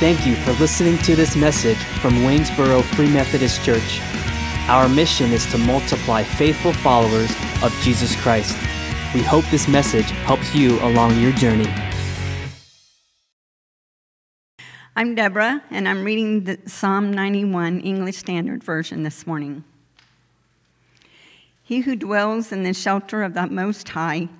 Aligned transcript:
Thank 0.00 0.26
you 0.26 0.34
for 0.34 0.52
listening 0.52 0.96
to 1.02 1.14
this 1.14 1.36
message 1.36 1.76
from 1.76 2.24
Waynesboro 2.24 2.80
Free 2.80 3.12
Methodist 3.12 3.62
Church. 3.62 4.00
Our 4.66 4.88
mission 4.88 5.30
is 5.30 5.44
to 5.50 5.58
multiply 5.58 6.22
faithful 6.22 6.72
followers 6.72 7.30
of 7.62 7.70
Jesus 7.82 8.18
Christ. 8.22 8.56
We 9.12 9.20
hope 9.20 9.44
this 9.50 9.68
message 9.68 10.06
helps 10.24 10.54
you 10.54 10.80
along 10.80 11.20
your 11.20 11.32
journey. 11.32 11.68
I'm 14.96 15.14
Deborah, 15.14 15.62
and 15.70 15.86
I'm 15.86 16.02
reading 16.02 16.44
the 16.44 16.58
Psalm 16.64 17.12
91 17.12 17.80
English 17.80 18.16
Standard 18.16 18.64
Version 18.64 19.02
this 19.02 19.26
morning. 19.26 19.64
He 21.62 21.80
who 21.80 21.94
dwells 21.94 22.52
in 22.52 22.62
the 22.62 22.72
shelter 22.72 23.22
of 23.22 23.34
the 23.34 23.48
Most 23.48 23.90
High 23.90 24.30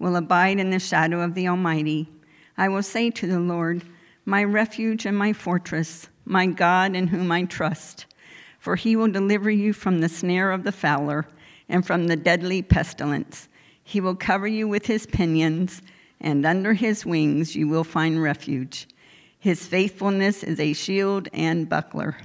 will 0.00 0.16
abide 0.16 0.58
in 0.58 0.70
the 0.70 0.80
shadow 0.80 1.20
of 1.20 1.34
the 1.34 1.46
Almighty. 1.46 2.08
I 2.58 2.68
will 2.68 2.82
say 2.82 3.10
to 3.10 3.28
the 3.28 3.38
Lord, 3.38 3.84
my 4.24 4.42
refuge 4.42 5.04
and 5.06 5.16
my 5.16 5.32
fortress, 5.32 6.08
my 6.24 6.46
God 6.46 6.96
in 6.96 7.08
whom 7.08 7.30
I 7.30 7.44
trust. 7.44 8.06
For 8.58 8.76
he 8.76 8.96
will 8.96 9.08
deliver 9.08 9.50
you 9.50 9.72
from 9.72 10.00
the 10.00 10.08
snare 10.08 10.50
of 10.50 10.64
the 10.64 10.72
fowler 10.72 11.26
and 11.68 11.86
from 11.86 12.06
the 12.06 12.16
deadly 12.16 12.62
pestilence. 12.62 13.48
He 13.82 14.00
will 14.00 14.16
cover 14.16 14.46
you 14.46 14.66
with 14.66 14.86
his 14.86 15.06
pinions, 15.06 15.82
and 16.20 16.46
under 16.46 16.72
his 16.72 17.04
wings 17.04 17.54
you 17.54 17.68
will 17.68 17.84
find 17.84 18.22
refuge. 18.22 18.88
His 19.38 19.66
faithfulness 19.66 20.42
is 20.42 20.58
a 20.58 20.72
shield 20.72 21.28
and 21.34 21.68
buckler. 21.68 22.16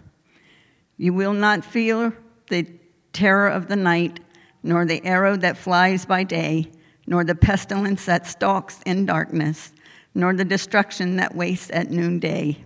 You 0.95 1.13
will 1.13 1.34
not 1.34 1.66
fear 1.66 2.18
the 2.49 2.66
terror 3.12 3.49
of 3.49 3.68
the 3.68 3.76
night, 3.76 4.21
nor 4.63 4.85
the 4.85 5.05
arrow 5.05 5.35
that 5.35 5.57
flies 5.57 6.05
by 6.05 6.23
day, 6.23 6.71
nor 7.05 7.26
the 7.26 7.35
pestilence 7.35 8.05
that 8.05 8.27
stalks 8.27 8.81
in 8.85 9.05
darkness 9.05 9.73
nor 10.13 10.34
the 10.34 10.45
destruction 10.45 11.18
that 11.18 11.36
wastes 11.36 11.70
at 11.72 11.91
noonday. 11.91 12.58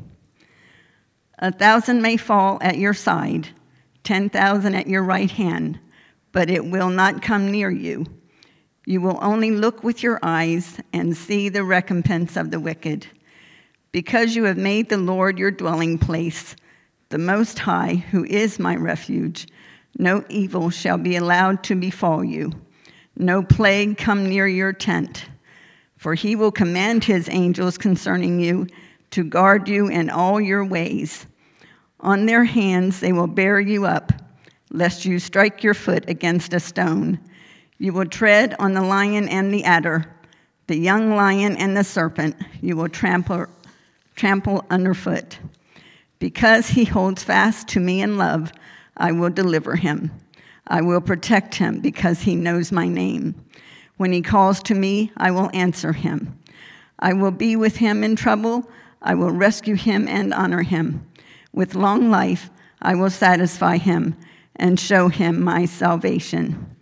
A 1.40 1.52
thousand 1.52 2.02
may 2.02 2.18
fall 2.18 2.58
at 2.62 2.78
your 2.78 2.94
side, 2.94 3.50
10,000 4.04 4.76
at 4.76 4.88
your 4.88 5.04
right 5.04 5.32
hand, 5.32 5.80
but 6.32 6.50
it 6.50 6.66
will 6.66 6.90
not 6.90 7.22
come 7.22 7.52
near 7.52 7.70
you. 7.70 8.06
You 8.86 9.02
will 9.02 9.20
only 9.22 9.52
look 9.52 9.84
with 9.84 10.04
your 10.04 10.20
eyes 10.22 10.80
and 10.92 11.16
see 11.16 11.50
the 11.50 11.64
recompense 11.64 12.36
of 12.36 12.52
the 12.52 12.60
wicked. 12.60 13.08
Because 13.92 14.36
you 14.36 14.46
have 14.46 14.58
made 14.58 14.90
the 14.90 14.98
Lord 14.98 15.38
your 15.38 15.52
dwelling 15.52 15.98
place, 15.98 16.56
the 17.10 17.18
Most 17.18 17.60
High, 17.60 17.96
who 17.96 18.26
is 18.26 18.60
my 18.60 18.76
refuge, 18.76 19.48
no 19.98 20.26
evil 20.30 20.70
shall 20.70 20.98
be 20.98 21.16
allowed 21.16 21.64
to 21.66 21.76
befall 21.76 22.24
you, 22.24 22.52
no 23.16 23.44
plague 23.44 23.98
come 23.98 24.28
near 24.28 24.48
your 24.48 24.74
tent. 24.74 25.26
For 26.04 26.16
he 26.16 26.36
will 26.36 26.52
command 26.52 27.06
his 27.06 27.30
angels 27.30 27.78
concerning 27.78 28.38
you 28.38 28.68
to 29.12 29.24
guard 29.24 29.70
you 29.70 29.88
in 29.88 30.10
all 30.10 30.42
your 30.42 30.66
ways. 30.66 31.28
On 32.02 32.26
their 32.26 32.44
hands 32.44 33.00
they 33.00 33.14
will 33.14 33.28
bear 33.28 33.58
you 33.58 33.86
up, 33.86 34.12
lest 34.70 35.06
you 35.06 35.18
strike 35.18 35.64
your 35.64 35.74
foot 35.74 36.04
against 36.10 36.54
a 36.54 36.60
stone. 36.60 37.22
You 37.78 37.94
will 37.94 38.06
tread 38.06 38.54
on 38.60 38.74
the 38.74 38.82
lion 38.82 39.30
and 39.30 39.54
the 39.54 39.64
adder, 39.64 40.14
the 40.68 40.78
young 40.78 41.16
lion 41.16 41.56
and 41.56 41.78
the 41.78 41.86
serpent, 41.86 42.36
you 42.62 42.76
will 42.76 42.90
trample, 42.90 43.46
trample 44.18 44.66
underfoot. 44.70 45.40
Because 46.20 46.68
he 46.68 46.84
holds 46.84 47.24
fast 47.24 47.70
to 47.70 47.80
me 47.80 48.02
in 48.02 48.18
love, 48.18 48.52
I 48.98 49.14
will 49.14 49.30
deliver 49.30 49.78
him. 49.78 50.12
I 50.68 50.82
will 50.82 51.00
protect 51.00 51.56
him 51.56 51.80
because 51.80 52.24
he 52.24 52.36
knows 52.36 52.74
my 52.74 52.90
name. 52.90 53.36
When 53.98 54.12
he 54.12 54.22
calls 54.22 54.62
to 54.64 54.76
me, 54.76 55.12
I 55.18 55.32
will 55.32 55.50
answer 55.54 55.94
him. 55.94 56.40
I 57.00 57.14
will 57.14 57.32
be 57.32 57.56
with 57.56 57.78
him 57.78 58.04
in 58.04 58.16
trouble. 58.16 58.70
I 59.02 59.14
will 59.16 59.32
rescue 59.32 59.76
him 59.76 60.08
and 60.08 60.34
honor 60.34 60.64
him. 60.64 61.08
With 61.52 61.76
long 61.76 62.10
life, 62.10 62.50
I 62.82 62.96
will 62.96 63.10
satisfy 63.10 63.78
him 63.78 64.16
and 64.56 64.80
show 64.80 65.08
him 65.10 65.42
my 65.42 65.66
salvation. 65.66 66.76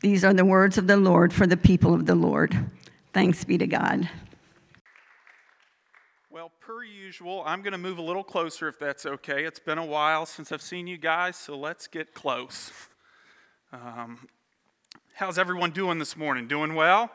These 0.00 0.24
are 0.24 0.34
the 0.34 0.44
words 0.44 0.78
of 0.78 0.86
the 0.86 0.96
Lord 0.96 1.32
for 1.32 1.46
the 1.46 1.56
people 1.56 1.94
of 1.94 2.06
the 2.06 2.14
Lord. 2.14 2.56
Thanks 3.12 3.44
be 3.44 3.58
to 3.58 3.66
God. 3.66 4.08
Well, 6.30 6.52
per 6.60 6.84
usual, 6.84 7.42
I'm 7.46 7.62
going 7.62 7.72
to 7.72 7.78
move 7.78 7.98
a 7.98 8.02
little 8.02 8.24
closer 8.24 8.68
if 8.68 8.78
that's 8.78 9.06
okay. 9.06 9.44
It's 9.44 9.58
been 9.58 9.78
a 9.78 9.86
while 9.86 10.26
since 10.26 10.52
I've 10.52 10.62
seen 10.62 10.86
you 10.86 10.98
guys, 10.98 11.36
so 11.36 11.56
let's 11.56 11.86
get 11.86 12.14
close. 12.14 12.70
Um, 13.72 14.28
How's 15.18 15.38
everyone 15.38 15.70
doing 15.70 15.98
this 15.98 16.14
morning? 16.14 16.46
Doing 16.46 16.74
well? 16.74 17.10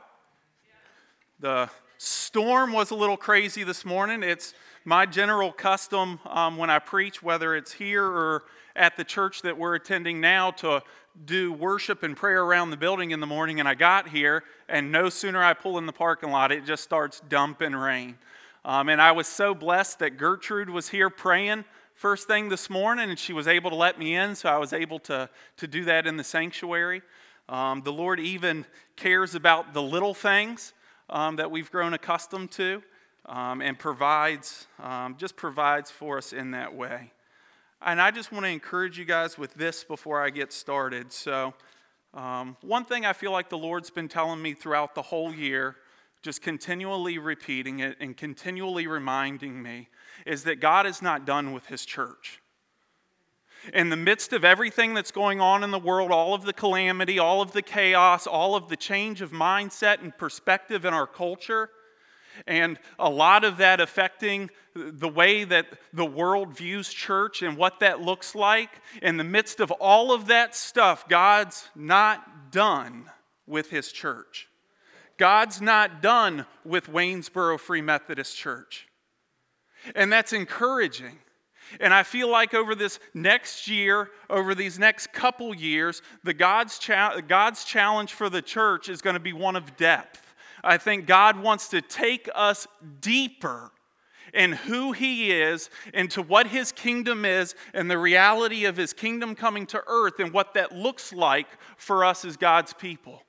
The 1.40 1.70
storm 2.00 2.74
was 2.74 2.90
a 2.90 2.96
little 2.96 3.16
crazy 3.16 3.64
this 3.64 3.86
morning. 3.86 4.24
It's 4.24 4.56
my 4.86 5.06
general 5.06 5.52
custom 5.52 6.20
um, 6.26 6.58
when 6.58 6.72
I 6.72 6.80
preach, 6.80 7.22
whether 7.22 7.56
it's 7.56 7.72
here 7.72 8.04
or 8.04 8.46
at 8.76 8.98
the 8.98 9.04
church 9.04 9.44
that 9.44 9.56
we're 9.56 9.76
attending 9.76 10.20
now, 10.20 10.50
to 10.50 10.82
do 11.26 11.54
worship 11.54 12.02
and 12.02 12.18
prayer 12.18 12.44
around 12.44 12.72
the 12.72 12.76
building 12.76 13.12
in 13.12 13.20
the 13.20 13.28
morning. 13.28 13.60
And 13.60 13.70
I 13.70 13.76
got 13.76 14.10
here, 14.10 14.46
and 14.68 14.92
no 14.92 15.10
sooner 15.10 15.44
I 15.44 15.54
pull 15.54 15.78
in 15.78 15.86
the 15.86 15.94
parking 15.94 16.32
lot, 16.32 16.52
it 16.52 16.66
just 16.66 16.84
starts 16.84 17.22
dumping 17.30 17.76
rain. 17.76 18.18
Um, 18.66 18.90
and 18.90 19.00
I 19.00 19.12
was 19.12 19.28
so 19.28 19.54
blessed 19.54 20.00
that 20.00 20.18
Gertrude 20.18 20.72
was 20.72 20.90
here 20.90 21.12
praying 21.12 21.66
first 21.94 22.26
thing 22.28 22.50
this 22.50 22.68
morning, 22.68 23.12
and 23.12 23.20
she 23.20 23.32
was 23.32 23.48
able 23.48 23.70
to 23.70 23.76
let 23.76 24.00
me 24.00 24.16
in, 24.16 24.34
so 24.34 24.50
I 24.50 24.58
was 24.58 24.74
able 24.74 24.98
to, 25.02 25.30
to 25.58 25.68
do 25.68 25.84
that 25.84 26.08
in 26.08 26.18
the 26.18 26.24
sanctuary. 26.24 27.04
Um, 27.52 27.82
the 27.82 27.92
Lord 27.92 28.22
even 28.22 28.66
cares 28.96 29.36
about 29.36 29.74
the 29.74 29.82
little 29.82 30.14
things 30.14 30.74
um, 31.10 31.36
that 31.36 31.52
we've 31.52 31.70
grown 31.70 31.94
accustomed 31.94 32.50
to 32.52 32.82
um, 33.26 33.62
and 33.62 33.78
provides, 33.78 34.68
um, 34.82 35.18
just 35.18 35.36
provides 35.36 35.92
for 35.92 36.18
us 36.18 36.32
in 36.32 36.52
that 36.52 36.74
way. 36.74 37.12
And 37.82 38.00
I 38.00 38.10
just 38.12 38.32
want 38.32 38.46
to 38.46 38.50
encourage 38.50 38.98
you 38.98 39.04
guys 39.04 39.38
with 39.38 39.54
this 39.56 39.84
before 39.84 40.24
I 40.24 40.30
get 40.30 40.54
started. 40.54 41.12
So, 41.12 41.54
um, 42.14 42.56
one 42.62 42.86
thing 42.86 43.06
I 43.06 43.12
feel 43.12 43.32
like 43.34 43.50
the 43.50 43.58
Lord's 43.58 43.90
been 43.90 44.08
telling 44.08 44.42
me 44.42 44.54
throughout 44.54 44.96
the 44.96 45.02
whole 45.02 45.34
year, 45.34 45.76
just 46.22 46.42
continually 46.42 47.18
repeating 47.18 47.80
it 47.80 47.98
and 48.00 48.16
continually 48.16 48.88
reminding 48.88 49.62
me, 49.62 49.90
is 50.26 50.44
that 50.44 50.62
God 50.62 50.86
is 50.86 51.02
not 51.02 51.26
done 51.26 51.52
with 51.52 51.66
His 51.66 51.86
church 51.86 52.41
in 53.74 53.90
the 53.90 53.96
midst 53.96 54.34
of 54.34 54.44
everything 54.44 54.94
that's 54.94 55.12
going 55.12 55.40
on 55.40 55.64
in 55.64 55.72
the 55.72 55.80
world, 55.80 56.12
all 56.12 56.34
of 56.34 56.44
the 56.44 56.54
calamity, 56.54 57.20
all 57.20 57.42
of 57.42 57.52
the 57.52 57.62
chaos, 57.62 58.28
all 58.28 58.56
of 58.56 58.70
the 58.70 58.76
change 58.76 59.22
of 59.22 59.32
mindset 59.32 60.02
and 60.02 60.18
perspective 60.18 60.86
in 60.86 60.94
our 60.94 61.08
culture, 61.08 61.70
and 62.48 62.80
a 62.98 63.10
lot 63.10 63.44
of 63.44 63.58
that 63.58 63.80
affecting 63.80 64.50
the 64.74 65.10
way 65.10 65.44
that 65.44 65.68
the 65.94 66.06
world 66.06 66.56
views 66.56 66.92
church 66.92 67.42
and 67.42 67.58
what 67.58 67.82
that 67.82 68.02
looks 68.02 68.36
like, 68.36 68.70
in 69.02 69.18
the 69.18 69.24
midst 69.24 69.60
of 69.60 69.70
all 69.72 70.14
of 70.14 70.28
that 70.28 70.56
stuff, 70.56 71.08
God's 71.08 71.70
not 71.76 72.52
done 72.52 73.10
with 73.46 73.70
His 73.70 73.92
church. 73.92 74.48
God's 75.18 75.62
not 75.62 76.02
done 76.02 76.46
with 76.66 76.88
Waynesboro 76.88 77.60
Free 77.60 77.82
Methodist 77.82 78.38
Church. 78.38 78.88
And 79.94 80.12
that's 80.12 80.34
encouraging 80.34 81.20
and 81.80 81.94
I 81.94 82.04
feel 82.04 82.30
like 82.30 82.54
over 82.54 82.76
this 82.76 83.00
next 83.14 83.68
year, 83.68 84.10
over 84.30 84.54
these 84.56 84.78
next 84.78 85.14
couple 85.14 85.56
years, 85.56 86.02
the 86.24 86.34
God's, 86.34 86.80
cha- 86.80 87.20
God's 87.22 87.64
challenge 87.64 88.14
for 88.14 88.30
the 88.30 88.42
church 88.42 88.90
is 88.90 89.02
going 89.02 89.16
to 89.16 89.20
be 89.20 89.34
one 89.34 89.56
of 89.56 89.78
depth. 89.78 90.36
I 90.64 90.78
think 90.78 91.08
God 91.08 91.42
wants 91.42 91.70
to 91.70 91.82
take 91.82 92.30
us 92.36 92.68
deeper 93.00 93.72
in 94.34 94.54
who 94.54 94.92
He 94.92 95.32
is, 95.32 95.70
into 95.94 96.22
what 96.22 96.48
His 96.48 96.72
kingdom 96.72 97.26
is, 97.26 97.56
and 97.74 97.90
the 97.90 97.98
reality 97.98 98.66
of 98.66 98.78
His 98.78 98.94
kingdom 98.94 99.36
coming 99.36 99.66
to 99.68 99.84
earth, 99.88 100.20
and 100.20 100.32
what 100.32 100.54
that 100.54 100.72
looks 100.72 101.12
like 101.12 101.48
for 101.78 102.06
us 102.06 102.24
as 102.24 102.38
God's 102.38 102.74
people. 102.74 103.24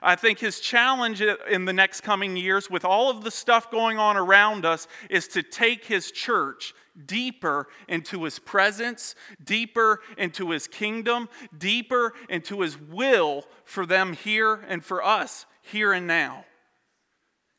I 0.00 0.16
think 0.16 0.38
his 0.38 0.60
challenge 0.60 1.20
in 1.20 1.64
the 1.64 1.72
next 1.72 2.02
coming 2.02 2.36
years, 2.36 2.70
with 2.70 2.84
all 2.84 3.10
of 3.10 3.24
the 3.24 3.30
stuff 3.30 3.70
going 3.70 3.98
on 3.98 4.16
around 4.16 4.64
us, 4.64 4.86
is 5.10 5.28
to 5.28 5.42
take 5.42 5.84
his 5.84 6.10
church 6.10 6.74
deeper 7.06 7.68
into 7.88 8.24
his 8.24 8.38
presence, 8.38 9.14
deeper 9.42 10.00
into 10.16 10.50
his 10.50 10.66
kingdom, 10.66 11.28
deeper 11.56 12.12
into 12.28 12.60
his 12.60 12.78
will 12.78 13.44
for 13.64 13.86
them 13.86 14.12
here 14.12 14.54
and 14.68 14.84
for 14.84 15.04
us 15.04 15.46
here 15.62 15.92
and 15.92 16.06
now. 16.06 16.44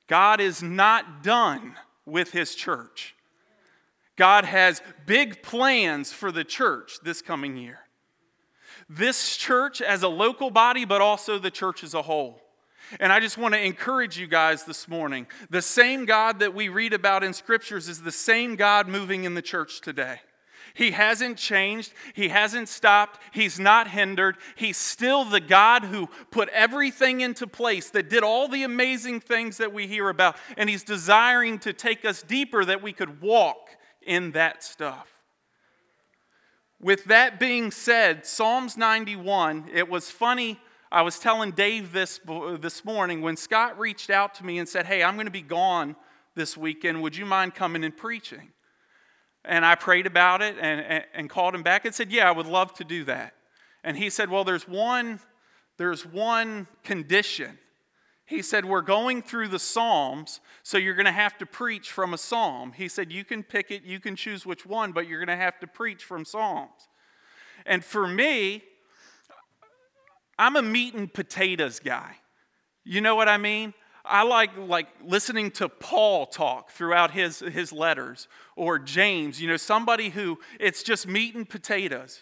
God 0.07 0.39
is 0.39 0.61
not 0.61 1.23
done 1.23 1.75
with 2.05 2.31
his 2.31 2.55
church. 2.55 3.15
God 4.15 4.45
has 4.45 4.81
big 5.05 5.41
plans 5.41 6.11
for 6.11 6.31
the 6.31 6.43
church 6.43 6.99
this 7.03 7.21
coming 7.21 7.57
year. 7.57 7.79
This 8.89 9.37
church 9.37 9.81
as 9.81 10.03
a 10.03 10.07
local 10.07 10.51
body, 10.51 10.85
but 10.85 11.01
also 11.01 11.39
the 11.39 11.51
church 11.51 11.83
as 11.83 11.93
a 11.93 12.01
whole. 12.01 12.39
And 12.99 13.11
I 13.11 13.19
just 13.19 13.37
want 13.37 13.53
to 13.53 13.61
encourage 13.63 14.17
you 14.19 14.27
guys 14.27 14.65
this 14.65 14.87
morning. 14.87 15.27
The 15.49 15.61
same 15.61 16.05
God 16.05 16.39
that 16.39 16.53
we 16.53 16.69
read 16.69 16.93
about 16.93 17.23
in 17.23 17.33
scriptures 17.33 17.87
is 17.87 18.01
the 18.01 18.11
same 18.11 18.55
God 18.55 18.87
moving 18.87 19.23
in 19.23 19.33
the 19.33 19.41
church 19.41 19.81
today. 19.81 20.19
He 20.75 20.91
hasn't 20.91 21.37
changed. 21.37 21.93
He 22.13 22.29
hasn't 22.29 22.67
stopped. 22.67 23.21
He's 23.31 23.59
not 23.59 23.87
hindered. 23.87 24.37
He's 24.55 24.77
still 24.77 25.23
the 25.23 25.39
God 25.39 25.83
who 25.83 26.07
put 26.31 26.49
everything 26.49 27.21
into 27.21 27.45
place, 27.45 27.91
that 27.91 28.09
did 28.09 28.23
all 28.23 28.47
the 28.47 28.63
amazing 28.63 29.19
things 29.19 29.57
that 29.57 29.71
we 29.71 29.87
hear 29.87 30.09
about. 30.09 30.35
And 30.57 30.69
He's 30.69 30.83
desiring 30.83 31.59
to 31.59 31.73
take 31.73 32.05
us 32.05 32.23
deeper 32.23 32.65
that 32.65 32.81
we 32.81 32.91
could 32.91 33.21
walk 33.21 33.69
in 34.01 34.31
that 34.31 34.63
stuff. 34.63 35.12
With 36.83 37.05
that 37.05 37.39
being 37.39 37.71
said, 37.71 38.25
Psalms 38.25 38.75
91, 38.75 39.69
it 39.73 39.87
was 39.87 40.11
funny. 40.11 40.59
I 40.91 41.01
was 41.01 41.17
telling 41.17 41.51
Dave 41.51 41.93
this 41.93 42.19
this 42.59 42.83
morning 42.83 43.21
when 43.21 43.37
Scott 43.37 43.79
reached 43.79 44.09
out 44.09 44.35
to 44.35 44.45
me 44.45 44.59
and 44.59 44.67
said, 44.67 44.85
Hey, 44.85 45.01
I'm 45.01 45.13
going 45.15 45.25
to 45.25 45.31
be 45.31 45.41
gone 45.41 45.95
this 46.35 46.57
weekend. 46.57 47.01
Would 47.01 47.15
you 47.15 47.25
mind 47.25 47.55
coming 47.55 47.85
and 47.85 47.95
preaching? 47.95 48.49
And 49.45 49.65
I 49.65 49.75
prayed 49.75 50.05
about 50.05 50.41
it 50.41 50.57
and, 50.59 50.81
and, 50.81 51.05
and 51.13 51.29
called 51.29 51.55
him 51.55 51.63
back 51.63 51.85
and 51.85 51.95
said, 51.95 52.11
Yeah, 52.11 52.27
I 52.27 52.31
would 52.31 52.47
love 52.47 52.73
to 52.73 52.83
do 52.83 53.05
that. 53.05 53.33
And 53.85 53.95
he 53.95 54.09
said, 54.09 54.29
Well, 54.29 54.43
there's 54.43 54.67
one, 54.67 55.21
there's 55.77 56.05
one 56.05 56.67
condition. 56.83 57.57
He 58.25 58.41
said, 58.41 58.65
We're 58.65 58.81
going 58.81 59.21
through 59.21 59.49
the 59.49 59.59
Psalms, 59.59 60.39
so 60.63 60.77
you're 60.77 60.95
going 60.95 61.05
to 61.05 61.11
have 61.11 61.37
to 61.39 61.45
preach 61.45 61.91
from 61.91 62.13
a 62.13 62.17
psalm. 62.17 62.73
He 62.73 62.87
said, 62.87 63.11
You 63.11 63.23
can 63.23 63.43
pick 63.43 63.71
it, 63.71 63.83
you 63.83 63.99
can 63.99 64.15
choose 64.15 64.45
which 64.45 64.65
one, 64.65 64.91
but 64.91 65.07
you're 65.07 65.19
going 65.23 65.37
to 65.37 65.43
have 65.43 65.59
to 65.59 65.67
preach 65.67 66.03
from 66.03 66.25
Psalms. 66.25 66.87
And 67.65 67.83
for 67.83 68.07
me, 68.07 68.63
I'm 70.37 70.55
a 70.55 70.61
meat 70.61 70.93
and 70.93 71.13
potatoes 71.13 71.79
guy. 71.79 72.15
You 72.83 73.01
know 73.01 73.15
what 73.15 73.29
I 73.29 73.37
mean? 73.37 73.73
I 74.05 74.23
like 74.23 74.57
like 74.57 74.87
listening 75.01 75.51
to 75.51 75.69
Paul 75.69 76.25
talk 76.25 76.71
throughout 76.71 77.11
his, 77.11 77.39
his 77.39 77.71
letters 77.71 78.27
or 78.57 78.77
James, 78.77 79.41
you 79.41 79.47
know, 79.47 79.57
somebody 79.57 80.09
who 80.09 80.39
it's 80.59 80.83
just 80.83 81.07
meat 81.07 81.35
and 81.35 81.47
potatoes. 81.47 82.21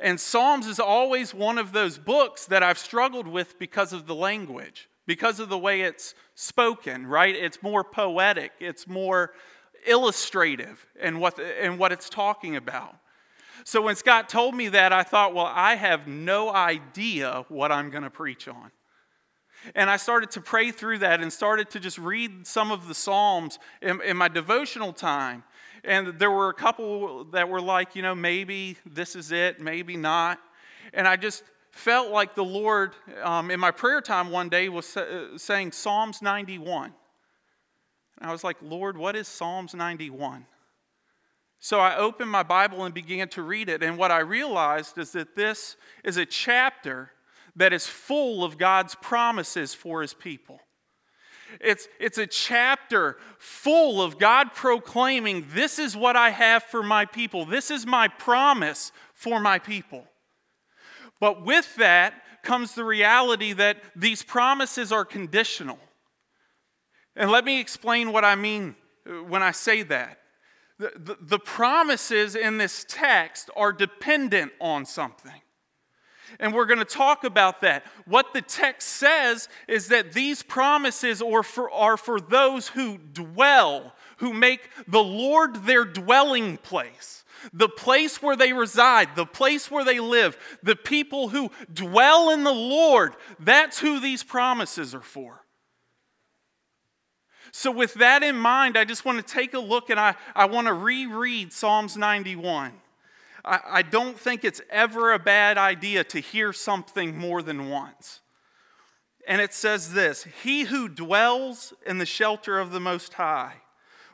And 0.00 0.18
Psalms 0.18 0.66
is 0.66 0.80
always 0.80 1.32
one 1.32 1.58
of 1.58 1.72
those 1.72 1.96
books 1.96 2.46
that 2.46 2.64
I've 2.64 2.78
struggled 2.78 3.28
with 3.28 3.56
because 3.56 3.92
of 3.92 4.06
the 4.06 4.16
language, 4.16 4.88
because 5.06 5.40
of 5.40 5.48
the 5.48 5.58
way 5.58 5.82
it's 5.82 6.14
spoken, 6.34 7.06
right? 7.06 7.34
It's 7.34 7.62
more 7.62 7.84
poetic, 7.84 8.52
it's 8.60 8.86
more 8.86 9.32
illustrative 9.86 10.84
in 11.00 11.20
what, 11.20 11.38
in 11.38 11.78
what 11.78 11.92
it's 11.92 12.08
talking 12.08 12.56
about. 12.56 12.96
So 13.64 13.82
when 13.82 13.96
Scott 13.96 14.28
told 14.28 14.54
me 14.54 14.68
that, 14.68 14.92
I 14.92 15.02
thought, 15.02 15.34
well, 15.34 15.50
I 15.52 15.76
have 15.76 16.06
no 16.06 16.52
idea 16.52 17.44
what 17.48 17.72
I'm 17.72 17.90
going 17.90 18.02
to 18.02 18.10
preach 18.10 18.48
on. 18.48 18.70
And 19.74 19.90
I 19.90 19.96
started 19.96 20.30
to 20.32 20.40
pray 20.40 20.70
through 20.70 20.98
that 20.98 21.20
and 21.20 21.32
started 21.32 21.70
to 21.70 21.80
just 21.80 21.98
read 21.98 22.46
some 22.46 22.70
of 22.70 22.86
the 22.86 22.94
Psalms 22.94 23.58
in, 23.82 24.00
in, 24.02 24.16
my 24.16 24.28
devotional 24.28 24.92
time. 24.92 25.42
And 25.82 26.18
there 26.18 26.30
were 26.30 26.50
a 26.50 26.54
couple 26.54 27.24
that 27.26 27.48
were 27.48 27.60
like, 27.60 27.96
you 27.96 28.02
know, 28.02 28.14
maybe 28.14 28.76
this 28.84 29.16
is 29.16 29.32
it, 29.32 29.60
maybe 29.60 29.96
not. 29.96 30.38
And 30.92 31.08
I 31.08 31.16
just 31.16 31.42
felt 31.76 32.10
like 32.10 32.34
the 32.34 32.44
Lord, 32.44 32.94
um, 33.22 33.50
in 33.50 33.60
my 33.60 33.70
prayer 33.70 34.00
time 34.00 34.30
one 34.30 34.48
day, 34.48 34.68
was 34.68 34.96
saying 35.36 35.72
Psalms 35.72 36.22
91. 36.22 36.92
And 38.18 38.30
I 38.30 38.32
was 38.32 38.42
like, 38.42 38.56
Lord, 38.62 38.96
what 38.96 39.14
is 39.14 39.28
Psalms 39.28 39.74
91? 39.74 40.46
So 41.58 41.80
I 41.80 41.96
opened 41.96 42.30
my 42.30 42.42
Bible 42.42 42.84
and 42.84 42.94
began 42.94 43.28
to 43.30 43.42
read 43.42 43.68
it. 43.68 43.82
And 43.82 43.98
what 43.98 44.10
I 44.10 44.20
realized 44.20 44.98
is 44.98 45.12
that 45.12 45.36
this 45.36 45.76
is 46.04 46.16
a 46.16 46.26
chapter 46.26 47.10
that 47.56 47.72
is 47.72 47.86
full 47.86 48.44
of 48.44 48.58
God's 48.58 48.94
promises 48.94 49.74
for 49.74 50.02
his 50.02 50.14
people. 50.14 50.60
It's, 51.60 51.88
it's 52.00 52.18
a 52.18 52.26
chapter 52.26 53.16
full 53.38 54.02
of 54.02 54.18
God 54.18 54.52
proclaiming, 54.54 55.46
This 55.52 55.78
is 55.78 55.96
what 55.96 56.16
I 56.16 56.30
have 56.30 56.62
for 56.64 56.82
my 56.82 57.04
people. 57.04 57.44
This 57.44 57.70
is 57.70 57.86
my 57.86 58.08
promise 58.08 58.92
for 59.14 59.40
my 59.40 59.58
people. 59.58 60.06
But 61.20 61.44
with 61.44 61.74
that 61.76 62.14
comes 62.42 62.74
the 62.74 62.84
reality 62.84 63.52
that 63.54 63.78
these 63.94 64.22
promises 64.22 64.92
are 64.92 65.04
conditional. 65.04 65.78
And 67.16 67.30
let 67.30 67.44
me 67.44 67.60
explain 67.60 68.12
what 68.12 68.24
I 68.24 68.34
mean 68.34 68.76
uh, 69.08 69.24
when 69.24 69.42
I 69.42 69.50
say 69.50 69.82
that. 69.84 70.18
The, 70.78 70.92
the, 70.94 71.16
the 71.20 71.38
promises 71.38 72.36
in 72.36 72.58
this 72.58 72.84
text 72.86 73.48
are 73.56 73.72
dependent 73.72 74.52
on 74.60 74.84
something. 74.84 75.32
And 76.38 76.52
we're 76.52 76.66
going 76.66 76.80
to 76.80 76.84
talk 76.84 77.24
about 77.24 77.62
that. 77.62 77.84
What 78.04 78.34
the 78.34 78.42
text 78.42 78.88
says 78.88 79.48
is 79.68 79.88
that 79.88 80.12
these 80.12 80.42
promises 80.42 81.22
are 81.22 81.42
for, 81.42 81.70
are 81.70 81.96
for 81.96 82.20
those 82.20 82.68
who 82.68 82.98
dwell, 82.98 83.94
who 84.18 84.34
make 84.34 84.68
the 84.86 85.02
Lord 85.02 85.64
their 85.64 85.84
dwelling 85.84 86.58
place, 86.58 87.24
the 87.52 87.68
place 87.68 88.22
where 88.22 88.36
they 88.36 88.52
reside, 88.52 89.16
the 89.16 89.26
place 89.26 89.70
where 89.70 89.84
they 89.84 90.00
live, 90.00 90.36
the 90.62 90.76
people 90.76 91.28
who 91.28 91.50
dwell 91.72 92.30
in 92.30 92.44
the 92.44 92.52
Lord. 92.52 93.14
That's 93.38 93.78
who 93.78 94.00
these 94.00 94.22
promises 94.22 94.94
are 94.94 95.00
for. 95.00 95.42
So, 97.52 97.70
with 97.70 97.94
that 97.94 98.22
in 98.22 98.36
mind, 98.36 98.76
I 98.76 98.84
just 98.84 99.04
want 99.04 99.18
to 99.18 99.34
take 99.34 99.54
a 99.54 99.58
look 99.58 99.88
and 99.88 99.98
I, 99.98 100.14
I 100.34 100.44
want 100.46 100.66
to 100.66 100.74
reread 100.74 101.52
Psalms 101.52 101.96
91. 101.96 102.72
I, 103.44 103.60
I 103.66 103.82
don't 103.82 104.18
think 104.18 104.44
it's 104.44 104.60
ever 104.68 105.12
a 105.12 105.18
bad 105.18 105.56
idea 105.56 106.04
to 106.04 106.20
hear 106.20 106.52
something 106.52 107.16
more 107.16 107.42
than 107.42 107.70
once. 107.70 108.20
And 109.26 109.40
it 109.40 109.54
says 109.54 109.92
this 109.92 110.24
He 110.42 110.64
who 110.64 110.88
dwells 110.88 111.72
in 111.86 111.98
the 111.98 112.06
shelter 112.06 112.58
of 112.58 112.72
the 112.72 112.80
Most 112.80 113.14
High 113.14 113.54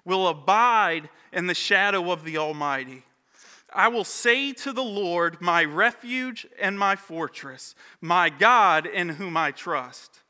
will 0.05 0.29
abide 0.29 1.09
in 1.33 1.47
the 1.47 1.55
shadow 1.55 2.11
of 2.11 2.25
the 2.25 2.39
Almighty. 2.39 3.05
I 3.75 3.89
will 3.89 4.05
say 4.05 4.53
to 4.55 4.73
the 4.73 4.83
Lord, 4.83 5.41
my 5.41 5.65
refuge 5.65 6.47
and 6.61 6.79
my 6.79 6.97
fortress, 6.97 7.75
my 8.01 8.31
God 8.31 8.87
in 8.87 9.11
whom 9.11 9.37
I 9.37 9.51
trust. 9.51 10.22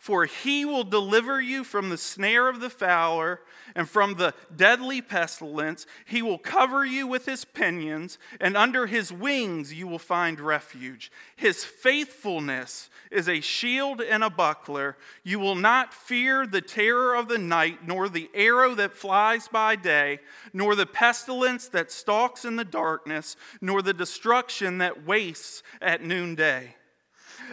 For 0.00 0.24
he 0.24 0.64
will 0.64 0.84
deliver 0.84 1.42
you 1.42 1.62
from 1.62 1.90
the 1.90 1.98
snare 1.98 2.48
of 2.48 2.60
the 2.60 2.70
fowler 2.70 3.42
and 3.74 3.86
from 3.86 4.14
the 4.14 4.32
deadly 4.56 5.02
pestilence. 5.02 5.86
He 6.06 6.22
will 6.22 6.38
cover 6.38 6.86
you 6.86 7.06
with 7.06 7.26
his 7.26 7.44
pinions, 7.44 8.16
and 8.40 8.56
under 8.56 8.86
his 8.86 9.12
wings 9.12 9.74
you 9.74 9.86
will 9.86 9.98
find 9.98 10.40
refuge. 10.40 11.12
His 11.36 11.66
faithfulness 11.66 12.88
is 13.10 13.28
a 13.28 13.42
shield 13.42 14.00
and 14.00 14.24
a 14.24 14.30
buckler. 14.30 14.96
You 15.22 15.38
will 15.38 15.54
not 15.54 15.92
fear 15.92 16.46
the 16.46 16.62
terror 16.62 17.14
of 17.14 17.28
the 17.28 17.36
night, 17.36 17.86
nor 17.86 18.08
the 18.08 18.30
arrow 18.32 18.74
that 18.76 18.94
flies 18.94 19.48
by 19.48 19.76
day, 19.76 20.20
nor 20.54 20.74
the 20.74 20.86
pestilence 20.86 21.68
that 21.68 21.92
stalks 21.92 22.46
in 22.46 22.56
the 22.56 22.64
darkness, 22.64 23.36
nor 23.60 23.82
the 23.82 23.92
destruction 23.92 24.78
that 24.78 25.04
wastes 25.04 25.62
at 25.82 26.02
noonday. 26.02 26.74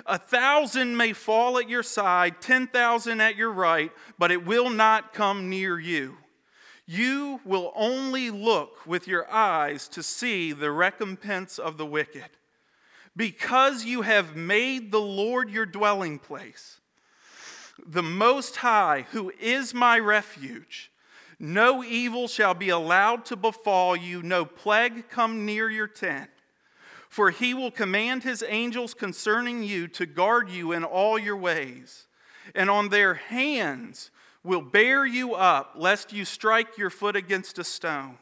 A 0.06 0.18
thousand 0.18 0.96
may 0.96 1.14
fall 1.14 1.58
at 1.58 1.70
your 1.70 1.84
side, 1.84 2.42
10,000 2.42 3.22
at 3.22 3.36
your 3.36 3.52
right, 3.52 3.92
but 4.18 4.32
it 4.32 4.46
will 4.46 4.70
not 4.70 5.14
come 5.14 5.50
near 5.50 5.80
you. 5.80 6.18
You 6.86 7.42
will 7.44 7.74
only 7.76 8.30
look 8.30 8.86
with 8.86 9.08
your 9.08 9.30
eyes 9.30 9.88
to 9.90 10.02
see 10.02 10.54
the 10.54 10.72
recompense 10.72 11.60
of 11.60 11.78
the 11.78 11.86
wicked. 11.86 12.30
Because 13.16 13.84
you 13.84 14.04
have 14.04 14.36
made 14.36 14.92
the 14.92 15.02
Lord 15.02 15.50
your 15.50 15.66
dwelling 15.66 16.20
place, 16.20 16.80
the 17.86 18.04
Most 18.04 18.58
High, 18.58 19.06
who 19.12 19.32
is 19.40 19.74
my 19.74 20.00
refuge, 20.00 20.92
no 21.40 21.84
evil 21.84 22.28
shall 22.28 22.54
be 22.54 22.70
allowed 22.70 23.26
to 23.26 23.36
befall 23.36 23.96
you, 23.96 24.24
no 24.24 24.46
plague 24.46 25.10
come 25.10 25.46
near 25.46 25.70
your 25.70 25.88
tent. 25.88 26.30
For 27.10 27.32
he 27.32 27.54
will 27.54 27.72
command 27.72 28.24
his 28.24 28.44
angels 28.48 28.94
concerning 28.94 29.64
you 29.64 29.88
to 29.90 30.06
guard 30.06 30.50
you 30.50 30.72
in 30.72 30.84
all 30.84 31.18
your 31.18 31.38
ways, 31.38 32.08
and 32.54 32.70
on 32.70 32.90
their 32.90 33.16
hands 33.16 34.12
will 34.44 34.62
bear 34.62 35.06
you 35.06 35.34
up, 35.34 35.74
lest 35.76 36.14
you 36.14 36.26
strike 36.26 36.78
your 36.78 36.90
foot 36.90 37.16
against 37.16 37.60
a 37.60 37.64
stone. 37.64 38.18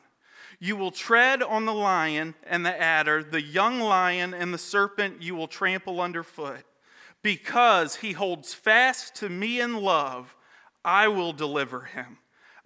You 0.60 0.76
will 0.76 0.92
tread 0.92 1.44
on 1.44 1.66
the 1.66 1.74
lion 1.74 2.36
and 2.44 2.66
the 2.66 2.82
adder, 2.82 3.24
the 3.24 3.42
young 3.42 3.80
lion 3.80 4.34
and 4.34 4.54
the 4.54 4.58
serpent 4.58 5.22
you 5.22 5.36
will 5.36 5.48
trample 5.48 6.00
underfoot. 6.00 6.64
Because 7.22 7.98
he 7.98 8.14
holds 8.14 8.54
fast 8.54 9.16
to 9.16 9.30
me 9.30 9.60
in 9.60 9.82
love, 9.82 10.36
I 10.84 11.08
will 11.08 11.34
deliver 11.34 11.82
him. 11.82 12.20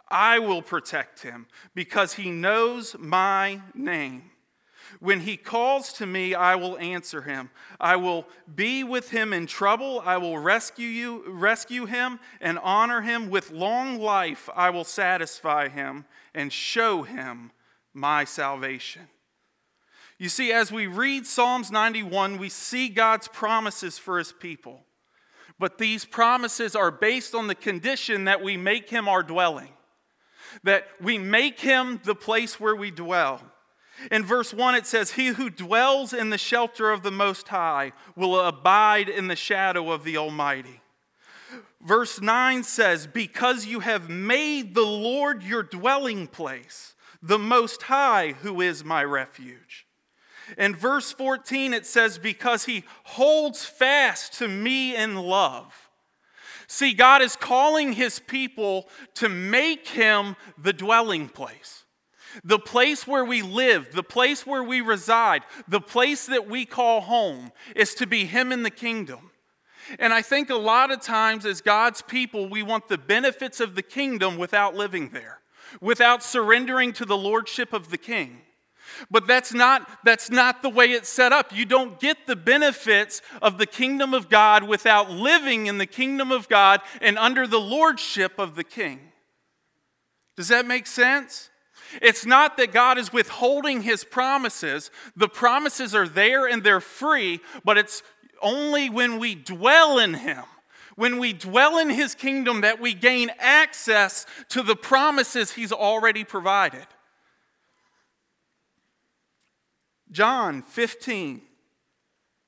I 0.10 0.40
will 0.40 0.62
protect 0.62 1.22
him, 1.22 1.48
because 1.74 2.14
he 2.14 2.30
knows 2.30 2.96
my 3.00 3.62
name. 3.74 4.32
When 5.00 5.22
he 5.22 5.38
calls 5.38 5.94
to 5.94 6.06
me, 6.06 6.36
I 6.36 6.56
will 6.56 6.78
answer 6.78 7.22
him. 7.22 7.52
I 7.80 7.96
will 7.96 8.28
be 8.54 8.84
with 8.84 9.12
him 9.12 9.32
in 9.32 9.48
trouble. 9.48 10.02
I 10.06 10.18
will 10.18 10.38
rescue 10.38 10.90
you, 10.90 11.24
rescue 11.28 11.86
him 11.86 12.20
and 12.42 12.60
honor 12.60 13.02
him 13.02 13.30
with 13.30 13.52
long 13.52 14.00
life. 14.00 14.50
I 14.54 14.72
will 14.72 14.84
satisfy 14.84 15.70
him 15.70 16.04
and 16.36 16.52
show 16.52 17.04
him 17.04 17.52
my 17.94 18.26
salvation. 18.26 19.04
You 20.18 20.28
see, 20.28 20.52
as 20.52 20.70
we 20.70 20.86
read 20.86 21.26
Psalms 21.26 21.72
91, 21.72 22.38
we 22.38 22.50
see 22.50 22.90
God's 22.90 23.30
promises 23.30 23.98
for 23.98 24.18
his 24.18 24.34
people. 24.34 24.84
But 25.58 25.78
these 25.78 26.04
promises 26.04 26.76
are 26.76 26.92
based 26.92 27.34
on 27.34 27.48
the 27.48 27.56
condition 27.56 28.26
that 28.26 28.44
we 28.44 28.58
make 28.58 28.90
him 28.90 29.08
our 29.08 29.24
dwelling, 29.24 29.72
that 30.64 30.88
we 31.02 31.18
make 31.18 31.62
him 31.62 32.02
the 32.04 32.16
place 32.16 32.60
where 32.60 32.76
we 32.76 32.92
dwell. 32.92 33.42
In 34.12 34.24
verse 34.24 34.54
1, 34.54 34.76
it 34.76 34.86
says, 34.86 35.12
He 35.12 35.28
who 35.28 35.50
dwells 35.50 36.14
in 36.14 36.30
the 36.30 36.38
shelter 36.38 36.92
of 36.92 37.04
the 37.04 37.12
Most 37.12 37.48
High 37.50 37.92
will 38.16 38.40
abide 38.40 39.10
in 39.10 39.28
the 39.28 39.36
shadow 39.36 39.92
of 39.92 40.04
the 40.04 40.18
Almighty. 40.18 40.82
Verse 41.82 42.22
9 42.22 42.64
says, 42.64 43.08
Because 43.08 43.66
you 43.66 43.80
have 43.82 44.10
made 44.10 44.74
the 44.74 44.86
Lord 44.86 45.44
your 45.44 45.64
dwelling 45.64 46.28
place, 46.28 46.96
the 47.22 47.40
Most 47.40 47.84
High, 47.84 48.34
who 48.42 48.62
is 48.62 48.84
my 48.84 49.04
refuge. 49.04 49.86
In 50.58 50.76
verse 50.76 51.12
14, 51.12 51.74
it 51.74 51.86
says, 51.86 52.18
Because 52.18 52.66
he 52.66 52.84
holds 53.04 53.66
fast 53.66 54.34
to 54.40 54.48
me 54.48 54.96
in 54.96 55.16
love. 55.16 55.90
See, 56.68 56.94
God 56.94 57.22
is 57.22 57.36
calling 57.36 57.94
his 57.94 58.20
people 58.20 58.88
to 59.16 59.28
make 59.28 59.88
him 59.88 60.36
the 60.58 60.74
dwelling 60.74 61.28
place, 61.28 61.79
the 62.44 62.60
place 62.60 63.08
where 63.08 63.26
we 63.26 63.42
live, 63.42 63.92
the 63.94 64.04
place 64.04 64.46
where 64.46 64.64
we 64.64 64.82
reside, 64.82 65.44
the 65.68 65.82
place 65.82 66.26
that 66.28 66.48
we 66.48 66.66
call 66.66 67.02
home 67.02 67.52
is 67.76 67.94
to 67.96 68.08
be 68.08 68.26
him 68.26 68.52
in 68.52 68.64
the 68.64 68.70
kingdom. 68.70 69.32
And 69.98 70.14
I 70.14 70.22
think 70.22 70.50
a 70.50 70.56
lot 70.56 70.92
of 70.92 71.02
times, 71.02 71.46
as 71.46 71.62
God's 71.62 72.02
people, 72.02 72.48
we 72.48 72.62
want 72.62 72.88
the 72.88 72.98
benefits 72.98 73.60
of 73.60 73.76
the 73.76 73.82
kingdom 73.82 74.38
without 74.38 74.76
living 74.76 75.10
there, 75.10 75.40
without 75.82 76.22
surrendering 76.22 76.94
to 76.94 77.06
the 77.06 77.18
lordship 77.18 77.74
of 77.74 77.90
the 77.90 77.98
king. 77.98 78.42
But 79.10 79.28
that's 79.28 79.54
not, 79.54 80.00
that's 80.04 80.30
not 80.30 80.62
the 80.62 80.70
way 80.70 80.92
it's 80.92 81.10
set 81.10 81.32
up. 81.32 81.56
You 81.56 81.66
don't 81.66 82.00
get 82.00 82.28
the 82.28 82.36
benefits 82.36 83.22
of 83.42 83.58
the 83.58 83.66
kingdom 83.66 84.14
of 84.14 84.30
God 84.30 84.64
without 84.64 85.10
living 85.10 85.68
in 85.68 85.78
the 85.78 85.86
kingdom 85.86 86.32
of 86.32 86.50
God 86.50 86.82
and 87.02 87.18
under 87.18 87.48
the 87.48 87.60
lordship 87.60 88.38
of 88.38 88.56
the 88.56 88.64
king. 88.64 89.00
Does 90.36 90.48
that 90.50 90.66
make 90.66 90.88
sense? 90.88 91.49
It's 92.02 92.26
not 92.26 92.58
that 92.58 92.72
God 92.72 92.98
is 92.98 93.12
withholding 93.12 93.82
his 93.82 94.04
promises. 94.04 94.92
The 95.16 95.30
promises 95.30 95.96
are 95.96 96.08
there 96.08 96.48
and 96.48 96.64
they're 96.64 96.82
free, 96.82 97.40
but 97.64 97.78
it's 97.78 98.04
only 98.42 98.90
when 98.90 99.20
we 99.20 99.36
dwell 99.36 100.00
in 100.00 100.14
him 100.14 100.44
when 101.00 101.18
we 101.18 101.32
dwell 101.32 101.78
in 101.78 101.90
his 101.90 102.14
kingdom 102.14 102.60
that 102.60 102.82
we 102.82 102.94
gain 102.94 103.32
access 103.40 104.26
to 104.50 104.62
the 104.62 104.76
promises 104.76 105.54
he's 105.54 105.72
already 105.72 106.26
provided. 106.26 106.86
John 110.12 110.62
15, 110.62 111.42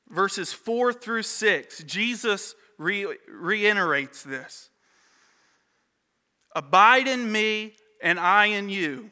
verses 0.10 0.52
4 0.52 0.92
through 0.92 1.24
6, 1.24 1.84
Jesus 1.86 2.54
re- 2.78 3.16
reiterates 3.30 4.22
this 4.22 4.70
Abide 6.54 7.08
in 7.08 7.32
me, 7.32 7.74
and 8.04 8.20
I 8.20 8.48
in 8.48 8.68
you. 8.68 9.12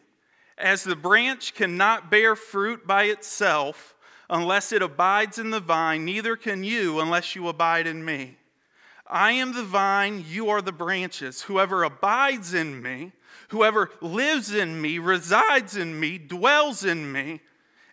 As 0.59 0.83
the 0.83 0.95
branch 0.95 1.55
cannot 1.55 2.11
bear 2.11 2.35
fruit 2.35 2.85
by 2.85 3.03
itself 3.05 3.95
unless 4.29 4.71
it 4.73 4.81
abides 4.81 5.39
in 5.39 5.51
the 5.51 5.61
vine, 5.61 6.03
neither 6.03 6.35
can 6.35 6.63
you 6.63 6.99
unless 6.99 7.33
you 7.35 7.47
abide 7.47 7.87
in 7.87 8.03
me. 8.03 8.35
I 9.07 9.31
am 9.31 9.53
the 9.53 9.63
vine, 9.63 10.23
you 10.27 10.49
are 10.49 10.61
the 10.61 10.73
branches. 10.73 11.43
Whoever 11.43 11.83
abides 11.83 12.53
in 12.53 12.81
me, 12.81 13.13
whoever 13.47 13.89
lives 14.01 14.53
in 14.53 14.81
me, 14.81 14.99
resides 14.99 15.77
in 15.77 15.99
me, 15.99 16.17
dwells 16.17 16.83
in 16.83 17.11
me, 17.11 17.39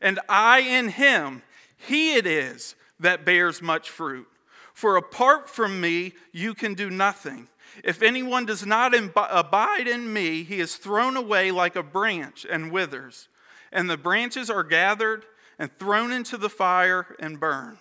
and 0.00 0.20
I 0.28 0.60
in 0.60 0.88
him, 0.88 1.42
he 1.76 2.16
it 2.16 2.26
is 2.26 2.74
that 3.00 3.24
bears 3.24 3.62
much 3.62 3.88
fruit. 3.88 4.28
For 4.74 4.96
apart 4.96 5.48
from 5.48 5.80
me, 5.80 6.12
you 6.32 6.52
can 6.52 6.74
do 6.74 6.90
nothing. 6.90 7.48
If 7.84 8.02
anyone 8.02 8.46
does 8.46 8.64
not 8.64 8.94
abide 8.94 9.86
in 9.86 10.12
me, 10.12 10.42
he 10.42 10.60
is 10.60 10.76
thrown 10.76 11.16
away 11.16 11.50
like 11.50 11.76
a 11.76 11.82
branch 11.82 12.46
and 12.48 12.72
withers, 12.72 13.28
and 13.72 13.88
the 13.88 13.96
branches 13.96 14.50
are 14.50 14.64
gathered 14.64 15.24
and 15.58 15.76
thrown 15.78 16.12
into 16.12 16.36
the 16.36 16.50
fire 16.50 17.16
and 17.18 17.40
burned. 17.40 17.78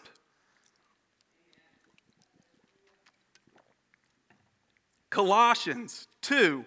Colossians 5.09 6.07
2 6.23 6.65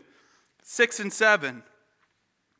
6 0.62 1.00
and 1.00 1.12
7, 1.12 1.62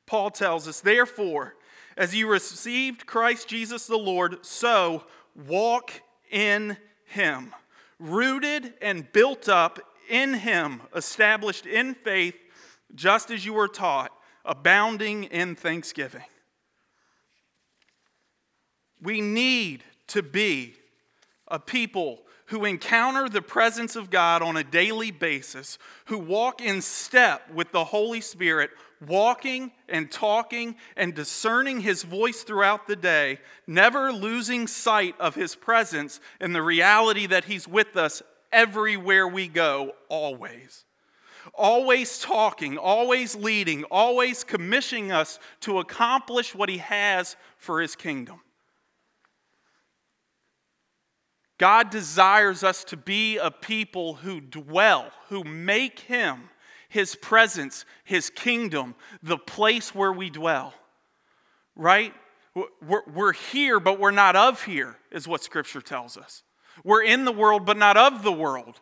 Paul 0.07 0.31
tells 0.31 0.67
us, 0.67 0.81
Therefore, 0.81 1.55
as 1.97 2.15
you 2.15 2.27
received 2.27 3.07
Christ 3.07 3.49
Jesus 3.49 3.87
the 3.87 3.99
Lord, 3.99 4.45
so 4.45 5.05
walk 5.47 5.93
in 6.31 6.77
him, 7.05 7.55
rooted 7.99 8.75
and 8.81 9.11
built 9.13 9.49
up 9.49 9.79
in 10.09 10.35
him, 10.35 10.83
established 10.95 11.67
in 11.67 11.95
faith, 11.95 12.37
just 12.95 13.31
as 13.31 13.45
you 13.45 13.53
were 13.53 13.69
taught, 13.69 14.13
abounding 14.45 15.25
in 15.25 15.55
thanksgiving. 15.55 16.25
We 19.01 19.21
need 19.21 19.85
to 20.09 20.23
be 20.23 20.75
a 21.47 21.59
people 21.59 22.23
who 22.47 22.65
encounter 22.65 23.29
the 23.29 23.43
presence 23.43 23.95
of 23.95 24.09
God 24.11 24.41
on 24.41 24.57
a 24.57 24.65
daily 24.65 25.11
basis, 25.11 25.79
who 26.07 26.19
walk 26.19 26.63
in 26.63 26.81
step 26.81 27.51
with 27.53 27.73
the 27.73 27.85
Holy 27.85 28.23
Spirit 28.23 28.71
walking 29.07 29.71
and 29.89 30.11
talking 30.11 30.77
and 30.97 31.15
discerning 31.15 31.81
his 31.81 32.03
voice 32.03 32.43
throughout 32.43 32.87
the 32.87 32.97
day, 32.97 33.39
never 33.67 34.13
losing 34.13 34.67
sight 34.67 35.15
of 35.21 35.35
his 35.35 35.55
presence 35.55 36.21
and 36.41 36.55
the 36.55 36.63
reality 36.63 37.27
that 37.27 37.45
he's 37.45 37.69
with 37.69 37.97
us 37.97 38.23
everywhere 38.53 39.27
we 39.27 39.49
go, 39.49 39.93
always. 40.09 40.85
Always 41.55 42.19
talking, 42.19 42.77
always 42.77 43.35
leading, 43.35 43.85
always 43.85 44.45
commissioning 44.45 45.13
us 45.13 45.39
to 45.61 45.79
accomplish 45.79 46.55
what 46.55 46.69
he 46.69 46.79
has 46.79 47.37
for 47.57 47.81
his 47.81 47.97
kingdom. 47.97 48.41
God 51.57 51.91
desires 51.91 52.63
us 52.63 52.85
to 52.85 52.97
be 52.97 53.39
a 53.39 53.51
people 53.51 54.15
who 54.15 54.41
dwell, 54.41 55.11
who 55.29 55.43
make 55.43 56.01
him 56.01 56.51
his 56.89 57.15
presence, 57.15 57.85
His 58.05 58.31
kingdom, 58.31 58.95
the 59.23 59.39
place 59.39 59.95
where 59.95 60.13
we 60.13 60.31
dwell. 60.31 60.73
Right? 61.77 62.15
We're, 63.07 63.33
here, 63.35 63.79
but 63.79 64.01
we're 64.01 64.11
not 64.11 64.35
of 64.35 64.65
here, 64.65 64.97
is 65.13 65.29
what 65.29 65.45
Scripture 65.45 65.83
tells 65.83 66.17
us. 66.17 66.43
We're 66.85 67.03
in 67.03 67.25
the 67.25 67.33
world, 67.33 67.67
but 67.67 67.77
not 67.77 67.97
of 67.97 68.23
the 68.23 68.33
world. 68.33 68.81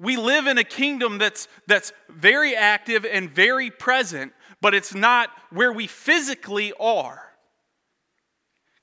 We 0.00 0.16
live 0.16 0.46
in 0.46 0.58
a 0.58 0.64
kingdom 0.64 1.18
that's, 1.18 1.48
that's 1.66 1.92
very 2.08 2.56
active 2.56 3.04
and 3.04 3.30
very 3.30 3.70
present, 3.70 4.32
but 4.60 4.74
it's 4.74 4.94
not 4.94 5.30
where 5.50 5.72
we 5.72 5.86
physically 5.86 6.72
are. 6.80 7.20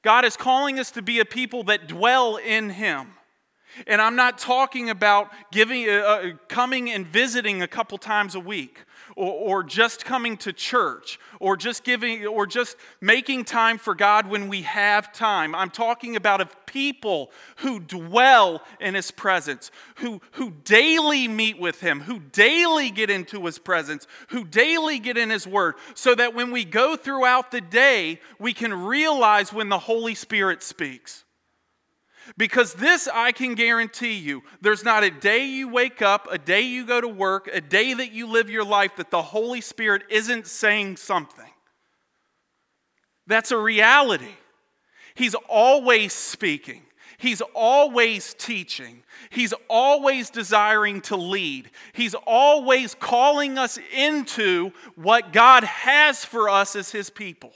God 0.03 0.25
is 0.25 0.35
calling 0.35 0.79
us 0.79 0.91
to 0.91 1.01
be 1.01 1.19
a 1.19 1.25
people 1.25 1.63
that 1.63 1.87
dwell 1.87 2.37
in 2.37 2.69
Him. 2.71 3.13
And 3.87 4.01
I'm 4.01 4.15
not 4.15 4.37
talking 4.37 4.89
about 4.89 5.29
giving, 5.51 5.87
uh, 5.87 5.93
uh, 5.93 6.31
coming 6.49 6.91
and 6.91 7.07
visiting 7.07 7.61
a 7.61 7.67
couple 7.67 7.97
times 7.97 8.35
a 8.35 8.39
week, 8.39 8.83
or, 9.15 9.59
or 9.59 9.63
just 9.63 10.05
coming 10.05 10.37
to 10.37 10.53
church, 10.53 11.19
or 11.39 11.57
just 11.57 11.83
giving, 11.83 12.25
or 12.25 12.45
just 12.45 12.77
making 12.99 13.45
time 13.45 13.77
for 13.77 13.95
God 13.95 14.27
when 14.27 14.47
we 14.47 14.61
have 14.63 15.11
time. 15.13 15.53
I'm 15.55 15.69
talking 15.69 16.15
about 16.15 16.41
a 16.41 16.49
people 16.65 17.31
who 17.57 17.79
dwell 17.79 18.61
in 18.79 18.95
His 18.95 19.11
presence, 19.11 19.71
who, 19.95 20.21
who 20.31 20.51
daily 20.63 21.27
meet 21.27 21.59
with 21.59 21.81
Him, 21.81 22.01
who 22.01 22.19
daily 22.19 22.91
get 22.91 23.09
into 23.09 23.45
His 23.45 23.59
presence, 23.59 24.07
who 24.29 24.43
daily 24.43 24.99
get 24.99 25.17
in 25.17 25.29
His 25.29 25.45
Word, 25.45 25.75
so 25.95 26.15
that 26.15 26.33
when 26.33 26.51
we 26.51 26.65
go 26.65 26.95
throughout 26.95 27.51
the 27.51 27.61
day, 27.61 28.19
we 28.39 28.53
can 28.53 28.73
realize 28.73 29.51
when 29.51 29.69
the 29.69 29.79
Holy 29.79 30.15
Spirit 30.15 30.63
speaks. 30.63 31.23
Because 32.37 32.73
this 32.73 33.07
I 33.11 33.31
can 33.31 33.55
guarantee 33.55 34.17
you 34.17 34.43
there's 34.61 34.83
not 34.83 35.03
a 35.03 35.11
day 35.11 35.45
you 35.45 35.67
wake 35.67 36.01
up, 36.01 36.27
a 36.31 36.37
day 36.37 36.61
you 36.61 36.85
go 36.85 37.01
to 37.01 37.07
work, 37.07 37.49
a 37.51 37.61
day 37.61 37.93
that 37.93 38.11
you 38.11 38.27
live 38.27 38.49
your 38.49 38.65
life 38.65 38.95
that 38.97 39.11
the 39.11 39.21
Holy 39.21 39.61
Spirit 39.61 40.03
isn't 40.09 40.47
saying 40.47 40.97
something. 40.97 41.49
That's 43.27 43.51
a 43.51 43.57
reality. 43.57 44.35
He's 45.15 45.35
always 45.47 46.13
speaking. 46.13 46.83
He's 47.17 47.41
always 47.53 48.33
teaching. 48.33 49.03
He's 49.29 49.53
always 49.69 50.31
desiring 50.31 51.01
to 51.01 51.15
lead. 51.15 51.69
He's 51.93 52.15
always 52.25 52.95
calling 52.95 53.59
us 53.59 53.77
into 53.95 54.71
what 54.95 55.31
God 55.31 55.63
has 55.63 56.25
for 56.25 56.49
us 56.49 56.75
as 56.75 56.91
His 56.91 57.11
people. 57.11 57.53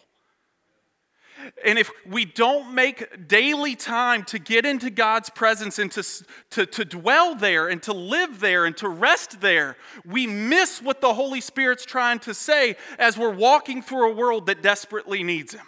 And 1.64 1.78
if 1.78 1.92
we 2.06 2.25
don't 2.25 2.74
make 2.74 3.28
daily 3.28 3.75
time 3.75 4.24
to 4.25 4.40
get 4.40 4.66
into 4.66 4.90
God's 4.90 5.30
presence 5.30 5.80
and 5.80 5.92
to, 5.92 6.04
to, 6.52 6.66
to 6.66 6.86
dwell 6.86 7.36
there 7.36 7.68
and 7.68 7.82
to 7.84 7.94
live 7.94 8.40
there 8.40 8.66
and 8.66 8.75
to 8.78 8.90
rest 8.90 9.42
there, 9.42 9.78
we 10.06 10.28
miss 10.28 10.82
what 10.82 11.02
the 11.02 11.14
Holy 11.14 11.42
Spirit's 11.42 11.86
trying 11.86 12.20
to 12.20 12.34
say 12.34 12.75
as 12.98 13.18
we're 13.18 13.34
walking 13.34 13.82
through 13.82 14.12
a 14.12 14.16
world 14.16 14.48
that 14.48 14.62
desperately 14.62 15.24
needs 15.24 15.54
Him. 15.54 15.66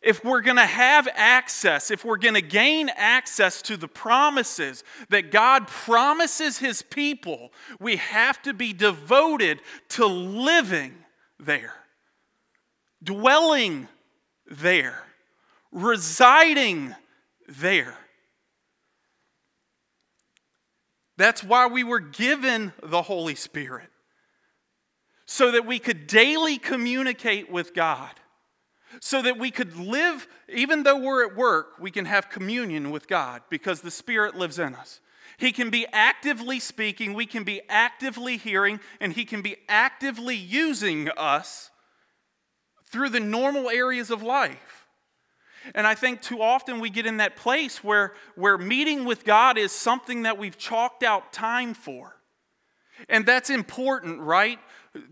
If 0.00 0.24
we're 0.24 0.40
going 0.40 0.56
to 0.56 0.66
have 0.66 1.06
access, 1.14 1.90
if 1.92 2.04
we're 2.04 2.16
going 2.16 2.34
to 2.34 2.42
gain 2.42 2.90
access 2.96 3.62
to 3.62 3.76
the 3.76 3.86
promises 3.86 4.82
that 5.10 5.30
God 5.30 5.68
promises 5.68 6.58
His 6.58 6.82
people, 6.82 7.52
we 7.78 7.96
have 7.96 8.42
to 8.42 8.52
be 8.52 8.72
devoted 8.72 9.60
to 9.90 10.06
living 10.06 10.94
there 11.38 11.74
dwelling 13.02 13.88
there, 14.46 15.02
residing 15.70 16.94
there. 17.48 17.96
That's 21.16 21.44
why 21.44 21.66
we 21.66 21.84
were 21.84 22.00
given 22.00 22.72
the 22.82 23.02
Holy 23.02 23.34
Spirit. 23.34 23.88
so 25.32 25.50
that 25.50 25.64
we 25.64 25.78
could 25.78 26.06
daily 26.06 26.58
communicate 26.58 27.50
with 27.50 27.72
God, 27.74 28.10
so 29.00 29.22
that 29.22 29.38
we 29.38 29.50
could 29.50 29.76
live, 29.76 30.28
even 30.48 30.82
though 30.82 30.98
we're 30.98 31.26
at 31.26 31.34
work, 31.34 31.78
we 31.80 31.90
can 31.90 32.04
have 32.04 32.28
communion 32.28 32.90
with 32.90 33.08
God 33.08 33.40
because 33.48 33.80
the 33.80 33.90
Spirit 33.90 34.36
lives 34.36 34.58
in 34.58 34.74
us. 34.74 35.00
He 35.38 35.50
can 35.50 35.70
be 35.70 35.86
actively 35.90 36.60
speaking, 36.60 37.14
we 37.14 37.24
can 37.24 37.44
be 37.44 37.62
actively 37.70 38.36
hearing, 38.36 38.78
and 39.00 39.14
He 39.14 39.24
can 39.24 39.40
be 39.40 39.56
actively 39.70 40.36
using 40.36 41.08
us 41.16 41.70
through 42.92 43.08
the 43.08 43.20
normal 43.20 43.70
areas 43.70 44.10
of 44.10 44.22
life. 44.22 44.86
And 45.74 45.86
I 45.86 45.94
think 45.94 46.20
too 46.20 46.42
often 46.42 46.80
we 46.80 46.90
get 46.90 47.06
in 47.06 47.18
that 47.18 47.36
place 47.36 47.82
where, 47.82 48.14
where 48.34 48.58
meeting 48.58 49.04
with 49.04 49.24
God 49.24 49.56
is 49.56 49.72
something 49.72 50.22
that 50.22 50.38
we've 50.38 50.58
chalked 50.58 51.02
out 51.02 51.32
time 51.32 51.74
for. 51.74 52.16
And 53.08 53.24
that's 53.24 53.48
important, 53.48 54.20
right? 54.20 54.58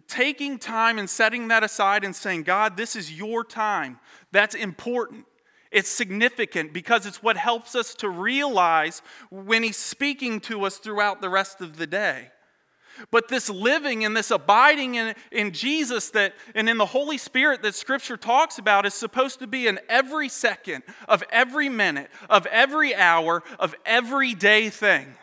Taking 0.08 0.58
time 0.58 0.98
and 0.98 1.08
setting 1.08 1.48
that 1.48 1.64
aside 1.64 2.04
and 2.04 2.14
saying, 2.14 2.42
God, 2.42 2.76
this 2.76 2.94
is 2.96 3.12
your 3.12 3.44
time. 3.44 3.98
That's 4.32 4.54
important. 4.54 5.24
It's 5.70 5.88
significant 5.88 6.72
because 6.72 7.06
it's 7.06 7.22
what 7.22 7.36
helps 7.36 7.74
us 7.74 7.94
to 7.96 8.08
realize 8.08 9.02
when 9.30 9.62
He's 9.62 9.76
speaking 9.76 10.40
to 10.40 10.64
us 10.64 10.78
throughout 10.78 11.20
the 11.20 11.28
rest 11.28 11.60
of 11.60 11.76
the 11.76 11.86
day. 11.86 12.28
But 13.10 13.28
this 13.28 13.48
living 13.48 14.04
and 14.04 14.16
this 14.16 14.30
abiding 14.30 14.96
in, 14.96 15.14
in 15.30 15.52
Jesus 15.52 16.10
that 16.10 16.34
and 16.54 16.68
in 16.68 16.76
the 16.76 16.86
Holy 16.86 17.18
Spirit 17.18 17.62
that 17.62 17.74
Scripture 17.74 18.16
talks 18.16 18.58
about 18.58 18.86
is 18.86 18.94
supposed 18.94 19.38
to 19.38 19.46
be 19.46 19.66
in 19.66 19.80
every 19.88 20.28
second 20.28 20.82
of 21.08 21.22
every 21.30 21.68
minute, 21.68 22.10
of 22.28 22.46
every 22.46 22.94
hour, 22.94 23.42
of 23.58 23.74
every 23.84 24.34
day 24.34 24.70
thing. 24.70 25.14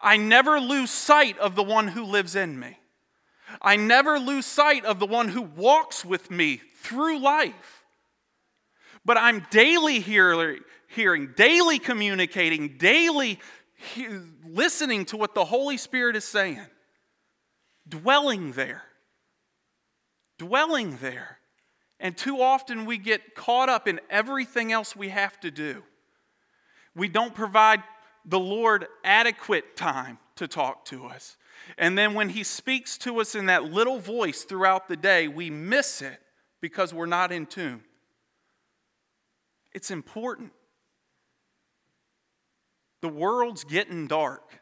I 0.00 0.16
never 0.16 0.60
lose 0.60 0.90
sight 0.90 1.38
of 1.38 1.56
the 1.56 1.62
one 1.62 1.88
who 1.88 2.04
lives 2.04 2.36
in 2.36 2.58
me. 2.58 2.78
I 3.60 3.76
never 3.76 4.18
lose 4.18 4.46
sight 4.46 4.84
of 4.84 5.00
the 5.00 5.06
one 5.06 5.28
who 5.28 5.42
walks 5.42 6.04
with 6.04 6.30
me 6.30 6.60
through 6.82 7.18
life 7.18 7.80
but 9.04 9.16
I'm 9.16 9.46
daily 9.50 10.00
hearing, 10.00 11.30
daily 11.36 11.78
communicating, 11.78 12.76
daily 12.76 13.38
he- 13.94 14.08
listening 14.44 15.04
to 15.06 15.16
what 15.16 15.34
the 15.34 15.44
Holy 15.44 15.76
Spirit 15.76 16.16
is 16.16 16.24
saying, 16.24 16.60
dwelling 17.88 18.52
there. 18.52 18.82
Dwelling 20.38 20.98
there. 21.00 21.38
And 21.98 22.16
too 22.16 22.40
often 22.40 22.86
we 22.86 22.96
get 22.98 23.34
caught 23.34 23.68
up 23.68 23.86
in 23.86 24.00
everything 24.08 24.72
else 24.72 24.96
we 24.96 25.10
have 25.10 25.38
to 25.40 25.50
do. 25.50 25.82
We 26.94 27.08
don't 27.08 27.34
provide 27.34 27.82
the 28.24 28.40
Lord 28.40 28.86
adequate 29.04 29.76
time 29.76 30.18
to 30.36 30.48
talk 30.48 30.84
to 30.86 31.06
us. 31.06 31.36
And 31.76 31.96
then 31.96 32.14
when 32.14 32.30
He 32.30 32.42
speaks 32.42 32.96
to 32.98 33.20
us 33.20 33.34
in 33.34 33.46
that 33.46 33.64
little 33.64 33.98
voice 33.98 34.44
throughout 34.44 34.88
the 34.88 34.96
day, 34.96 35.28
we 35.28 35.50
miss 35.50 36.00
it 36.00 36.20
because 36.60 36.94
we're 36.94 37.06
not 37.06 37.32
in 37.32 37.46
tune. 37.46 37.82
It's 39.72 39.90
important. 39.90 40.52
The 43.02 43.08
world's 43.08 43.64
getting 43.64 44.06
dark. 44.06 44.60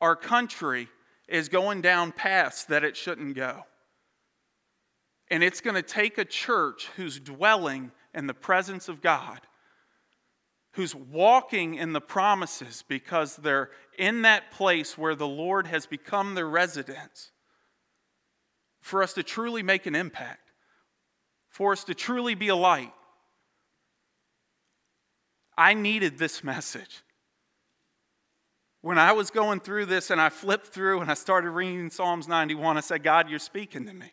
Our 0.00 0.16
country 0.16 0.88
is 1.28 1.48
going 1.48 1.80
down 1.80 2.12
paths 2.12 2.64
that 2.64 2.84
it 2.84 2.96
shouldn't 2.96 3.34
go. 3.34 3.62
And 5.30 5.42
it's 5.42 5.60
going 5.60 5.76
to 5.76 5.82
take 5.82 6.18
a 6.18 6.24
church 6.24 6.90
who's 6.96 7.18
dwelling 7.18 7.92
in 8.12 8.26
the 8.26 8.34
presence 8.34 8.88
of 8.88 9.00
God, 9.00 9.40
who's 10.72 10.94
walking 10.94 11.76
in 11.76 11.94
the 11.94 12.00
promises 12.00 12.84
because 12.86 13.36
they're 13.36 13.70
in 13.98 14.22
that 14.22 14.50
place 14.50 14.98
where 14.98 15.14
the 15.14 15.28
Lord 15.28 15.66
has 15.68 15.86
become 15.86 16.34
their 16.34 16.48
residence, 16.48 17.30
for 18.82 19.02
us 19.02 19.14
to 19.14 19.22
truly 19.22 19.62
make 19.62 19.86
an 19.86 19.94
impact, 19.94 20.50
for 21.48 21.72
us 21.72 21.84
to 21.84 21.94
truly 21.94 22.34
be 22.34 22.48
a 22.48 22.56
light. 22.56 22.92
I 25.56 25.74
needed 25.74 26.18
this 26.18 26.42
message. 26.42 27.02
When 28.80 28.98
I 28.98 29.12
was 29.12 29.30
going 29.30 29.60
through 29.60 29.86
this 29.86 30.10
and 30.10 30.20
I 30.20 30.28
flipped 30.28 30.68
through 30.68 31.00
and 31.00 31.10
I 31.10 31.14
started 31.14 31.50
reading 31.50 31.88
Psalms 31.88 32.26
91, 32.26 32.76
I 32.76 32.80
said, 32.80 33.02
God, 33.02 33.30
you're 33.30 33.38
speaking 33.38 33.86
to 33.86 33.94
me. 33.94 34.12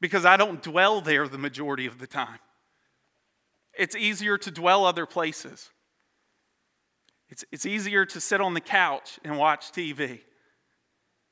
Because 0.00 0.26
I 0.26 0.36
don't 0.36 0.62
dwell 0.62 1.00
there 1.00 1.26
the 1.26 1.38
majority 1.38 1.86
of 1.86 1.98
the 1.98 2.06
time. 2.06 2.38
It's 3.72 3.96
easier 3.96 4.36
to 4.38 4.50
dwell 4.50 4.84
other 4.84 5.06
places. 5.06 5.70
It's, 7.30 7.44
it's 7.50 7.64
easier 7.64 8.04
to 8.04 8.20
sit 8.20 8.40
on 8.40 8.54
the 8.54 8.60
couch 8.60 9.18
and 9.24 9.38
watch 9.38 9.72
TV. 9.72 10.20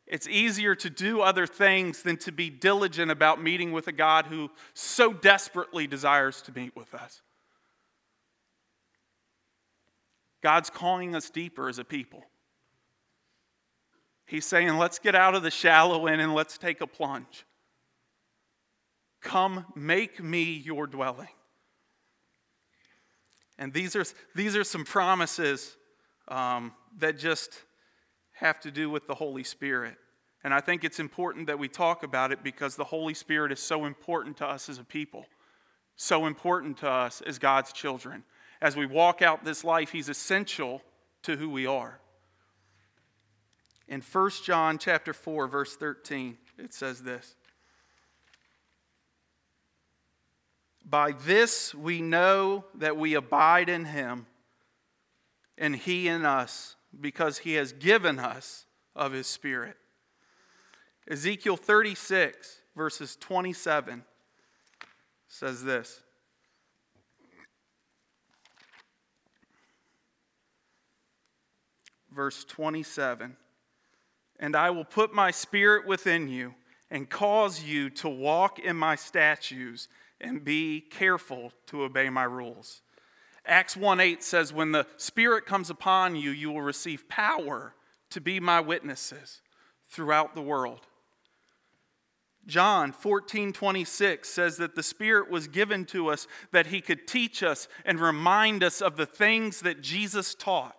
It's 0.06 0.28
easier 0.28 0.74
to 0.74 0.90
do 0.90 1.20
other 1.20 1.46
things 1.46 2.02
than 2.02 2.16
to 2.18 2.32
be 2.32 2.50
diligent 2.50 3.10
about 3.10 3.42
meeting 3.42 3.72
with 3.72 3.88
a 3.88 3.92
God 3.92 4.26
who 4.26 4.50
so 4.74 5.12
desperately 5.12 5.86
desires 5.86 6.42
to 6.42 6.52
meet 6.52 6.76
with 6.76 6.92
us. 6.92 7.22
God's 10.42 10.70
calling 10.70 11.14
us 11.14 11.30
deeper 11.30 11.68
as 11.68 11.78
a 11.78 11.84
people. 11.84 12.24
He's 14.26 14.44
saying, 14.44 14.76
let's 14.76 14.98
get 14.98 15.14
out 15.14 15.34
of 15.34 15.42
the 15.42 15.50
shallow 15.50 16.06
end 16.06 16.20
and 16.20 16.34
let's 16.34 16.58
take 16.58 16.80
a 16.80 16.86
plunge. 16.86 17.46
Come, 19.20 19.66
make 19.76 20.22
me 20.22 20.42
your 20.42 20.86
dwelling. 20.86 21.28
And 23.58 23.72
these 23.72 23.94
are, 23.94 24.04
these 24.34 24.56
are 24.56 24.64
some 24.64 24.84
promises 24.84 25.76
um, 26.28 26.72
that 26.98 27.18
just 27.18 27.62
have 28.42 28.60
to 28.60 28.70
do 28.70 28.90
with 28.90 29.06
the 29.06 29.14
Holy 29.14 29.44
Spirit. 29.44 29.96
And 30.44 30.52
I 30.52 30.60
think 30.60 30.84
it's 30.84 30.98
important 30.98 31.46
that 31.46 31.58
we 31.58 31.68
talk 31.68 32.02
about 32.02 32.32
it 32.32 32.42
because 32.42 32.74
the 32.74 32.84
Holy 32.84 33.14
Spirit 33.14 33.52
is 33.52 33.60
so 33.60 33.84
important 33.84 34.36
to 34.38 34.46
us 34.46 34.68
as 34.68 34.78
a 34.78 34.84
people, 34.84 35.26
so 35.96 36.26
important 36.26 36.78
to 36.78 36.90
us 36.90 37.20
as 37.22 37.38
God's 37.38 37.72
children. 37.72 38.24
As 38.60 38.76
we 38.76 38.84
walk 38.84 39.22
out 39.22 39.44
this 39.44 39.62
life, 39.62 39.92
He's 39.92 40.08
essential 40.08 40.82
to 41.22 41.36
who 41.36 41.48
we 41.48 41.66
are. 41.66 42.00
In 43.88 44.00
1 44.00 44.30
John 44.44 44.78
chapter 44.78 45.12
4 45.12 45.46
verse 45.48 45.76
13 45.76 46.38
it 46.58 46.72
says 46.72 47.02
this 47.02 47.34
By 50.84 51.12
this 51.12 51.74
we 51.74 52.00
know 52.00 52.64
that 52.76 52.96
we 52.96 53.14
abide 53.14 53.68
in 53.68 53.84
him 53.84 54.26
and 55.58 55.76
he 55.76 56.08
in 56.08 56.24
us 56.24 56.76
because 57.00 57.38
he 57.38 57.54
has 57.54 57.72
given 57.72 58.18
us 58.18 58.66
of 58.94 59.12
his 59.12 59.26
spirit 59.26 59.76
Ezekiel 61.08 61.56
36, 61.56 62.60
verses 62.76 63.16
27, 63.16 64.04
says 65.28 65.64
this. 65.64 66.00
Verse 72.14 72.44
27 72.44 73.36
And 74.38 74.54
I 74.54 74.70
will 74.70 74.84
put 74.84 75.14
my 75.14 75.30
spirit 75.30 75.86
within 75.86 76.28
you 76.28 76.54
and 76.90 77.08
cause 77.08 77.62
you 77.62 77.88
to 77.90 78.08
walk 78.08 78.58
in 78.58 78.76
my 78.76 78.96
statutes 78.96 79.88
and 80.20 80.44
be 80.44 80.80
careful 80.80 81.52
to 81.66 81.82
obey 81.82 82.10
my 82.10 82.24
rules. 82.24 82.82
Acts 83.44 83.76
1 83.76 84.00
8 84.00 84.22
says, 84.22 84.52
When 84.52 84.72
the 84.72 84.86
Spirit 84.96 85.46
comes 85.46 85.70
upon 85.70 86.16
you, 86.16 86.30
you 86.30 86.50
will 86.50 86.62
receive 86.62 87.08
power 87.08 87.74
to 88.10 88.20
be 88.20 88.40
my 88.40 88.60
witnesses 88.60 89.40
throughout 89.88 90.34
the 90.34 90.42
world. 90.42 90.86
John 92.46 92.92
14:26 92.92 94.24
says 94.26 94.56
that 94.56 94.74
the 94.74 94.82
Spirit 94.82 95.30
was 95.30 95.46
given 95.46 95.84
to 95.86 96.08
us 96.08 96.26
that 96.50 96.66
He 96.66 96.80
could 96.80 97.06
teach 97.06 97.42
us 97.42 97.68
and 97.84 98.00
remind 98.00 98.64
us 98.64 98.80
of 98.80 98.96
the 98.96 99.06
things 99.06 99.60
that 99.60 99.80
Jesus 99.80 100.34
taught. 100.34 100.76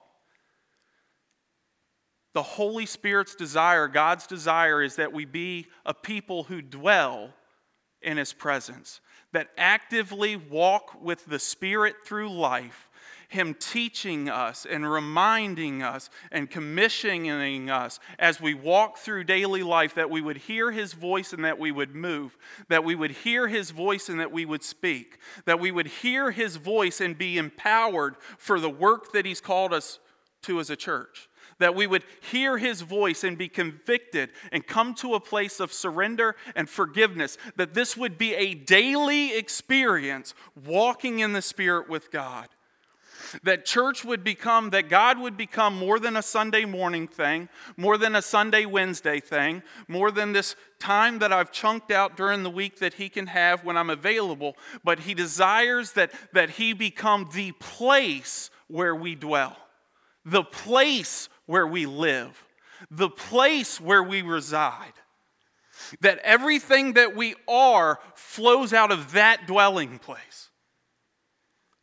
The 2.34 2.44
Holy 2.44 2.86
Spirit's 2.86 3.36
desire, 3.36 3.88
God's 3.88 4.28
desire, 4.28 4.82
is 4.82 4.96
that 4.98 5.14
we 5.14 5.24
be 5.26 5.68
a 5.86 5.94
people 5.94 6.44
who 6.44 6.62
dwell 6.62 7.34
in 8.02 8.18
His 8.18 8.34
presence, 8.34 9.00
that 9.34 9.50
actively 9.58 10.36
walk 10.36 11.02
with 11.02 11.26
the 11.26 11.40
Spirit 11.40 11.96
through 12.06 12.30
life, 12.30 12.90
him 13.34 13.56
teaching 13.56 14.30
us 14.30 14.66
and 14.70 14.90
reminding 14.90 15.82
us 15.82 16.12
and 16.32 16.50
commissioning 16.50 17.68
us 17.70 18.00
as 18.20 18.40
we 18.40 18.54
walk 18.54 19.00
through 19.00 19.24
daily 19.24 19.64
life 19.64 19.96
that 19.96 20.12
we 20.12 20.22
would 20.22 20.38
hear 20.38 20.72
His 20.72 20.94
voice 20.94 21.34
and 21.34 21.44
that 21.44 21.58
we 21.58 21.72
would 21.72 21.96
move, 21.96 22.38
that 22.70 22.84
we 22.84 22.94
would 22.94 23.10
hear 23.10 23.48
His 23.48 23.72
voice 23.72 24.08
and 24.08 24.20
that 24.20 24.32
we 24.32 24.46
would 24.46 24.64
speak, 24.64 25.18
that 25.46 25.60
we 25.60 25.72
would 25.72 25.88
hear 25.88 26.30
His 26.30 26.58
voice 26.58 27.02
and 27.02 27.18
be 27.18 27.40
empowered 27.40 28.18
for 28.38 28.60
the 28.60 28.70
work 28.70 29.14
that 29.14 29.26
He's 29.26 29.42
called 29.42 29.74
us 29.74 29.98
to 30.44 30.60
as 30.60 30.70
a 30.70 30.76
church. 30.76 31.28
That 31.64 31.76
we 31.76 31.88
would 31.88 32.04
hear 32.20 32.58
his 32.58 32.82
voice 32.82 33.24
and 33.24 33.38
be 33.38 33.48
convicted 33.48 34.32
and 34.52 34.68
come 34.68 34.94
to 34.96 35.14
a 35.14 35.22
place 35.22 35.62
of 35.62 35.72
surrender 35.72 36.36
and 36.58 36.70
forgiveness. 36.70 37.38
That 37.56 37.74
this 37.74 37.96
would 37.96 38.18
be 38.18 38.36
a 38.36 38.54
daily 38.54 39.34
experience 39.34 40.34
walking 40.66 41.20
in 41.20 41.32
the 41.32 41.42
Spirit 41.42 41.88
with 41.88 42.12
God. 42.12 42.50
That 43.44 43.66
church 43.66 44.04
would 44.04 44.26
become, 44.26 44.72
that 44.72 44.90
God 44.90 45.18
would 45.20 45.38
become 45.38 45.74
more 45.74 46.00
than 46.00 46.18
a 46.18 46.22
Sunday 46.22 46.66
morning 46.66 47.08
thing, 47.08 47.48
more 47.78 47.98
than 47.98 48.14
a 48.14 48.22
Sunday 48.22 48.66
Wednesday 48.66 49.22
thing, 49.22 49.64
more 49.88 50.12
than 50.12 50.34
this 50.34 50.58
time 50.80 51.20
that 51.20 51.32
I've 51.32 51.54
chunked 51.54 51.92
out 51.92 52.18
during 52.18 52.44
the 52.44 52.50
week 52.50 52.80
that 52.80 52.96
He 52.96 53.08
can 53.08 53.28
have 53.28 53.64
when 53.64 53.78
I'm 53.78 53.90
available, 53.90 54.58
but 54.84 55.00
He 55.00 55.14
desires 55.14 55.94
that, 55.94 56.12
that 56.34 56.50
He 56.50 56.74
become 56.74 57.30
the 57.34 57.54
place 57.54 58.50
where 58.68 58.94
we 58.94 59.16
dwell, 59.16 59.56
the 60.26 60.44
place 60.44 61.30
where 61.54 61.68
we 61.68 61.86
live, 61.86 62.44
the 62.90 63.12
place 63.12 63.80
where 63.80 64.02
we 64.02 64.24
reside. 64.24 64.94
That 66.02 66.18
everything 66.24 66.94
that 66.94 67.16
we 67.16 67.36
are 67.48 68.00
flows 68.16 68.74
out 68.74 68.92
of 68.92 69.12
that 69.12 69.46
dwelling 69.46 70.00
place. 70.00 70.50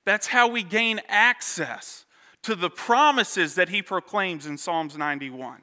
That's 0.04 0.26
how 0.26 0.48
we 0.48 0.64
gain 0.64 1.00
access 1.09 2.04
to 2.42 2.56
the 2.56 2.68
promises 2.68 3.54
that 3.54 3.68
he 3.68 3.80
proclaims 3.80 4.44
in 4.44 4.59
Psalms 4.59 4.98
91. 4.98 5.62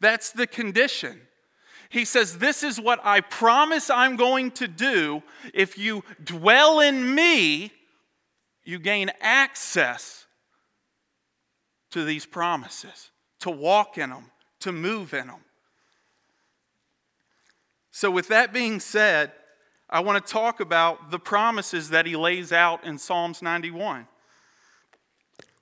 That's 0.00 0.32
the 0.32 0.48
condition. 0.48 1.20
He 1.90 2.04
says, 2.04 2.38
This 2.38 2.64
is 2.64 2.80
what 2.80 2.98
I 3.04 3.20
promise 3.20 3.88
I'm 3.88 4.16
going 4.16 4.50
to 4.52 4.66
do. 4.66 5.22
If 5.54 5.78
you 5.78 6.02
dwell 6.24 6.80
in 6.80 7.14
me, 7.14 7.70
you 8.64 8.80
gain 8.80 9.12
access 9.20 10.26
to 11.92 12.04
these 12.04 12.26
promises, 12.26 13.11
to 13.42 13.50
walk 13.50 13.98
in 13.98 14.10
them, 14.10 14.30
to 14.60 14.72
move 14.72 15.12
in 15.12 15.26
them. 15.26 15.40
So, 17.90 18.10
with 18.10 18.28
that 18.28 18.52
being 18.52 18.80
said, 18.80 19.32
I 19.90 20.00
want 20.00 20.24
to 20.24 20.32
talk 20.32 20.60
about 20.60 21.10
the 21.10 21.18
promises 21.18 21.90
that 21.90 22.06
he 22.06 22.16
lays 22.16 22.52
out 22.52 22.84
in 22.84 22.98
Psalms 22.98 23.42
91. 23.42 24.06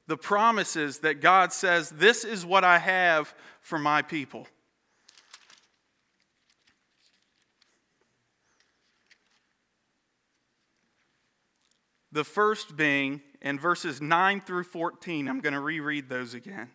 The 0.07 0.17
promises 0.17 0.99
that 0.99 1.21
God 1.21 1.53
says, 1.53 1.91
This 1.91 2.25
is 2.25 2.47
what 2.47 2.65
I 2.65 2.79
have 2.79 3.35
for 3.63 3.79
my 3.79 4.03
people. 4.03 4.47
The 12.13 12.25
first 12.25 12.77
being 12.77 13.23
in 13.41 13.59
verses 13.59 14.01
9 14.03 14.41
through 14.43 14.65
14. 14.65 15.29
I'm 15.29 15.41
going 15.41 15.55
to 15.55 15.61
reread 15.61 16.09
those 16.09 16.35
again. 16.35 16.71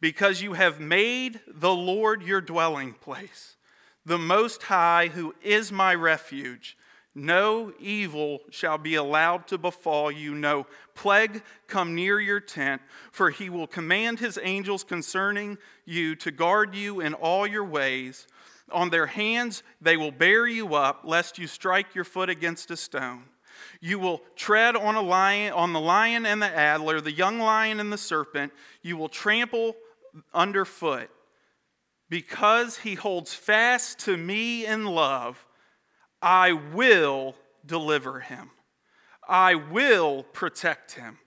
Because 0.00 0.42
you 0.42 0.52
have 0.52 0.78
made 0.78 1.40
the 1.46 1.74
Lord 1.74 2.22
your 2.22 2.40
dwelling 2.40 2.92
place 2.94 3.56
the 4.06 4.16
Most 4.16 4.62
High, 4.62 5.08
who 5.08 5.34
is 5.42 5.72
my 5.72 5.92
refuge. 5.92 6.78
No 7.12 7.72
evil 7.80 8.40
shall 8.50 8.78
be 8.78 8.94
allowed 8.94 9.48
to 9.48 9.58
befall 9.58 10.12
you, 10.12 10.34
no 10.34 10.66
plague 10.94 11.42
come 11.66 11.94
near 11.94 12.20
your 12.20 12.40
tent, 12.40 12.82
for 13.10 13.30
he 13.30 13.50
will 13.50 13.66
command 13.66 14.20
his 14.20 14.38
angels 14.42 14.84
concerning 14.84 15.58
you 15.84 16.14
to 16.16 16.30
guard 16.30 16.74
you 16.74 17.00
in 17.00 17.14
all 17.14 17.46
your 17.46 17.64
ways. 17.64 18.28
On 18.70 18.90
their 18.90 19.06
hands 19.06 19.62
they 19.80 19.96
will 19.96 20.12
bear 20.12 20.46
you 20.46 20.74
up, 20.74 21.00
lest 21.04 21.38
you 21.38 21.46
strike 21.46 21.94
your 21.94 22.04
foot 22.04 22.30
against 22.30 22.70
a 22.70 22.76
stone. 22.76 23.24
You 23.80 23.98
will 23.98 24.22
tread 24.36 24.76
on 24.76 24.94
a 24.94 25.02
lion, 25.02 25.52
on 25.52 25.72
the 25.72 25.80
lion 25.80 26.26
and 26.26 26.40
the 26.40 26.54
adder, 26.54 27.00
the 27.00 27.12
young 27.12 27.38
lion 27.38 27.80
and 27.80 27.92
the 27.92 27.98
serpent. 27.98 28.52
You 28.82 28.96
will 28.96 29.08
trample 29.08 29.74
underfoot. 30.34 31.10
Because 32.08 32.78
he 32.78 32.94
holds 32.94 33.34
fast 33.34 33.98
to 34.00 34.16
me 34.16 34.64
in 34.64 34.86
love, 34.86 35.44
I 36.22 36.52
will 36.52 37.34
deliver 37.64 38.20
him. 38.20 38.50
I 39.28 39.56
will 39.56 40.22
protect 40.22 40.92
him 40.92 41.18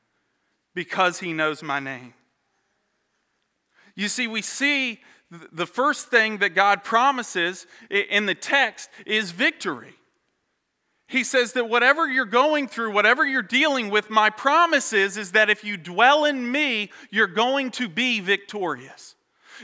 because 0.74 1.20
he 1.20 1.34
knows 1.34 1.62
my 1.62 1.80
name. 1.80 2.14
You 3.96 4.08
see, 4.08 4.28
we 4.28 4.42
see 4.42 5.02
the 5.30 5.68
first 5.68 6.08
thing 6.08 6.38
that 6.38 6.56
God 6.56 6.84
promises 6.84 7.68
in 7.90 8.26
the 8.26 8.36
text 8.36 8.90
is 9.06 9.32
victory. 9.32 9.96
He 11.10 11.24
says 11.24 11.54
that 11.54 11.68
whatever 11.68 12.08
you're 12.08 12.26
going 12.26 12.68
through, 12.68 12.92
whatever 12.92 13.26
you're 13.26 13.42
dealing 13.42 13.90
with, 13.90 14.12
my 14.12 14.30
promise 14.30 14.94
is, 14.94 15.18
is 15.18 15.32
that 15.32 15.50
if 15.50 15.64
you 15.64 15.76
dwell 15.76 16.24
in 16.24 16.52
me, 16.52 16.92
you're 17.10 17.26
going 17.26 17.72
to 17.72 17.90
be 17.90 18.20
victorious. 18.20 19.16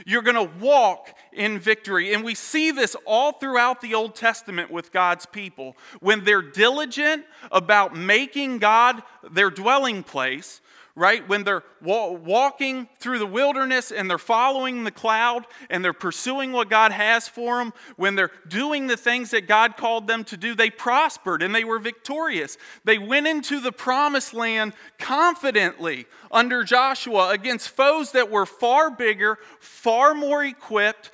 You're 0.04 0.22
going 0.22 0.34
to 0.34 0.58
walk 0.58 1.14
in 1.32 1.60
victory. 1.60 2.12
And 2.12 2.24
we 2.24 2.34
see 2.34 2.72
this 2.72 2.96
all 3.04 3.30
throughout 3.30 3.80
the 3.80 3.94
Old 3.94 4.16
Testament 4.16 4.72
with 4.72 4.90
God's 4.90 5.24
people. 5.24 5.76
When 6.00 6.24
they're 6.24 6.42
diligent 6.42 7.24
about 7.52 7.94
making 7.94 8.58
God 8.58 9.04
their 9.30 9.50
dwelling 9.50 10.02
place, 10.02 10.60
right? 10.96 11.28
When 11.28 11.44
they're 11.44 11.62
wa- 11.82 12.10
walking 12.10 12.88
through 12.98 13.18
the 13.18 13.26
wilderness 13.26 13.92
and 13.92 14.10
they're 14.10 14.16
following 14.16 14.82
the 14.82 14.90
cloud 14.90 15.46
and 15.68 15.84
they're 15.84 15.92
pursuing 15.92 16.52
what 16.52 16.70
God 16.70 16.90
has 16.90 17.28
for 17.28 17.58
them, 17.58 17.74
when 17.96 18.14
they're 18.16 18.32
doing 18.48 18.86
the 18.86 18.96
things 18.96 19.30
that 19.30 19.46
God 19.46 19.76
called 19.76 20.08
them 20.08 20.24
to 20.24 20.38
do, 20.38 20.54
they 20.54 20.70
prospered 20.70 21.42
and 21.42 21.54
they 21.54 21.64
were 21.64 21.78
victorious. 21.78 22.56
They 22.84 22.96
went 22.96 23.26
into 23.26 23.60
the 23.60 23.72
promised 23.72 24.32
land 24.32 24.72
confidently 24.98 26.06
under 26.32 26.64
Joshua 26.64 27.30
against 27.30 27.68
foes 27.68 28.12
that 28.12 28.30
were 28.30 28.46
far 28.46 28.90
bigger, 28.90 29.38
far 29.60 30.14
more 30.14 30.42
equipped, 30.42 31.10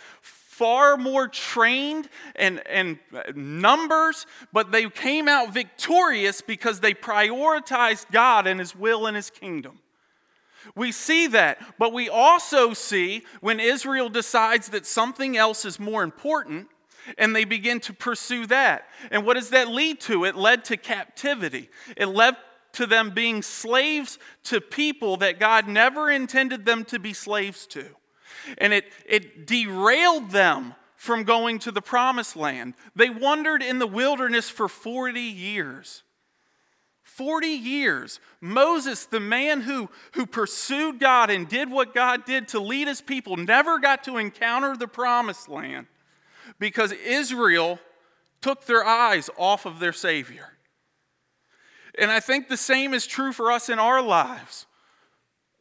far 0.62 0.96
more 0.96 1.27
trained 1.27 2.09
and, 2.37 2.64
and 2.68 2.96
numbers, 3.35 4.27
but 4.53 4.70
they 4.70 4.88
came 4.88 5.27
out 5.27 5.53
victorious 5.53 6.40
because 6.40 6.79
they 6.79 6.94
prioritized 6.94 8.09
God 8.12 8.46
and 8.46 8.61
His 8.61 8.77
will 8.77 9.09
and 9.09 9.16
His 9.16 9.29
kingdom. 9.29 9.81
We 10.77 10.92
see 10.92 11.27
that, 11.27 11.59
but 11.81 11.92
we 11.92 12.09
also 12.09 12.75
see 12.75 13.25
when 13.40 13.59
Israel 13.59 14.09
decides 14.09 14.68
that 14.68 14.87
something 14.87 15.37
else 15.37 15.64
is 15.64 15.81
more 15.81 16.05
important 16.05 16.68
and 17.18 17.35
they 17.35 17.44
begin 17.44 17.81
to 17.81 17.92
pursue 17.92 18.46
that. 18.46 18.87
And 19.11 19.27
what 19.27 19.35
does 19.35 19.51
that 19.51 19.66
lead 19.66 20.01
to? 20.03 20.25
It 20.25 20.37
led 20.37 20.64
to 20.66 20.77
captivity. 20.77 21.70
It 21.96 22.07
led 22.07 22.37
to 22.75 22.87
them 22.87 23.11
being 23.11 23.42
slaves 23.42 24.16
to 24.44 24.61
people 24.61 25.16
that 25.16 25.40
God 25.40 25.66
never 25.66 26.09
intended 26.09 26.64
them 26.64 26.85
to 26.85 27.01
be 27.01 27.12
slaves 27.12 27.66
to 27.66 27.96
and 28.59 28.72
it, 28.72 28.92
it 29.07 29.46
derailed 29.46 30.31
them 30.31 30.74
from 30.96 31.24
going 31.24 31.59
to 31.59 31.72
the 31.72 31.83
promised 31.83 32.37
land. 32.37 32.74
They 32.94 33.11
wandered 33.11 33.62
in 33.62 33.78
the 33.78 33.87
wilderness 33.87 34.48
for 34.48 34.68
40 34.68 35.20
years. 35.20 36.02
40 37.02 37.46
years. 37.48 38.20
Moses, 38.40 39.07
the 39.07 39.20
man 39.20 39.62
who, 39.62 39.90
who 40.14 40.26
pursued 40.26 41.00
God 41.00 41.28
and 41.28 41.48
did 41.48 41.70
what 41.70 41.94
God 41.94 42.24
did 42.24 42.48
to 42.48 42.61
lead 42.61 42.88
his 42.88 43.00
people, 43.00 43.37
never 43.37 43.78
got 43.78 44.05
to 44.05 44.16
encounter 44.16 44.76
the 44.76 44.87
promised 44.87 45.48
land 45.48 45.87
because 46.59 46.92
Israel 46.92 47.78
took 48.40 48.66
their 48.66 48.85
eyes 48.85 49.28
off 49.37 49.66
of 49.66 49.81
their 49.81 49.92
Savior. 49.92 50.48
And 51.98 52.11
I 52.11 52.20
think 52.20 52.48
the 52.48 52.57
same 52.57 52.94
is 52.94 53.07
true 53.07 53.33
for 53.33 53.52
us 53.52 53.68
in 53.68 53.78
our 53.78 54.00
lives 54.00 54.66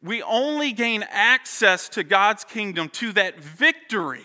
we 0.02 0.22
only 0.22 0.72
gain 0.72 1.04
access 1.10 1.88
to 1.90 2.02
God's 2.02 2.44
kingdom, 2.44 2.88
to 2.90 3.12
that 3.12 3.38
victory. 3.40 4.24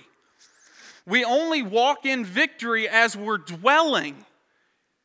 We 1.05 1.23
only 1.23 1.61
walk 1.61 2.05
in 2.05 2.25
victory 2.25 2.89
as 2.89 3.15
we're 3.15 3.37
dwelling 3.37 4.25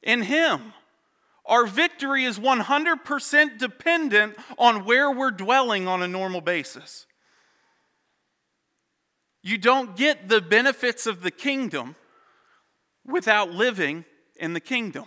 in 0.02 0.22
Him. 0.22 0.72
Our 1.44 1.66
victory 1.66 2.24
is 2.24 2.38
100% 2.38 3.58
dependent 3.58 4.36
on 4.58 4.84
where 4.84 5.10
we're 5.10 5.30
dwelling 5.30 5.86
on 5.86 6.02
a 6.02 6.08
normal 6.08 6.40
basis. 6.40 7.06
You 9.42 9.58
don't 9.58 9.96
get 9.96 10.28
the 10.28 10.40
benefits 10.40 11.06
of 11.06 11.22
the 11.22 11.32
kingdom 11.32 11.96
without 13.04 13.50
living 13.50 14.04
in 14.36 14.54
the 14.54 14.60
kingdom. 14.60 15.04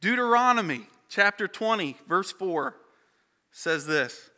Deuteronomy 0.00 0.86
chapter 1.12 1.46
20, 1.46 1.94
verse 2.08 2.32
4 2.32 2.74
says 3.50 3.86
this 3.86 4.30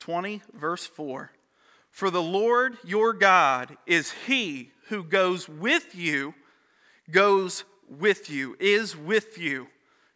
20, 0.00 0.42
verse 0.52 0.86
4 0.86 1.30
For 1.90 2.10
the 2.10 2.22
Lord 2.22 2.76
your 2.84 3.14
God 3.14 3.74
is 3.86 4.12
he 4.26 4.70
who 4.88 5.02
goes 5.02 5.48
with 5.48 5.94
you, 5.94 6.34
goes 7.10 7.64
with 7.88 8.28
you, 8.28 8.54
is 8.60 8.94
with 8.94 9.38
you 9.38 9.68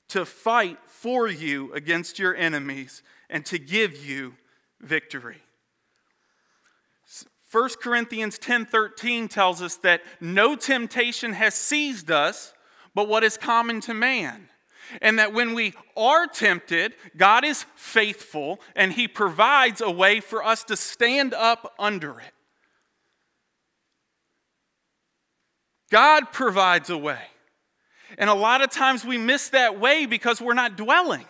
to 0.09 0.27
fight 0.27 0.79
for 0.87 1.27
you 1.27 1.73
against 1.73 2.19
your 2.19 2.37
enemies 2.37 3.03
and 3.31 3.47
to 3.47 3.59
give 3.59 4.05
you 4.05 4.35
victory. 4.79 5.41
1 7.55 7.81
Corinthians 7.81 8.37
10:13 8.37 9.29
tells 9.29 9.63
us 9.63 9.77
that 9.77 10.03
no 10.21 10.57
temptation 10.57 11.35
has 11.35 11.55
seized 11.55 12.11
us 12.11 12.53
but 12.95 13.07
what 13.07 13.23
is 13.23 13.37
common 13.37 13.81
to 13.83 13.95
man. 13.95 14.49
And 15.01 15.21
that 15.21 15.33
when 15.33 15.55
we 15.55 15.75
are 15.97 16.27
tempted, 16.27 16.95
God 17.17 17.45
is 17.45 17.65
faithful 17.77 18.61
and 18.75 18.93
he 18.93 19.07
provides 19.07 19.81
a 19.81 19.91
way 19.91 20.19
for 20.19 20.45
us 20.45 20.65
to 20.65 20.77
stand 20.77 21.33
up 21.33 21.75
under 21.79 22.19
it. 22.21 22.35
God 25.91 26.33
provides 26.33 26.91
a 26.91 26.99
way. 26.99 27.23
And 28.19 28.29
a 28.29 28.35
lot 28.35 28.63
of 28.63 28.71
times 28.71 29.05
we 29.05 29.17
miss 29.17 29.51
that 29.51 29.79
way 29.79 30.07
because 30.07 30.41
we're 30.41 30.55
not 30.55 30.77
dwelling. 30.77 31.27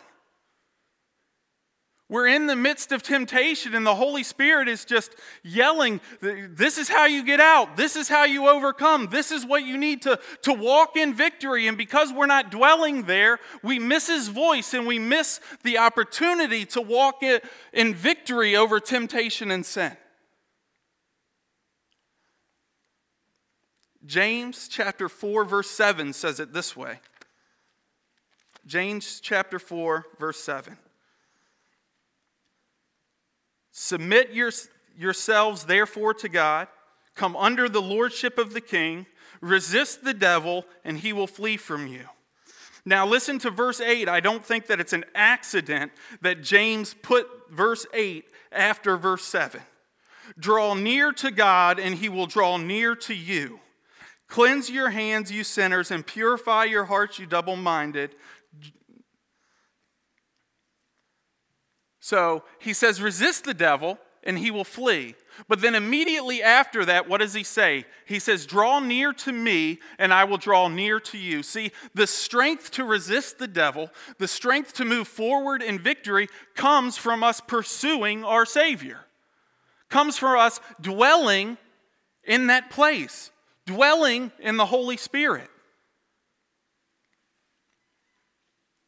We're 2.10 2.26
in 2.26 2.46
the 2.46 2.56
midst 2.56 2.92
of 2.92 3.02
temptation, 3.02 3.74
and 3.74 3.86
the 3.86 3.94
Holy 3.94 4.22
Spirit 4.24 4.68
is 4.68 4.84
just 4.84 5.14
yelling, 5.42 6.02
This 6.20 6.76
is 6.76 6.88
how 6.88 7.06
you 7.06 7.24
get 7.24 7.40
out. 7.40 7.78
This 7.78 7.96
is 7.96 8.08
how 8.08 8.24
you 8.24 8.46
overcome. 8.46 9.08
This 9.10 9.30
is 9.30 9.46
what 9.46 9.64
you 9.64 9.78
need 9.78 10.02
to, 10.02 10.20
to 10.42 10.52
walk 10.52 10.96
in 10.96 11.14
victory. 11.14 11.66
And 11.66 11.78
because 11.78 12.12
we're 12.12 12.26
not 12.26 12.50
dwelling 12.50 13.04
there, 13.04 13.38
we 13.62 13.78
miss 13.78 14.06
His 14.06 14.28
voice 14.28 14.74
and 14.74 14.86
we 14.86 14.98
miss 14.98 15.40
the 15.62 15.78
opportunity 15.78 16.66
to 16.66 16.82
walk 16.82 17.22
in, 17.22 17.40
in 17.72 17.94
victory 17.94 18.54
over 18.54 18.80
temptation 18.80 19.50
and 19.50 19.64
sin. 19.64 19.96
James 24.04 24.68
chapter 24.68 25.08
4, 25.08 25.46
verse 25.46 25.70
7 25.70 26.12
says 26.12 26.38
it 26.38 26.52
this 26.52 26.76
way 26.76 27.00
James 28.66 29.20
chapter 29.20 29.58
4, 29.58 30.04
verse 30.18 30.40
7. 30.40 30.76
Submit 33.76 34.32
your, 34.32 34.52
yourselves, 34.96 35.64
therefore, 35.64 36.14
to 36.14 36.28
God. 36.28 36.68
Come 37.16 37.36
under 37.36 37.68
the 37.68 37.82
lordship 37.82 38.38
of 38.38 38.54
the 38.54 38.60
king. 38.60 39.04
Resist 39.40 40.04
the 40.04 40.14
devil, 40.14 40.64
and 40.84 40.96
he 40.96 41.12
will 41.12 41.26
flee 41.26 41.56
from 41.56 41.88
you. 41.88 42.04
Now, 42.84 43.04
listen 43.04 43.40
to 43.40 43.50
verse 43.50 43.80
8. 43.80 44.08
I 44.08 44.20
don't 44.20 44.44
think 44.44 44.68
that 44.68 44.78
it's 44.78 44.92
an 44.92 45.04
accident 45.16 45.90
that 46.20 46.40
James 46.40 46.94
put 46.94 47.26
verse 47.50 47.84
8 47.92 48.24
after 48.52 48.96
verse 48.96 49.24
7. 49.24 49.60
Draw 50.38 50.74
near 50.74 51.10
to 51.10 51.32
God, 51.32 51.80
and 51.80 51.96
he 51.96 52.08
will 52.08 52.26
draw 52.26 52.56
near 52.56 52.94
to 52.94 53.14
you. 53.14 53.58
Cleanse 54.28 54.70
your 54.70 54.90
hands, 54.90 55.32
you 55.32 55.42
sinners, 55.42 55.90
and 55.90 56.06
purify 56.06 56.62
your 56.62 56.84
hearts, 56.84 57.18
you 57.18 57.26
double 57.26 57.56
minded. 57.56 58.14
So 62.04 62.42
he 62.58 62.74
says, 62.74 63.00
resist 63.00 63.44
the 63.44 63.54
devil 63.54 63.98
and 64.22 64.38
he 64.38 64.50
will 64.50 64.62
flee. 64.62 65.14
But 65.48 65.62
then 65.62 65.74
immediately 65.74 66.42
after 66.42 66.84
that, 66.84 67.08
what 67.08 67.22
does 67.22 67.32
he 67.32 67.42
say? 67.42 67.86
He 68.04 68.18
says, 68.18 68.44
Draw 68.44 68.80
near 68.80 69.14
to 69.14 69.32
me, 69.32 69.78
and 69.98 70.12
I 70.12 70.24
will 70.24 70.36
draw 70.36 70.68
near 70.68 71.00
to 71.00 71.16
you. 71.16 71.42
See, 71.42 71.72
the 71.94 72.06
strength 72.06 72.72
to 72.72 72.84
resist 72.84 73.38
the 73.38 73.48
devil, 73.48 73.88
the 74.18 74.28
strength 74.28 74.74
to 74.74 74.84
move 74.84 75.08
forward 75.08 75.62
in 75.62 75.78
victory, 75.78 76.28
comes 76.54 76.98
from 76.98 77.24
us 77.24 77.40
pursuing 77.40 78.22
our 78.22 78.44
Savior, 78.44 79.00
comes 79.88 80.18
from 80.18 80.38
us 80.38 80.60
dwelling 80.82 81.56
in 82.22 82.48
that 82.48 82.68
place, 82.68 83.30
dwelling 83.64 84.30
in 84.40 84.58
the 84.58 84.66
Holy 84.66 84.98
Spirit. 84.98 85.48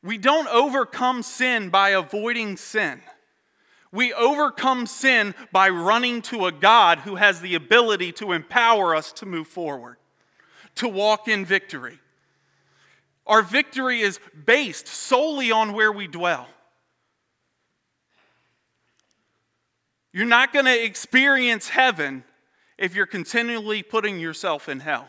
We 0.07 0.19
don't 0.19 0.47
overcome 0.47 1.25
sin 1.25 1.69
by 1.69 1.89
avoiding 1.91 2.57
sin. 2.59 3.03
We 3.91 4.13
overcome 4.13 4.87
sin 4.87 5.35
by 5.51 5.69
running 5.69 6.23
to 6.23 6.47
a 6.47 6.53
God 6.53 7.01
who 7.01 7.17
has 7.17 7.41
the 7.41 7.57
ability 7.57 8.13
to 8.13 8.31
empower 8.31 8.95
us 8.95 9.11
to 9.15 9.27
move 9.27 9.49
forward, 9.49 9.97
to 10.77 10.89
walk 10.89 11.27
in 11.27 11.45
victory. 11.45 11.99
Our 13.27 13.43
victory 13.43 14.01
is 14.01 14.21
based 14.45 14.87
solely 14.87 15.51
on 15.51 15.73
where 15.73 15.91
we 15.91 16.07
dwell. 16.07 16.47
You're 20.13 20.25
not 20.25 20.53
going 20.53 20.67
to 20.67 20.85
experience 20.85 21.69
heaven 21.69 22.23
if 22.79 22.95
you're 22.95 23.07
continually 23.07 23.83
putting 23.83 24.21
yourself 24.21 24.69
in 24.69 24.79
hell. 24.79 25.09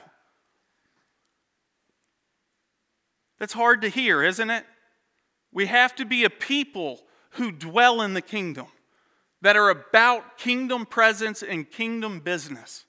That's 3.38 3.53
hard 3.53 3.83
to 3.83 3.89
hear, 3.89 4.23
isn't 4.23 4.49
it? 4.49 4.65
We 5.51 5.67
have 5.67 5.95
to 5.95 6.05
be 6.05 6.23
a 6.23 6.29
people 6.29 7.01
who 7.31 7.51
dwell 7.51 8.01
in 8.01 8.13
the 8.13 8.21
kingdom, 8.21 8.67
that 9.41 9.55
are 9.55 9.69
about 9.69 10.38
kingdom 10.38 10.86
presence 10.86 11.43
and 11.43 11.69
kingdom 11.69 12.19
business. 12.19 12.86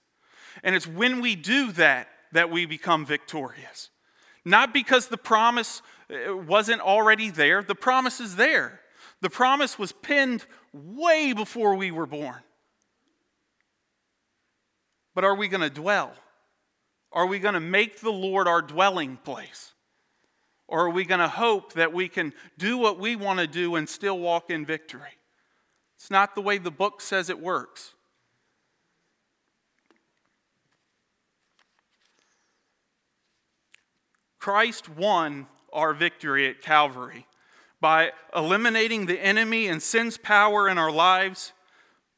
And 0.62 0.75
it's 0.75 0.87
when 0.87 1.21
we 1.21 1.37
do 1.37 1.73
that 1.73 2.09
that 2.33 2.51
we 2.51 2.66
become 2.66 3.07
victorious. 3.07 3.90
Not 4.44 4.73
because 4.73 5.09
the 5.09 5.18
promise 5.18 5.83
uh, 6.11 6.37
wasn't 6.37 6.81
already 6.81 7.31
there, 7.31 7.62
the 7.62 7.75
promise 7.75 8.21
is 8.21 8.37
there. 8.37 8.81
The 9.21 9.31
promise 9.31 9.79
was 9.79 9.92
pinned 9.92 10.47
way 10.73 11.33
before 11.33 11.75
we 11.75 11.90
were 11.90 12.07
born. 12.07 12.38
But 15.14 15.25
are 15.25 15.35
we 15.35 15.49
going 15.49 15.62
to 15.62 15.71
dwell? 15.71 16.12
Are 17.12 17.27
we 17.27 17.38
going 17.38 17.55
to 17.55 17.61
make 17.61 18.01
the 18.01 18.12
Lord 18.12 18.47
our 18.47 18.62
dwelling 18.62 19.16
place? 19.16 19.73
Or 20.68 20.87
are 20.87 20.90
we 20.90 21.04
going 21.04 21.20
to 21.20 21.28
hope 21.28 21.72
that 21.72 21.94
we 21.94 22.09
can 22.09 22.35
do 22.59 22.76
what 22.76 22.98
we 22.98 23.16
want 23.16 23.40
to 23.40 23.46
do 23.46 23.74
and 23.76 23.88
still 23.88 24.18
walk 24.18 24.50
in 24.50 24.66
victory? 24.66 25.18
It's 25.96 26.11
not 26.11 26.35
the 26.35 26.42
way 26.42 26.59
the 26.59 26.70
book 26.70 27.00
says 27.00 27.31
it 27.31 27.40
works. 27.40 27.94
Christ 34.38 34.88
won 34.88 35.46
our 35.72 35.92
victory 35.92 36.48
at 36.48 36.61
Calvary 36.61 37.26
by 37.81 38.12
eliminating 38.35 39.07
the 39.07 39.20
enemy 39.20 39.68
and 39.68 39.83
sin's 39.83 40.16
power 40.16 40.68
in 40.68 40.78
our 40.78 40.90
lives, 40.90 41.52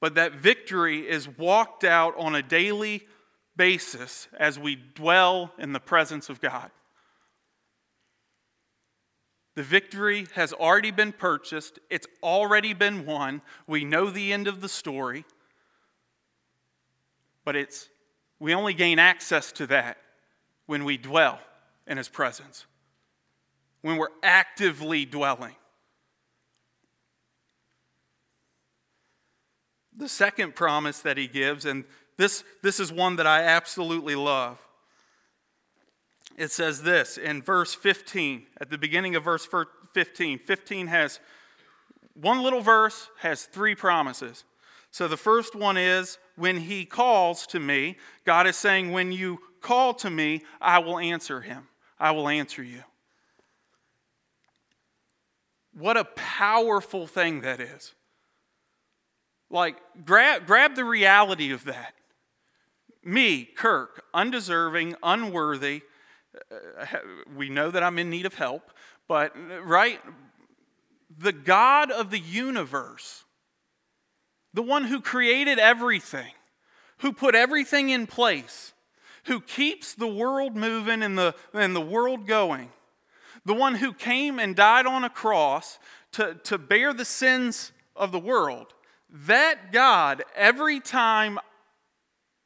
but 0.00 0.14
that 0.14 0.34
victory 0.34 1.08
is 1.08 1.28
walked 1.28 1.84
out 1.84 2.14
on 2.18 2.34
a 2.34 2.42
daily 2.42 3.06
basis 3.56 4.28
as 4.38 4.58
we 4.58 4.76
dwell 4.76 5.52
in 5.58 5.72
the 5.72 5.80
presence 5.80 6.28
of 6.28 6.40
God. 6.40 6.70
The 9.56 9.62
victory 9.62 10.26
has 10.34 10.52
already 10.52 10.90
been 10.90 11.12
purchased, 11.12 11.78
it's 11.90 12.06
already 12.22 12.72
been 12.72 13.04
won. 13.04 13.42
We 13.66 13.84
know 13.84 14.10
the 14.10 14.32
end 14.32 14.46
of 14.46 14.60
the 14.60 14.68
story. 14.68 15.24
But 17.44 17.56
it's 17.56 17.88
we 18.38 18.54
only 18.54 18.74
gain 18.74 18.98
access 18.98 19.52
to 19.52 19.66
that 19.68 19.98
when 20.66 20.84
we 20.84 20.96
dwell 20.96 21.38
in 21.86 21.98
his 21.98 22.08
presence. 22.08 22.64
When 23.82 23.96
we're 23.96 24.08
actively 24.22 25.04
dwelling. 25.04 25.54
The 29.96 30.08
second 30.08 30.54
promise 30.54 31.00
that 31.00 31.18
he 31.18 31.26
gives, 31.26 31.66
and 31.66 31.84
this, 32.16 32.44
this 32.62 32.80
is 32.80 32.92
one 32.92 33.16
that 33.16 33.26
I 33.26 33.42
absolutely 33.42 34.14
love 34.14 34.58
it 36.40 36.50
says 36.50 36.80
this 36.82 37.18
in 37.18 37.42
verse 37.42 37.74
15, 37.74 38.46
at 38.62 38.70
the 38.70 38.78
beginning 38.78 39.14
of 39.14 39.22
verse 39.22 39.46
15. 39.92 40.38
15 40.38 40.86
has 40.86 41.20
one 42.14 42.42
little 42.42 42.62
verse, 42.62 43.10
has 43.18 43.44
three 43.44 43.74
promises. 43.74 44.44
So 44.90 45.06
the 45.06 45.18
first 45.18 45.54
one 45.54 45.76
is 45.76 46.16
when 46.36 46.56
he 46.56 46.86
calls 46.86 47.46
to 47.48 47.60
me, 47.60 47.98
God 48.24 48.46
is 48.46 48.56
saying, 48.56 48.90
when 48.90 49.12
you 49.12 49.40
call 49.60 49.92
to 49.94 50.08
me, 50.08 50.40
I 50.62 50.78
will 50.78 50.98
answer 50.98 51.42
him. 51.42 51.68
I 51.98 52.12
will 52.12 52.26
answer 52.26 52.62
you. 52.62 52.84
What 55.74 55.98
a 55.98 56.04
powerful 56.04 57.06
thing 57.06 57.42
that 57.42 57.60
is. 57.60 57.92
Like, 59.50 59.76
grab, 60.06 60.46
grab 60.46 60.74
the 60.74 60.84
reality 60.84 61.52
of 61.52 61.64
that. 61.64 61.92
Me, 63.04 63.44
Kirk, 63.44 64.04
undeserving, 64.14 64.94
unworthy, 65.02 65.82
Uh, 66.50 66.86
we 67.36 67.48
know 67.48 67.70
that 67.70 67.82
I'm 67.82 67.98
in 67.98 68.10
need 68.10 68.26
of 68.26 68.34
help, 68.34 68.70
but, 69.08 69.32
right? 69.64 70.00
The 71.18 71.32
God 71.32 71.90
of 71.90 72.10
the 72.10 72.18
universe, 72.18 73.24
the 74.54 74.62
one 74.62 74.84
who 74.84 75.00
created 75.00 75.58
everything, 75.58 76.32
who 76.98 77.12
put 77.12 77.34
everything 77.34 77.90
in 77.90 78.06
place, 78.06 78.72
who 79.24 79.40
keeps 79.40 79.94
the 79.94 80.06
world 80.06 80.56
moving 80.56 81.02
and 81.02 81.18
the, 81.18 81.34
and 81.52 81.74
the 81.74 81.80
world 81.80 82.26
going, 82.26 82.70
the 83.44 83.54
one 83.54 83.74
who 83.74 83.92
came 83.92 84.38
and 84.38 84.54
died 84.54 84.86
on 84.86 85.04
a 85.04 85.10
cross 85.10 85.78
to, 86.12 86.34
to 86.44 86.58
bear 86.58 86.92
the 86.92 87.04
sins 87.04 87.72
of 87.96 88.12
the 88.12 88.18
world, 88.18 88.74
that 89.10 89.72
God, 89.72 90.22
every 90.36 90.78
time 90.80 91.38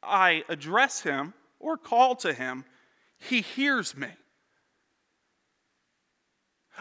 I 0.01 0.43
address 0.49 1.01
him 1.01 1.33
or 1.59 1.77
call 1.77 2.15
to 2.17 2.33
him, 2.33 2.65
he 3.25 3.41
hears 3.41 3.95
me. 3.95 4.07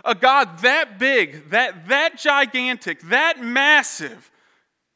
A 0.04 0.14
God 0.14 0.58
that 0.60 0.98
big, 0.98 1.50
that, 1.50 1.88
that 1.88 2.18
gigantic, 2.18 3.00
that 3.02 3.40
massive, 3.40 4.30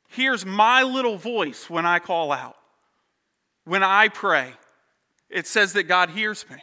hears 0.09 0.45
my 0.45 0.83
little 0.83 1.17
voice 1.17 1.71
when 1.71 1.87
I 1.87 1.99
call 1.99 2.33
out, 2.33 2.57
when 3.65 3.83
I 3.83 4.09
pray. 4.09 4.53
It 5.31 5.47
says 5.47 5.75
that 5.75 5.85
God 5.85 6.11
hears 6.11 6.49
me. 6.51 6.57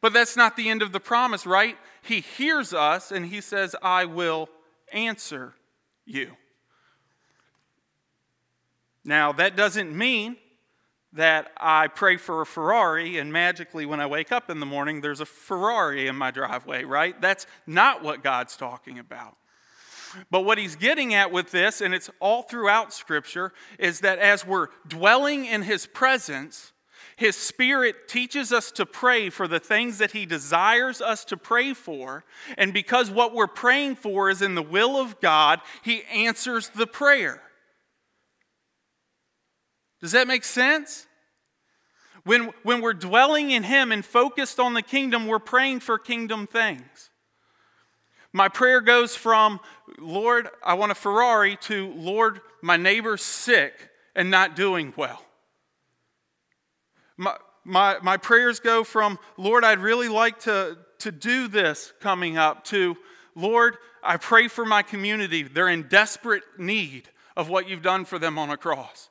But 0.00 0.12
that's 0.12 0.36
not 0.36 0.56
the 0.56 0.70
end 0.70 0.82
of 0.82 0.92
the 0.92 1.00
promise, 1.00 1.44
right? 1.44 1.76
He 2.02 2.20
hears 2.20 2.72
us 2.72 3.12
and 3.12 3.26
he 3.26 3.40
says, 3.40 3.76
I 3.82 4.06
will 4.06 4.48
answer 4.92 5.54
you. 6.06 6.30
Now, 9.04 9.32
that 9.32 9.56
doesn't 9.56 9.96
mean 9.96 10.36
that 11.12 11.50
I 11.56 11.88
pray 11.88 12.16
for 12.16 12.40
a 12.40 12.46
Ferrari 12.46 13.18
and 13.18 13.32
magically 13.32 13.84
when 13.84 14.00
I 14.00 14.06
wake 14.06 14.30
up 14.30 14.48
in 14.48 14.60
the 14.60 14.66
morning, 14.66 15.00
there's 15.00 15.20
a 15.20 15.26
Ferrari 15.26 16.06
in 16.06 16.16
my 16.16 16.30
driveway, 16.30 16.84
right? 16.84 17.20
That's 17.20 17.46
not 17.66 18.02
what 18.02 18.22
God's 18.22 18.56
talking 18.56 18.98
about. 18.98 19.36
But 20.30 20.42
what 20.42 20.58
he's 20.58 20.76
getting 20.76 21.14
at 21.14 21.30
with 21.32 21.50
this, 21.50 21.80
and 21.80 21.94
it's 21.94 22.10
all 22.20 22.42
throughout 22.42 22.92
Scripture, 22.92 23.52
is 23.78 24.00
that 24.00 24.18
as 24.18 24.46
we're 24.46 24.68
dwelling 24.88 25.46
in 25.46 25.62
his 25.62 25.86
presence, 25.86 26.72
his 27.20 27.36
Spirit 27.36 28.08
teaches 28.08 28.50
us 28.50 28.70
to 28.72 28.86
pray 28.86 29.28
for 29.28 29.46
the 29.46 29.60
things 29.60 29.98
that 29.98 30.12
He 30.12 30.24
desires 30.24 31.02
us 31.02 31.22
to 31.26 31.36
pray 31.36 31.74
for. 31.74 32.24
And 32.56 32.72
because 32.72 33.10
what 33.10 33.34
we're 33.34 33.46
praying 33.46 33.96
for 33.96 34.30
is 34.30 34.40
in 34.40 34.54
the 34.54 34.62
will 34.62 34.96
of 34.96 35.20
God, 35.20 35.60
He 35.82 36.02
answers 36.04 36.70
the 36.70 36.86
prayer. 36.86 37.42
Does 40.00 40.12
that 40.12 40.26
make 40.26 40.44
sense? 40.44 41.06
When, 42.24 42.50
when 42.62 42.80
we're 42.80 42.94
dwelling 42.94 43.50
in 43.50 43.62
Him 43.62 43.92
and 43.92 44.04
focused 44.04 44.60
on 44.60 44.74
the 44.74 44.82
kingdom, 44.82 45.26
we're 45.26 45.38
praying 45.38 45.80
for 45.80 45.98
kingdom 45.98 46.46
things. 46.46 47.10
My 48.32 48.48
prayer 48.48 48.80
goes 48.80 49.16
from, 49.16 49.60
Lord, 49.98 50.48
I 50.62 50.74
want 50.74 50.92
a 50.92 50.94
Ferrari, 50.94 51.56
to, 51.62 51.92
Lord, 51.94 52.40
my 52.62 52.76
neighbor's 52.76 53.22
sick 53.22 53.90
and 54.14 54.30
not 54.30 54.54
doing 54.54 54.92
well. 54.96 55.24
My, 57.16 57.34
my, 57.64 57.98
my 58.02 58.16
prayers 58.16 58.60
go 58.60 58.84
from, 58.84 59.18
Lord, 59.36 59.64
I'd 59.64 59.80
really 59.80 60.08
like 60.08 60.40
to, 60.40 60.78
to 61.00 61.12
do 61.12 61.48
this 61.48 61.92
coming 62.00 62.38
up, 62.38 62.64
to, 62.66 62.96
Lord, 63.34 63.76
I 64.02 64.16
pray 64.16 64.48
for 64.48 64.64
my 64.64 64.82
community. 64.82 65.42
They're 65.42 65.68
in 65.68 65.88
desperate 65.88 66.44
need 66.56 67.08
of 67.36 67.48
what 67.48 67.68
you've 67.68 67.82
done 67.82 68.04
for 68.04 68.18
them 68.18 68.38
on 68.38 68.50
a 68.50 68.56
cross. 68.56 69.09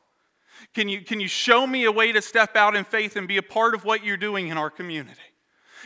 Can 0.74 0.88
you, 0.88 1.02
can 1.02 1.20
you 1.20 1.28
show 1.28 1.66
me 1.66 1.86
a 1.86 1.92
way 1.92 2.12
to 2.12 2.22
step 2.22 2.56
out 2.56 2.76
in 2.76 2.84
faith 2.84 3.16
and 3.16 3.28
be 3.28 3.38
a 3.38 3.44
part 3.44 3.74
of 3.74 3.84
what 3.84 4.04
you're 4.04 4.18
doing 4.18 4.50
in 4.50 4.58
our 4.58 4.70
community? 4.70 5.20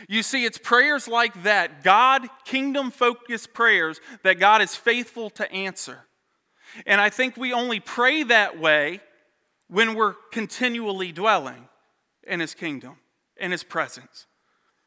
You 0.08 0.22
see, 0.22 0.44
it's 0.44 0.58
prayers 0.58 1.08
like 1.08 1.44
that, 1.44 1.82
God, 1.82 2.26
kingdom 2.44 2.90
focused 2.90 3.54
prayers, 3.54 4.00
that 4.22 4.38
God 4.38 4.60
is 4.60 4.74
faithful 4.74 5.30
to 5.30 5.50
answer. 5.50 6.06
And 6.86 7.00
I 7.00 7.10
think 7.10 7.36
we 7.36 7.52
only 7.52 7.80
pray 7.80 8.24
that 8.24 8.58
way 8.58 9.00
when 9.68 9.94
we're 9.94 10.14
continually 10.32 11.12
dwelling 11.12 11.68
in 12.26 12.40
His 12.40 12.54
kingdom, 12.54 12.96
in 13.36 13.52
His 13.52 13.62
presence. 13.62 14.26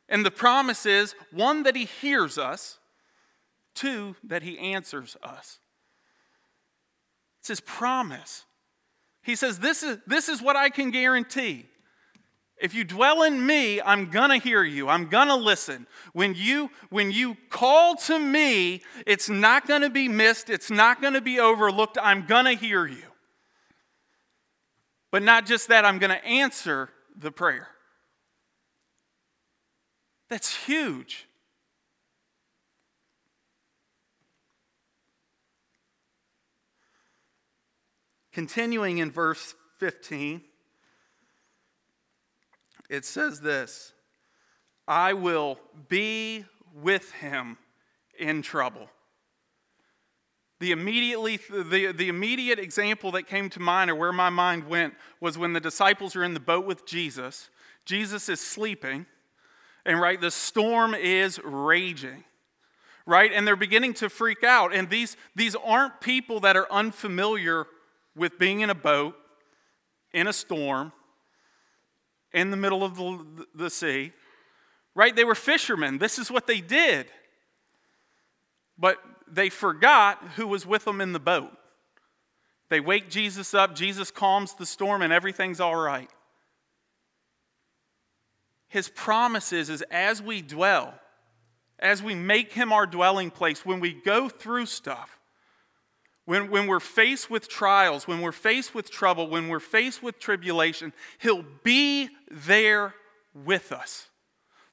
And 0.10 0.26
the 0.26 0.32
promise 0.32 0.86
is 0.86 1.16
one, 1.32 1.64
that 1.64 1.76
He 1.76 1.86
hears 1.86 2.38
us, 2.38 2.78
two, 3.74 4.16
that 4.24 4.44
He 4.44 4.60
answers 4.60 5.16
us. 5.24 5.60
It's 7.40 7.48
His 7.48 7.62
promise. 7.62 8.46
He 9.28 9.36
says, 9.36 9.60
This 9.60 9.84
is, 9.84 9.98
this 10.08 10.30
is 10.30 10.42
what 10.42 10.56
I 10.56 10.70
can 10.70 10.90
guarantee. 10.90 11.66
If 12.60 12.74
you 12.74 12.86
dwell 12.86 13.24
in 13.24 13.46
me, 13.46 13.82
I'm 13.82 14.10
going 14.10 14.30
to 14.30 14.38
hear 14.38 14.64
you. 14.64 14.88
I'm 14.88 15.08
going 15.10 15.28
to 15.28 15.36
listen. 15.36 15.86
When 16.14 16.34
you 16.34 16.72
when 16.90 17.12
you 17.12 17.36
call 17.50 17.98
to 17.98 18.18
me, 18.18 18.84
it's 19.06 19.28
not 19.28 19.68
going 19.68 19.82
to 19.82 19.90
be 19.90 20.08
missed. 20.08 20.50
It's 20.50 20.72
not 20.72 21.02
going 21.02 21.14
to 21.14 21.22
be 21.22 21.42
overlooked. 21.42 21.98
I'm 22.02 22.26
going 22.26 22.46
to 22.46 22.54
hear 22.54 22.88
you. 22.88 23.04
But 25.12 25.24
not 25.24 25.46
just 25.46 25.68
that, 25.68 25.84
I'm 25.84 26.00
going 26.00 26.10
to 26.10 26.26
answer 26.26 26.90
the 27.16 27.32
prayer. 27.32 27.68
That's 30.30 30.56
huge. 30.56 31.27
Continuing 38.38 39.00
in 39.00 39.10
verse 39.10 39.56
15, 39.80 40.42
it 42.88 43.04
says 43.04 43.42
this 43.42 43.94
I 44.88 45.14
will 45.14 45.58
be 45.90 46.46
with 46.76 47.12
him 47.14 47.58
in 48.20 48.44
trouble. 48.44 48.92
The, 50.60 50.72
immediately, 50.72 51.38
the, 51.50 51.92
the 51.92 52.10
immediate 52.10 52.60
example 52.60 53.12
that 53.14 53.24
came 53.24 53.50
to 53.50 53.60
mind, 53.60 53.90
or 53.90 53.96
where 53.96 54.14
my 54.14 54.30
mind 54.30 54.68
went, 54.68 54.94
was 55.20 55.36
when 55.40 55.54
the 55.54 55.60
disciples 55.60 56.16
are 56.16 56.24
in 56.24 56.36
the 56.36 56.40
boat 56.40 56.68
with 56.68 56.86
Jesus. 56.86 57.50
Jesus 57.86 58.30
is 58.30 58.40
sleeping, 58.40 59.08
and 59.84 60.00
right, 60.00 60.22
the 60.22 60.30
storm 60.30 60.94
is 60.94 61.40
raging 61.44 62.24
right? 63.08 63.32
And 63.34 63.48
they're 63.48 63.56
beginning 63.56 63.94
to 63.96 64.10
freak 64.10 64.44
out. 64.44 64.76
And 64.76 64.90
these, 64.90 65.16
these 65.34 65.56
aren't 65.56 66.02
people 66.02 66.42
that 66.42 66.58
are 66.58 66.70
unfamiliar 66.70 67.66
with 68.18 68.38
being 68.38 68.62
in 68.62 68.70
a 68.70 68.76
boat, 68.76 69.16
in 70.14 70.28
a 70.28 70.34
storm, 70.34 70.92
in 72.34 72.52
the 72.52 72.58
middle 72.58 72.84
of 72.84 72.96
the, 72.96 73.46
the 73.56 73.70
sea, 73.70 74.12
right? 74.96 75.16
They 75.16 75.24
were 75.24 75.36
fishermen. 75.36 75.98
This 75.98 76.20
is 76.20 76.30
what 76.30 76.48
they 76.48 76.60
did. 76.60 77.08
But 78.78 78.98
they 79.32 79.50
forgot 79.50 80.22
who 80.36 80.48
was 80.48 80.66
with 80.66 80.86
them 80.86 81.02
in 81.02 81.14
the 81.14 81.20
boat. 81.20 81.52
They 82.70 82.80
wake 82.80 83.10
Jesus 83.10 83.54
up, 83.54 83.76
Jesus 83.76 84.12
calms 84.12 84.54
the 84.54 84.66
storm, 84.66 85.02
and 85.02 85.14
everything's 85.14 85.60
all 85.60 85.76
right. 85.76 86.10
His 88.68 88.90
promises 88.90 89.70
is 89.70 89.82
as 89.84 90.22
we 90.22 90.42
dwell, 90.42 90.94
as 91.80 92.04
we 92.04 92.14
make 92.14 92.52
him 92.52 92.74
our 92.74 92.86
dwelling 92.86 93.32
place, 93.32 93.66
when 93.66 93.80
we 93.80 93.94
go 93.94 94.28
through 94.28 94.66
stuff, 94.66 95.17
when, 96.28 96.52
when 96.52 96.68
we're 96.68 96.82
faced 96.82 97.30
with 97.30 97.48
trials, 97.48 98.06
when 98.06 98.20
we're 98.20 98.34
faced 98.34 98.76
with 98.76 98.92
trouble, 98.92 99.30
when 99.30 99.48
we're 99.48 99.62
faced 99.62 100.04
with 100.04 100.20
tribulation, 100.20 100.92
He'll 101.20 101.46
be 101.64 102.10
there 102.30 102.94
with 103.34 103.72
us 103.72 104.10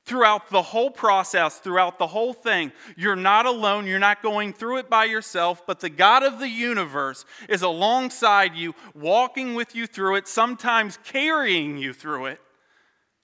throughout 0.04 0.50
the 0.50 0.62
whole 0.62 0.90
process, 0.90 1.58
throughout 1.58 2.00
the 2.00 2.08
whole 2.08 2.32
thing. 2.32 2.72
You're 2.96 3.14
not 3.14 3.46
alone. 3.46 3.86
You're 3.86 4.00
not 4.00 4.20
going 4.20 4.52
through 4.52 4.78
it 4.78 4.90
by 4.90 5.04
yourself, 5.04 5.64
but 5.64 5.78
the 5.78 5.88
God 5.88 6.24
of 6.24 6.40
the 6.40 6.48
universe 6.48 7.24
is 7.48 7.62
alongside 7.62 8.56
you, 8.56 8.74
walking 8.92 9.54
with 9.54 9.76
you 9.76 9.86
through 9.86 10.16
it, 10.16 10.26
sometimes 10.26 10.98
carrying 11.04 11.78
you 11.78 11.92
through 11.92 12.26
it. 12.26 12.40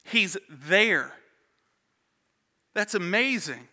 He's 0.04 0.36
there. 0.48 1.14
That's 2.76 2.94
amazing. 2.94 3.66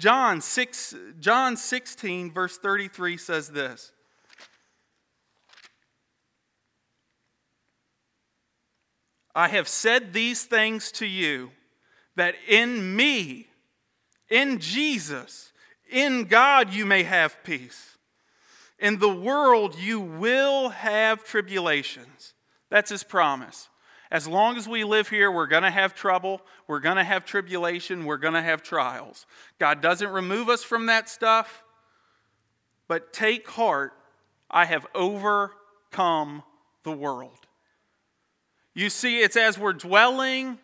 John 0.00 0.40
6 0.40 0.94
John 1.20 1.58
16 1.58 2.32
verse 2.32 2.56
33 2.56 3.18
says 3.18 3.50
this. 3.50 3.92
I 9.34 9.48
have 9.48 9.68
said 9.68 10.14
these 10.14 10.44
things 10.44 10.90
to 10.92 11.06
you 11.06 11.50
that 12.16 12.34
in 12.48 12.96
me 12.96 13.48
in 14.30 14.58
Jesus 14.58 15.52
in 15.90 16.24
God 16.24 16.72
you 16.72 16.86
may 16.86 17.02
have 17.02 17.44
peace. 17.44 17.98
In 18.78 19.00
the 19.00 19.14
world 19.14 19.78
you 19.78 20.00
will 20.00 20.70
have 20.70 21.24
tribulations. 21.24 22.32
That's 22.70 22.90
his 22.90 23.04
promise. 23.04 23.68
As 24.10 24.26
long 24.26 24.56
as 24.56 24.68
we 24.68 24.82
live 24.82 25.08
here, 25.08 25.30
we're 25.30 25.46
going 25.46 25.62
to 25.62 25.70
have 25.70 25.94
trouble, 25.94 26.42
we're 26.66 26.80
going 26.80 26.96
to 26.96 27.04
have 27.04 27.24
tribulation, 27.24 28.04
we're 28.04 28.16
going 28.16 28.34
to 28.34 28.42
have 28.42 28.62
trials. 28.62 29.24
God 29.58 29.80
doesn't 29.80 30.10
remove 30.10 30.48
us 30.48 30.64
from 30.64 30.86
that 30.86 31.08
stuff, 31.08 31.62
but 32.88 33.12
take 33.12 33.48
heart, 33.48 33.92
I 34.50 34.64
have 34.64 34.84
overcome 34.96 36.42
the 36.82 36.92
world. 36.92 37.46
You 38.74 38.90
see, 38.90 39.20
it's 39.20 39.36
as 39.36 39.58
we're 39.58 39.74
dwelling 39.74 40.58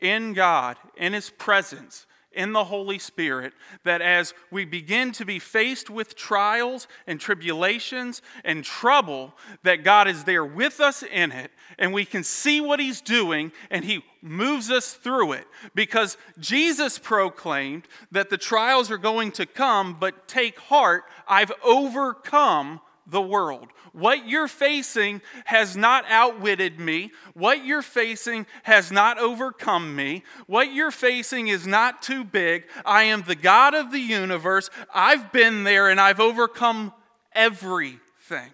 in 0.00 0.32
God, 0.32 0.76
in 0.96 1.12
His 1.12 1.30
presence, 1.30 2.06
in 2.38 2.52
the 2.52 2.64
Holy 2.64 3.00
Spirit 3.00 3.52
that 3.82 4.00
as 4.00 4.32
we 4.52 4.64
begin 4.64 5.10
to 5.10 5.26
be 5.26 5.40
faced 5.40 5.90
with 5.90 6.14
trials 6.14 6.86
and 7.08 7.20
tribulations 7.20 8.22
and 8.44 8.64
trouble, 8.64 9.34
that 9.64 9.82
God 9.82 10.06
is 10.06 10.22
there 10.22 10.44
with 10.44 10.80
us 10.80 11.02
in 11.02 11.32
it 11.32 11.50
and 11.80 11.92
we 11.92 12.04
can 12.04 12.22
see 12.22 12.60
what 12.60 12.78
He's 12.78 13.00
doing 13.00 13.50
and 13.70 13.84
He 13.84 14.04
moves 14.22 14.70
us 14.70 14.94
through 14.94 15.32
it. 15.32 15.46
Because 15.74 16.16
Jesus 16.38 16.96
proclaimed 16.96 17.88
that 18.12 18.30
the 18.30 18.38
trials 18.38 18.88
are 18.90 18.98
going 18.98 19.32
to 19.32 19.44
come, 19.44 19.96
but 19.98 20.28
take 20.28 20.58
heart, 20.60 21.04
I've 21.26 21.52
overcome 21.64 22.80
the 23.08 23.20
world. 23.20 23.68
What 23.92 24.28
you're 24.28 24.48
facing 24.48 25.22
has 25.46 25.76
not 25.76 26.04
outwitted 26.08 26.78
me. 26.78 27.10
What 27.34 27.64
you're 27.64 27.82
facing 27.82 28.46
has 28.64 28.92
not 28.92 29.18
overcome 29.18 29.96
me. 29.96 30.24
What 30.46 30.72
you're 30.72 30.90
facing 30.90 31.48
is 31.48 31.66
not 31.66 32.02
too 32.02 32.22
big. 32.22 32.64
I 32.84 33.04
am 33.04 33.22
the 33.22 33.34
God 33.34 33.74
of 33.74 33.90
the 33.90 34.00
universe. 34.00 34.68
I've 34.94 35.32
been 35.32 35.64
there 35.64 35.88
and 35.88 36.00
I've 36.00 36.20
overcome 36.20 36.92
everything. 37.32 38.50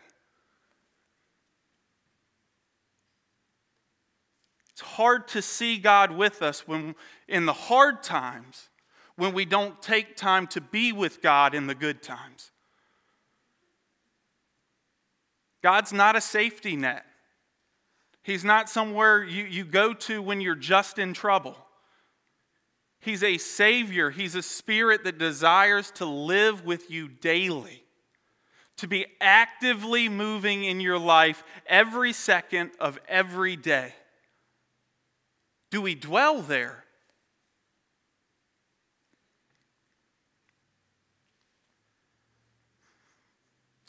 It's 4.70 4.80
hard 4.80 5.28
to 5.28 5.42
see 5.42 5.78
God 5.78 6.11
with 6.11 6.42
us 6.42 6.66
when 6.66 6.96
in 7.28 7.46
the 7.46 7.52
hard 7.52 8.02
times 8.02 8.68
when 9.16 9.32
we 9.32 9.44
don't 9.44 9.80
take 9.80 10.16
time 10.16 10.46
to 10.48 10.61
be 10.61 10.92
with 10.92 11.22
God 11.22 11.55
in 11.55 11.68
the 11.68 11.74
good 11.74 12.02
times. 12.02 12.50
God's 15.64 15.94
not 15.94 16.14
a 16.14 16.20
safety 16.20 16.76
net. 16.76 17.06
He's 18.22 18.44
not 18.44 18.68
somewhere 18.68 19.24
you, 19.24 19.44
you 19.44 19.64
go 19.64 19.94
to 19.94 20.20
when 20.20 20.42
you're 20.42 20.54
just 20.54 20.98
in 20.98 21.14
trouble. 21.14 21.56
He's 23.00 23.22
a 23.22 23.38
Savior. 23.38 24.10
He's 24.10 24.34
a 24.34 24.42
Spirit 24.42 25.04
that 25.04 25.16
desires 25.16 25.90
to 25.92 26.04
live 26.04 26.66
with 26.66 26.90
you 26.90 27.08
daily, 27.08 27.82
to 28.76 28.86
be 28.86 29.06
actively 29.22 30.10
moving 30.10 30.64
in 30.64 30.80
your 30.80 30.98
life 30.98 31.42
every 31.66 32.12
second 32.12 32.72
of 32.78 32.98
every 33.08 33.56
day. 33.56 33.94
Do 35.70 35.80
we 35.80 35.94
dwell 35.94 36.42
there? 36.42 36.84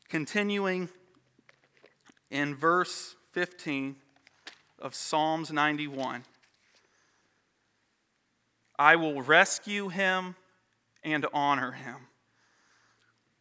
Continuing 0.07 0.87
in 2.35 2.53
verse 2.53 3.15
15 3.31 3.95
of 4.79 4.93
Psalms 4.93 5.53
91. 5.53 6.25
I 8.77 8.97
will 8.97 9.21
rescue 9.21 9.87
him 9.87 10.35
and 11.01 11.25
honor 11.33 11.71
him. 11.71 11.95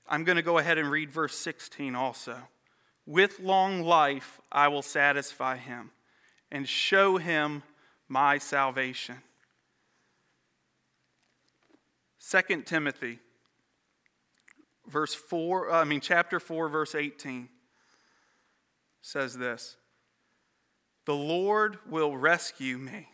I'm 0.09 0.23
going 0.23 0.37
to 0.37 0.43
go 0.43 0.59
ahead 0.59 0.79
and 0.79 0.93
read 0.93 1.11
verse 1.11 1.37
16 1.37 1.97
also. 1.97 2.37
With 3.05 3.41
long 3.41 3.83
life 3.83 4.41
I 4.53 4.69
will 4.69 4.83
satisfy 4.83 5.57
him 5.57 5.91
and 6.53 6.69
show 6.69 7.17
him 7.17 7.65
my 8.09 8.39
salvation. 8.39 9.17
2 12.31 12.63
Timothy 12.63 13.19
verse 14.87 15.15
4 15.15 15.71
uh, 15.71 15.81
I 15.81 15.85
mean 15.85 16.01
chapter 16.01 16.39
4 16.39 16.69
verse 16.69 16.95
18 16.95 17.49
says 19.05 19.37
this 19.37 19.77
The 21.05 21.15
Lord 21.15 21.79
will 21.89 22.17
rescue 22.17 22.79
me 22.79 23.09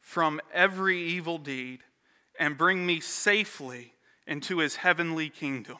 from 0.00 0.40
every 0.52 1.00
evil 1.00 1.38
deed 1.38 1.80
and 2.38 2.58
bring 2.58 2.84
me 2.84 3.00
safely 3.00 3.94
into 4.26 4.58
his 4.58 4.76
heavenly 4.76 5.30
kingdom. 5.30 5.78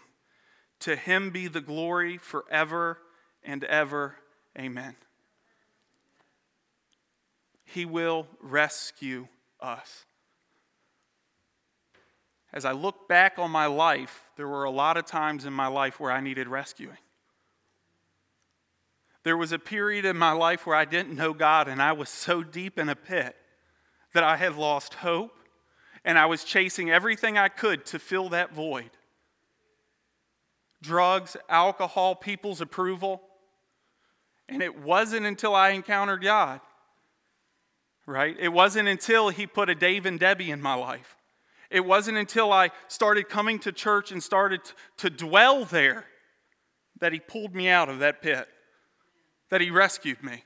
To 0.81 0.97
him 0.97 1.31
be 1.31 1.47
the 1.47 1.61
glory 1.61 2.17
forever 2.17 2.99
and 3.43 3.65
ever. 3.65 4.17
Amen. 4.59 4.97
He 7.65 7.85
will 7.85 8.27
rescue 8.41 9.29
us. 9.61 10.05
As 12.53 12.65
I 12.65 12.73
look 12.73 13.09
back 13.09 13.39
on 13.39 13.51
my 13.51 13.67
life, 13.67 14.25
there 14.37 14.49
were 14.49 14.65
a 14.65 14.71
lot 14.71 14.97
of 14.97 15.05
times 15.05 15.45
in 15.45 15.53
my 15.53 15.67
life 15.67 16.01
where 16.01 16.13
I 16.13 16.21
needed 16.21 16.49
rescuing. 16.49 16.99
There 19.25 19.37
was 19.37 19.53
a 19.53 19.59
period 19.59 20.05
in 20.05 20.17
my 20.17 20.33
life 20.33 20.67
where 20.67 20.77
I 20.77 20.85
didn't 20.85 21.17
know 21.17 21.33
God 21.33 21.67
and 21.67 21.83
I 21.83 21.93
was 21.93 22.09
so 22.09 22.43
deep 22.43 22.79
in 22.79 22.89
a 22.89 22.97
pit 22.97 23.35
that 24.13 24.23
I 24.23 24.37
had 24.37 24.57
lost 24.57 24.95
hope 24.95 25.33
and 26.05 26.19
I 26.19 26.27
was 26.27 26.45
chasing 26.45 26.91
everything 26.91 27.37
I 27.37 27.49
could 27.49 27.87
to 27.87 27.99
fill 27.99 28.29
that 28.31 28.53
void 28.53 28.91
drugs, 30.85 31.37
alcohol, 31.49 32.15
people's 32.15 32.61
approval. 32.61 33.23
And 34.49 34.63
it 34.63 34.79
wasn't 34.79 35.27
until 35.27 35.55
I 35.55 35.71
encountered 35.71 36.23
God, 36.23 36.61
right? 38.07 38.37
It 38.39 38.51
wasn't 38.51 38.89
until 38.89 39.31
He 39.31 39.47
put 39.47 39.71
a 39.71 39.75
Dave 39.75 40.07
and 40.07 40.21
Debbie 40.21 40.51
in 40.51 40.61
my 40.61 40.75
life. 40.75 41.17
It 41.71 41.85
wasn't 41.85 42.19
until 42.19 42.53
I 42.53 42.71
started 42.87 43.29
coming 43.29 43.59
to 43.61 43.73
church 43.73 44.13
and 44.13 44.23
started 44.23 44.61
to 44.99 45.11
dwell 45.11 45.65
there 45.65 46.05
that 47.01 47.15
He 47.15 47.19
pulled 47.19 47.55
me 47.55 47.69
out 47.69 47.89
of 47.89 48.01
that 48.01 48.21
pit, 48.21 48.47
that 49.51 49.61
He 49.61 49.71
rescued 49.71 50.23
me. 50.23 50.45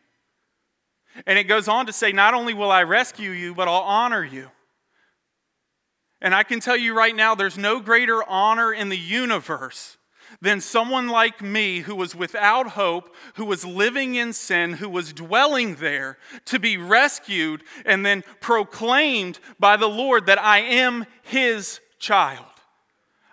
And 1.27 1.39
it 1.39 1.45
goes 1.45 1.69
on 1.69 1.87
to 1.87 1.93
say, 1.93 2.13
Not 2.13 2.35
only 2.35 2.55
will 2.55 2.71
I 2.71 2.83
rescue 2.83 3.31
you, 3.31 3.55
but 3.55 3.69
I'll 3.69 3.83
honor 3.83 4.25
you. 4.25 4.51
And 6.21 6.35
I 6.35 6.43
can 6.43 6.61
tell 6.61 6.77
you 6.77 6.97
right 6.97 7.15
now, 7.15 7.35
there's 7.35 7.59
no 7.59 7.81
greater 7.81 8.23
honor 8.29 8.73
in 8.73 8.89
the 8.89 8.99
universe 8.99 9.97
than 10.41 10.61
someone 10.61 11.09
like 11.09 11.41
me 11.41 11.81
who 11.81 11.95
was 11.95 12.15
without 12.15 12.71
hope, 12.71 13.15
who 13.35 13.45
was 13.45 13.65
living 13.65 14.15
in 14.15 14.33
sin, 14.33 14.75
who 14.75 14.89
was 14.89 15.13
dwelling 15.13 15.77
there, 15.77 16.19
to 16.45 16.59
be 16.59 16.77
rescued 16.77 17.63
and 17.87 18.05
then 18.05 18.23
proclaimed 18.41 19.39
by 19.59 19.77
the 19.77 19.89
Lord 19.89 20.27
that 20.27 20.41
I 20.41 20.59
am 20.59 21.07
his 21.23 21.81
child. 21.99 22.45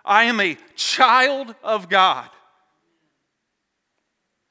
I 0.04 0.24
am 0.24 0.40
a 0.40 0.56
child 0.74 1.54
of 1.62 1.88
God. 1.88 2.30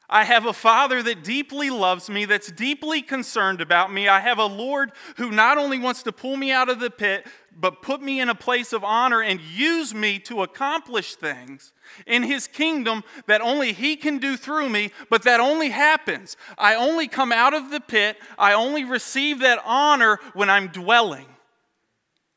I 0.09 0.23
have 0.23 0.45
a 0.45 0.53
Father 0.53 1.01
that 1.01 1.23
deeply 1.23 1.69
loves 1.69 2.09
me, 2.09 2.25
that's 2.25 2.51
deeply 2.51 3.01
concerned 3.01 3.59
about 3.59 3.91
me. 3.91 4.07
I 4.07 4.19
have 4.19 4.37
a 4.37 4.45
Lord 4.45 4.91
who 5.17 5.31
not 5.31 5.57
only 5.57 5.79
wants 5.79 6.03
to 6.03 6.11
pull 6.11 6.37
me 6.37 6.51
out 6.51 6.69
of 6.69 6.79
the 6.79 6.91
pit, 6.91 7.25
but 7.57 7.81
put 7.81 8.01
me 8.01 8.19
in 8.19 8.29
a 8.29 8.35
place 8.35 8.71
of 8.71 8.83
honor 8.83 9.21
and 9.21 9.39
use 9.39 9.95
me 9.95 10.19
to 10.19 10.43
accomplish 10.43 11.15
things 11.15 11.73
in 12.05 12.23
His 12.23 12.47
kingdom 12.47 13.03
that 13.25 13.41
only 13.41 13.73
He 13.73 13.95
can 13.95 14.19
do 14.19 14.37
through 14.37 14.69
me, 14.69 14.91
but 15.09 15.23
that 15.23 15.39
only 15.39 15.69
happens. 15.69 16.37
I 16.57 16.75
only 16.75 17.07
come 17.07 17.31
out 17.31 17.55
of 17.55 17.71
the 17.71 17.79
pit, 17.79 18.17
I 18.37 18.53
only 18.53 18.83
receive 18.83 19.39
that 19.39 19.61
honor 19.65 20.19
when 20.33 20.49
I'm 20.49 20.67
dwelling 20.67 21.27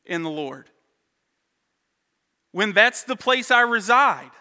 in 0.05 0.23
the 0.23 0.31
Lord. 0.31 0.69
When 2.51 2.73
that's 2.73 3.03
the 3.03 3.15
place 3.15 3.51
I 3.51 3.61
reside 3.61 4.31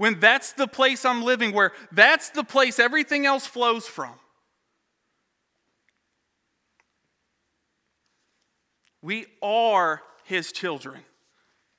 when 0.00 0.18
that's 0.18 0.52
the 0.52 0.66
place 0.66 1.04
I'm 1.04 1.22
living, 1.22 1.52
where 1.52 1.72
that's 1.92 2.30
the 2.30 2.42
place 2.42 2.78
everything 2.78 3.26
else 3.26 3.46
flows 3.46 3.86
from. 3.86 4.14
We 9.02 9.26
are 9.42 10.00
his 10.24 10.52
children. 10.52 11.02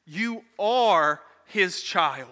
You 0.05 0.43
are 0.59 1.19
his 1.45 1.82
child. 1.82 2.28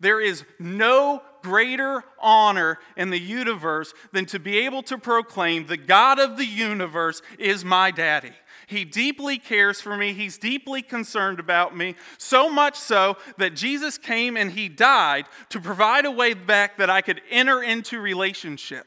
There 0.00 0.18
is 0.18 0.44
no 0.58 1.20
greater 1.42 2.02
honor 2.18 2.78
in 2.96 3.10
the 3.10 3.20
universe 3.20 3.92
than 4.12 4.24
to 4.26 4.38
be 4.38 4.60
able 4.60 4.82
to 4.84 4.96
proclaim 4.96 5.66
the 5.66 5.76
God 5.76 6.18
of 6.18 6.38
the 6.38 6.46
universe 6.46 7.20
is 7.38 7.66
my 7.66 7.90
daddy. 7.90 8.32
He 8.70 8.84
deeply 8.84 9.36
cares 9.36 9.80
for 9.80 9.96
me. 9.96 10.12
He's 10.12 10.38
deeply 10.38 10.80
concerned 10.80 11.40
about 11.40 11.76
me. 11.76 11.96
So 12.18 12.48
much 12.48 12.76
so 12.76 13.16
that 13.36 13.56
Jesus 13.56 13.98
came 13.98 14.36
and 14.36 14.52
he 14.52 14.68
died 14.68 15.26
to 15.48 15.60
provide 15.60 16.06
a 16.06 16.10
way 16.10 16.34
back 16.34 16.78
that 16.78 16.88
I 16.88 17.00
could 17.00 17.20
enter 17.30 17.64
into 17.64 18.00
relationship 18.00 18.86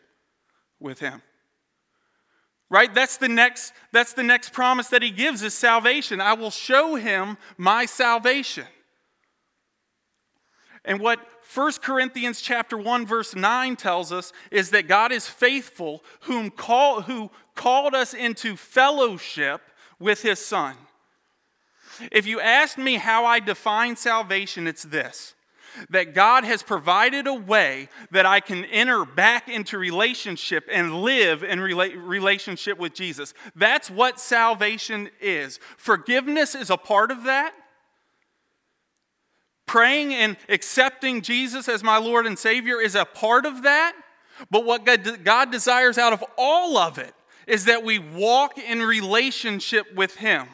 with 0.80 1.00
him. 1.00 1.22
Right? 2.70 2.94
That's 2.96 3.18
the 3.18 3.28
next 3.28 3.74
that's 3.92 4.14
the 4.14 4.24
next 4.24 4.54
promise 4.54 4.88
that 4.88 5.04
he 5.04 5.12
gives 5.12 5.44
is 5.44 5.54
salvation. 5.54 6.22
I 6.22 6.34
will 6.34 6.50
show 6.50 6.96
him 6.96 7.38
my 7.58 7.86
salvation. 7.86 8.66
And 10.86 11.02
what 11.02 11.20
1 11.54 11.74
Corinthians 11.82 12.40
chapter 12.42 12.78
1 12.78 13.06
verse 13.06 13.36
9 13.36 13.76
tells 13.76 14.14
us 14.14 14.32
is 14.50 14.70
that 14.70 14.88
God 14.88 15.12
is 15.12 15.28
faithful 15.28 16.04
whom 16.22 16.50
call, 16.50 17.02
who 17.02 17.32
called 17.54 17.94
us 17.94 18.14
into 18.14 18.56
fellowship 18.56 19.62
with 20.00 20.22
his 20.22 20.39
son. 20.39 20.76
If 22.12 22.26
you 22.26 22.39
ask 22.39 22.78
me 22.78 22.96
how 22.96 23.26
I 23.26 23.39
define 23.39 23.96
salvation, 23.96 24.68
it's 24.68 24.84
this 24.84 25.36
that 25.89 26.14
God 26.14 26.44
has 26.44 26.62
provided 26.62 27.26
a 27.26 27.34
way 27.34 27.89
that 28.12 28.28
I 28.28 28.39
can 28.39 28.64
enter 28.66 29.06
back 29.06 29.50
into 29.50 29.80
relationship 29.80 30.68
and 30.72 31.02
live 31.02 31.44
in 31.44 31.58
rela- 31.58 31.96
relationship 31.96 32.78
with 32.78 32.94
Jesus. 32.94 33.34
That's 33.56 33.89
what 33.89 34.20
salvation 34.20 35.10
is. 35.20 35.60
Forgiveness 35.78 36.54
is 36.54 36.70
a 36.70 36.78
part 36.78 37.10
of 37.10 37.24
that. 37.24 37.54
Praying 39.66 40.14
and 40.14 40.38
accepting 40.50 41.22
Jesus 41.22 41.68
as 41.68 41.84
my 41.84 41.98
Lord 41.98 42.28
and 42.28 42.38
Savior 42.38 42.80
is 42.80 42.94
a 42.96 43.06
part 43.06 43.46
of 43.46 43.64
that. 43.64 43.96
But 44.52 44.66
what 44.66 44.86
God 45.24 45.52
desires 45.52 45.98
out 45.98 46.14
of 46.14 46.24
all 46.38 46.78
of 46.78 46.98
it 46.98 47.14
is 47.48 47.66
that 47.66 47.84
we 47.84 48.00
walk 48.00 48.58
in 48.58 48.82
relationship 48.82 49.94
with 49.96 50.16
Him. 50.16 50.48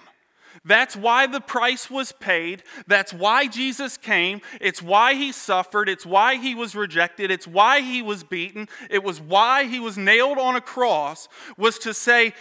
That's 0.65 0.95
why 0.95 1.27
the 1.27 1.39
price 1.39 1.89
was 1.89 2.11
paid. 2.11 2.63
That's 2.87 3.13
why 3.13 3.47
Jesus 3.47 3.97
came. 3.97 4.41
It's 4.59 4.81
why 4.81 5.13
he 5.13 5.31
suffered. 5.31 5.87
It's 5.87 6.05
why 6.05 6.35
he 6.35 6.53
was 6.53 6.75
rejected. 6.75 7.31
It's 7.31 7.47
why 7.47 7.81
he 7.81 8.01
was 8.01 8.23
beaten. 8.23 8.67
It 8.89 9.03
was 9.03 9.21
why 9.21 9.65
he 9.65 9.79
was 9.79 9.97
nailed 9.97 10.37
on 10.37 10.55
a 10.55 10.61
cross 10.61 11.29
was 11.57 11.79
to 11.79 11.93
say, 11.93 12.33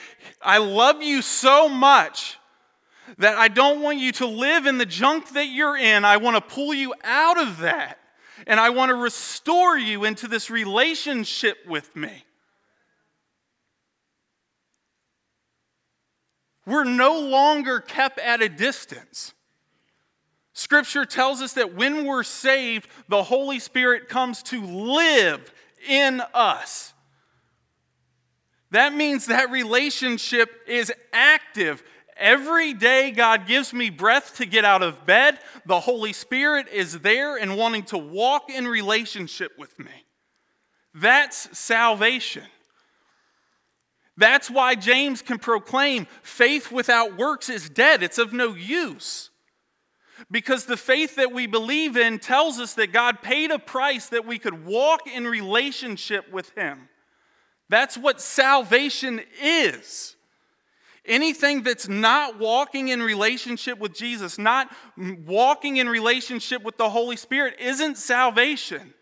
I 0.43 0.59
love 0.59 1.03
you 1.03 1.23
so 1.23 1.69
much 1.69 2.39
that 3.19 3.39
I 3.39 3.49
don't 3.49 3.81
want 3.81 3.99
you 3.99 4.13
to 4.13 4.27
live 4.27 4.67
in 4.67 4.79
the 4.79 4.87
junk 4.87 5.31
that 5.31 5.47
you're 5.47 5.77
in. 5.77 6.05
I 6.05 6.17
want 6.19 6.37
to 6.37 6.55
pull 6.55 6.75
you 6.75 6.95
out 7.05 7.41
of 7.41 7.59
that. 7.59 7.99
And 8.47 8.61
I 8.61 8.71
want 8.71 8.91
to 8.91 8.95
restore 8.95 9.79
you 9.79 10.05
into 10.05 10.29
this 10.29 10.51
relationship 10.51 11.59
with 11.67 11.95
me. 11.97 12.25
We're 16.69 16.85
no 16.85 17.19
longer 17.19 17.81
kept 17.81 18.19
at 18.19 18.43
a 18.43 18.49
distance. 18.49 19.33
Scripture 20.53 21.05
tells 21.05 21.41
us 21.41 21.55
that 21.55 21.75
when 21.75 22.05
we're 22.05 22.25
saved, 22.25 22.89
the 23.09 23.23
Holy 23.23 23.59
Spirit 23.59 24.09
comes 24.09 24.43
to 24.45 24.61
live 24.61 25.53
in 25.89 26.21
us. 26.35 26.93
That 28.71 28.93
means 28.93 29.27
that 29.27 29.51
relationship 29.51 30.51
is 30.67 30.93
active. 31.13 31.83
Every 32.17 32.75
day 32.75 33.13
God 33.13 33.47
gives 33.47 33.73
me 33.73 33.89
breath 33.89 34.37
to 34.37 34.47
get 34.47 34.65
out 34.65 34.83
of 34.83 35.07
bed, 35.07 35.39
the 35.65 35.81
Holy 35.81 36.13
Spirit 36.13 36.67
is 36.69 36.99
there 36.99 37.37
and 37.37 37.57
wanting 37.57 37.85
to 37.85 37.99
walk 37.99 38.51
in 38.51 38.67
relationship 38.67 39.53
with 39.57 39.79
me. 39.79 40.05
That's 40.93 41.57
salvation. 41.57 42.45
That's 44.19 44.51
why 44.51 44.75
James 44.75 45.23
can 45.23 45.39
proclaim 45.39 46.09
faith 46.23 46.73
without 46.73 47.17
works 47.17 47.49
is 47.49 47.71
dead, 47.71 48.03
it's 48.03 48.19
of 48.19 48.33
no 48.33 48.55
use. 48.55 49.31
Because 50.29 50.67
the 50.67 50.77
faith 50.77 51.15
that 51.15 51.33
we 51.33 51.47
believe 51.47 51.97
in 51.97 52.19
tells 52.19 52.59
us 52.59 52.75
that 52.75 52.93
God 52.93 53.23
paid 53.23 53.53
a 53.53 53.59
price 53.61 54.09
that 54.09 54.27
we 54.27 54.41
could 54.41 54.67
walk 54.67 55.07
in 55.07 55.25
relationship 55.25 56.31
with 56.33 56.51
Him. 56.57 56.89
That's 57.69 57.97
what 57.97 58.21
salvation 58.21 59.21
is. 59.41 60.17
Anything 61.07 61.63
that's 61.63 61.89
not 61.89 62.41
walking 62.41 62.89
in 62.89 63.01
relationship 63.01 63.79
with 63.79 63.95
Jesus, 63.95 64.37
not 64.37 64.69
walking 64.97 65.77
in 65.77 65.89
relationship 65.89 66.65
with 66.65 66.77
the 66.77 66.91
Holy 66.91 67.17
Spirit, 67.17 67.55
isn't 67.61 67.97
salvation. 67.97 68.95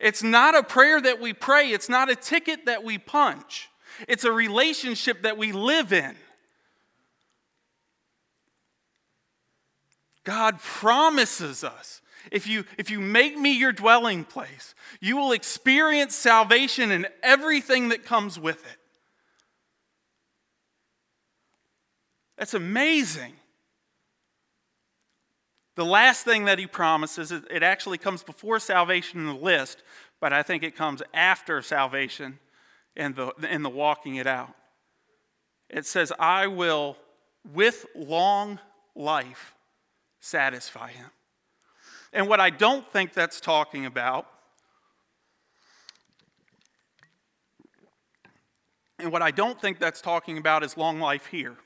It's 0.00 0.22
not 0.22 0.56
a 0.56 0.62
prayer 0.62 0.98
that 0.98 1.20
we 1.20 1.34
pray, 1.34 1.68
it's 1.68 1.90
not 1.90 2.10
a 2.10 2.16
ticket 2.16 2.64
that 2.64 2.82
we 2.82 2.96
punch, 2.96 3.68
it's 4.08 4.24
a 4.24 4.32
relationship 4.32 5.22
that 5.22 5.36
we 5.36 5.52
live 5.52 5.92
in. 5.92 6.16
God 10.24 10.60
promises 10.60 11.64
us 11.64 12.00
if 12.30 12.46
you, 12.46 12.64
if 12.76 12.90
you 12.90 13.00
make 13.00 13.38
me 13.38 13.52
your 13.52 13.72
dwelling 13.72 14.24
place, 14.24 14.74
you 15.00 15.16
will 15.16 15.32
experience 15.32 16.14
salvation 16.14 16.90
and 16.90 17.08
everything 17.22 17.88
that 17.88 18.04
comes 18.04 18.38
with 18.38 18.64
it. 18.66 18.76
That's 22.36 22.54
amazing. 22.54 23.34
The 25.76 25.84
last 25.84 26.24
thing 26.24 26.44
that 26.44 26.58
he 26.58 26.66
promises, 26.66 27.32
it 27.32 27.62
actually 27.62 27.98
comes 27.98 28.22
before 28.22 28.58
salvation 28.58 29.20
in 29.20 29.26
the 29.26 29.34
list, 29.34 29.82
but 30.20 30.32
I 30.32 30.42
think 30.42 30.62
it 30.62 30.76
comes 30.76 31.02
after 31.14 31.62
salvation 31.62 32.38
and 32.96 33.14
the, 33.14 33.32
in 33.50 33.62
the 33.62 33.70
walking 33.70 34.16
it 34.16 34.26
out. 34.26 34.54
It 35.68 35.86
says, 35.86 36.12
I 36.18 36.48
will, 36.48 36.96
with 37.54 37.86
long 37.94 38.58
life, 38.94 39.54
satisfy 40.20 40.90
him. 40.90 41.10
And 42.12 42.28
what 42.28 42.40
I 42.40 42.50
don't 42.50 42.90
think 42.92 43.14
that's 43.14 43.40
talking 43.40 43.86
about, 43.86 44.26
and 48.98 49.12
what 49.12 49.22
I 49.22 49.30
don't 49.30 49.60
think 49.60 49.78
that's 49.78 50.00
talking 50.00 50.36
about 50.38 50.64
is 50.64 50.76
long 50.76 50.98
life 50.98 51.26
here. 51.26 51.56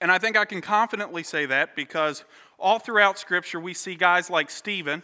And 0.00 0.10
I 0.10 0.18
think 0.18 0.36
I 0.36 0.44
can 0.44 0.60
confidently 0.60 1.22
say 1.22 1.46
that 1.46 1.74
because 1.74 2.24
all 2.58 2.78
throughout 2.78 3.18
Scripture 3.18 3.60
we 3.60 3.72
see 3.72 3.94
guys 3.94 4.28
like 4.28 4.50
Stephen, 4.50 5.02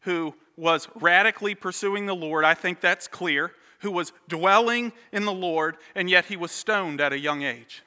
who 0.00 0.34
was 0.56 0.88
radically 0.94 1.54
pursuing 1.54 2.06
the 2.06 2.14
Lord. 2.14 2.44
I 2.44 2.54
think 2.54 2.80
that's 2.80 3.06
clear. 3.06 3.52
Who 3.84 3.90
was 3.90 4.14
dwelling 4.28 4.94
in 5.12 5.26
the 5.26 5.32
Lord, 5.32 5.76
and 5.94 6.08
yet 6.08 6.24
he 6.24 6.36
was 6.36 6.50
stoned 6.50 7.02
at 7.02 7.12
a 7.12 7.18
young 7.18 7.42
age. 7.42 7.82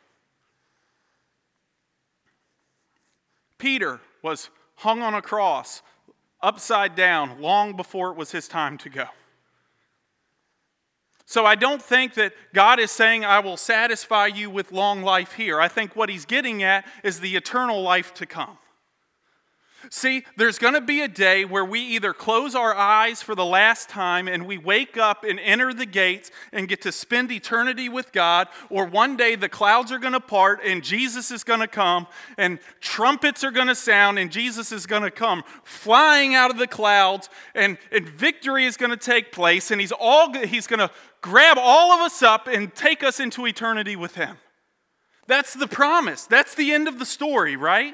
Peter 3.57 3.99
was 4.21 4.51
hung 4.75 5.01
on 5.01 5.15
a 5.15 5.23
cross, 5.23 5.81
upside 6.39 6.93
down, 6.93 7.41
long 7.41 7.75
before 7.75 8.11
it 8.11 8.15
was 8.15 8.29
his 8.29 8.47
time 8.47 8.77
to 8.77 8.89
go. 8.89 9.05
So 11.25 11.47
I 11.47 11.55
don't 11.55 11.81
think 11.81 12.13
that 12.13 12.33
God 12.53 12.79
is 12.79 12.91
saying, 12.91 13.25
I 13.25 13.39
will 13.39 13.57
satisfy 13.57 14.27
you 14.27 14.51
with 14.51 14.71
long 14.71 15.01
life 15.01 15.33
here. 15.33 15.59
I 15.59 15.67
think 15.67 15.95
what 15.95 16.09
he's 16.09 16.25
getting 16.25 16.61
at 16.61 16.85
is 17.03 17.21
the 17.21 17.35
eternal 17.35 17.81
life 17.81 18.13
to 18.13 18.27
come. 18.27 18.59
See, 19.89 20.25
there's 20.36 20.57
going 20.57 20.73
to 20.73 20.82
be 20.82 21.01
a 21.01 21.07
day 21.07 21.45
where 21.45 21.63
we 21.63 21.80
either 21.80 22.11
close 22.11 22.55
our 22.55 22.75
eyes 22.75 23.21
for 23.21 23.36
the 23.36 23.45
last 23.45 23.89
time 23.89 24.28
and 24.28 24.47
we 24.47 24.57
wake 24.57 24.97
up 24.97 25.23
and 25.23 25.39
enter 25.39 25.73
the 25.73 25.86
gates 25.86 26.32
and 26.51 26.67
get 26.67 26.82
to 26.82 26.91
spend 26.91 27.32
eternity 27.32 27.88
with 27.88 28.11
God, 28.11 28.47
or 28.69 28.86
one 28.86 29.15
day 29.15 29.36
the 29.36 29.47
clouds 29.47 29.91
are 29.91 29.99
going 29.99 30.13
to 30.13 30.19
part 30.19 30.59
and 30.65 30.84
Jesus 30.84 31.32
is 31.32 31.43
going 31.43 31.59
to 31.59 31.67
come 31.67 32.07
and 32.38 32.59
trumpets 32.82 33.43
are 33.43 33.51
going 33.51 33.67
to 33.67 33.75
sound 33.75 34.17
and 34.17 34.32
Jesus 34.32 34.71
is 34.71 34.88
going 34.88 35.03
to 35.03 35.11
come 35.11 35.43
flying 35.63 36.34
out 36.34 36.49
of 36.49 36.57
the 36.57 36.67
clouds 36.67 37.30
and, 37.53 37.78
and 37.91 38.09
victory 38.09 38.65
is 38.65 38.78
going 38.78 38.91
to 38.91 38.97
take 38.97 39.32
place 39.32 39.69
and 39.71 39.80
he's, 39.80 39.93
all, 39.93 40.34
he's 40.34 40.67
going 40.67 40.80
to 40.80 40.91
grab 41.21 41.57
all 41.59 41.91
of 41.91 42.01
us 42.01 42.23
up 42.23 42.47
and 42.47 42.73
take 42.73 43.03
us 43.03 43.19
into 43.19 43.45
eternity 43.45 43.95
with 43.95 44.15
him. 44.15 44.38
That's 45.28 45.53
the 45.53 45.67
promise. 45.67 46.25
That's 46.25 46.55
the 46.55 46.73
end 46.73 46.88
of 46.88 46.99
the 46.99 47.05
story, 47.05 47.55
right? 47.55 47.93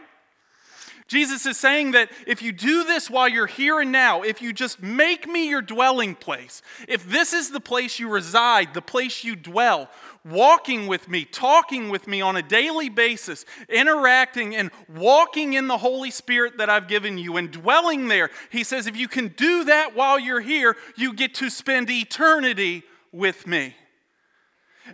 Jesus 1.14 1.45
is 1.45 1.57
saying 1.57 1.91
that 1.91 2.09
if 2.26 2.41
you 2.41 2.51
do 2.51 2.86
this 2.86 3.07
while 3.07 3.30
you're 3.30 3.45
here 3.45 3.80
and 3.80 3.91
now, 3.91 4.24
if 4.24 4.41
you 4.41 4.51
just 4.51 4.82
make 4.82 5.28
me 5.28 5.47
your 5.47 5.61
dwelling 5.61 6.16
place, 6.16 6.64
if 6.88 7.07
this 7.07 7.34
is 7.34 7.51
the 7.51 7.59
place 7.59 7.99
you 7.99 8.09
reside, 8.09 8.74
the 8.74 8.82
place 8.82 9.24
you 9.24 9.36
dwell, 9.36 9.91
walking 10.26 10.88
with 10.88 11.07
me, 11.07 11.24
talking 11.24 11.89
with 11.89 12.07
me 12.07 12.20
on 12.20 12.36
a 12.36 12.41
daily 12.41 12.89
basis, 12.89 13.45
interacting 13.70 14.55
and 14.55 14.72
walking 14.89 15.53
in 15.53 15.68
the 15.68 15.78
Holy 15.78 16.09
Spirit 16.09 16.57
that 16.57 16.68
I've 16.68 16.88
given 16.88 17.20
you 17.20 17.38
and 17.38 17.51
dwelling 17.51 18.07
there, 18.07 18.32
he 18.49 18.64
says, 18.64 18.88
if 18.88 18.97
you 18.97 19.07
can 19.07 19.28
do 19.28 19.66
that 19.66 19.95
while 19.95 20.18
you're 20.18 20.41
here, 20.41 20.76
you 20.95 21.14
get 21.14 21.36
to 21.36 21.51
spend 21.51 21.91
eternity 21.91 22.82
with 23.11 23.45
me. 23.45 23.76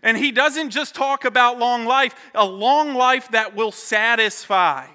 And 0.04 0.18
he 0.18 0.34
doesn't 0.34 0.72
just 0.72 0.96
talk 0.96 1.24
about 1.24 1.60
long 1.60 1.86
life, 1.86 2.14
a 2.36 2.46
long 2.46 2.94
life 2.94 3.32
that 3.32 3.56
will 3.56 3.72
satisfy. 3.72 4.88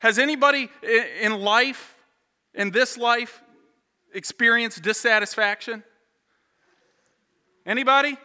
Has 0.00 0.18
anybody 0.18 0.70
in 1.20 1.40
life, 1.40 1.96
in 2.54 2.70
this 2.70 2.96
life, 2.96 3.42
experienced 4.14 4.82
dissatisfaction? 4.82 5.82
Anybody? 7.66 8.16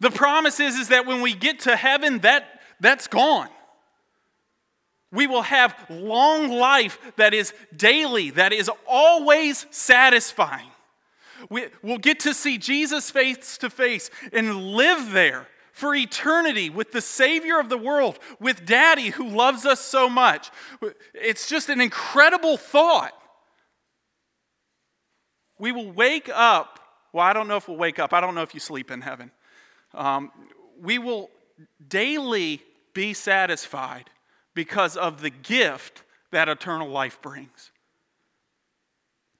The 0.00 0.10
promise 0.10 0.60
is, 0.60 0.76
is 0.76 0.88
that 0.88 1.06
when 1.06 1.20
we 1.20 1.34
get 1.34 1.60
to 1.60 1.76
heaven, 1.76 2.18
that, 2.20 2.60
that's 2.80 3.06
gone. 3.06 3.48
We 5.12 5.26
will 5.26 5.42
have 5.42 5.76
long 5.88 6.50
life 6.50 6.98
that 7.16 7.34
is 7.34 7.52
daily, 7.76 8.30
that 8.30 8.52
is 8.52 8.70
always 8.86 9.66
satisfying. 9.70 10.70
We, 11.50 11.66
will 11.82 11.98
get 11.98 12.20
to 12.20 12.34
see 12.34 12.58
Jesus 12.58 13.10
face 13.10 13.58
to 13.58 13.70
face 13.70 14.10
and 14.32 14.72
live 14.72 15.12
there 15.12 15.46
for 15.74 15.92
eternity 15.92 16.70
with 16.70 16.92
the 16.92 17.00
Savior 17.00 17.58
of 17.58 17.68
the 17.68 17.76
world, 17.76 18.20
with 18.38 18.64
Daddy 18.64 19.08
who 19.10 19.28
loves 19.28 19.66
us 19.66 19.80
so 19.80 20.08
much. 20.08 20.52
It's 21.12 21.48
just 21.48 21.68
an 21.68 21.80
incredible 21.80 22.56
thought. 22.56 23.12
We 25.58 25.72
will 25.72 25.90
wake 25.90 26.30
up. 26.32 26.78
Well, 27.12 27.24
I 27.24 27.32
don't 27.32 27.48
know 27.48 27.56
if 27.56 27.66
we'll 27.66 27.76
wake 27.76 27.98
up. 27.98 28.12
I 28.12 28.20
don't 28.20 28.36
know 28.36 28.42
if 28.42 28.54
you 28.54 28.60
sleep 28.60 28.92
in 28.92 29.00
heaven. 29.00 29.32
Um, 29.92 30.30
we 30.80 30.98
will 30.98 31.28
daily 31.88 32.62
be 32.92 33.12
satisfied 33.12 34.10
because 34.54 34.96
of 34.96 35.22
the 35.22 35.30
gift 35.30 36.04
that 36.30 36.48
eternal 36.48 36.88
life 36.88 37.20
brings. 37.20 37.72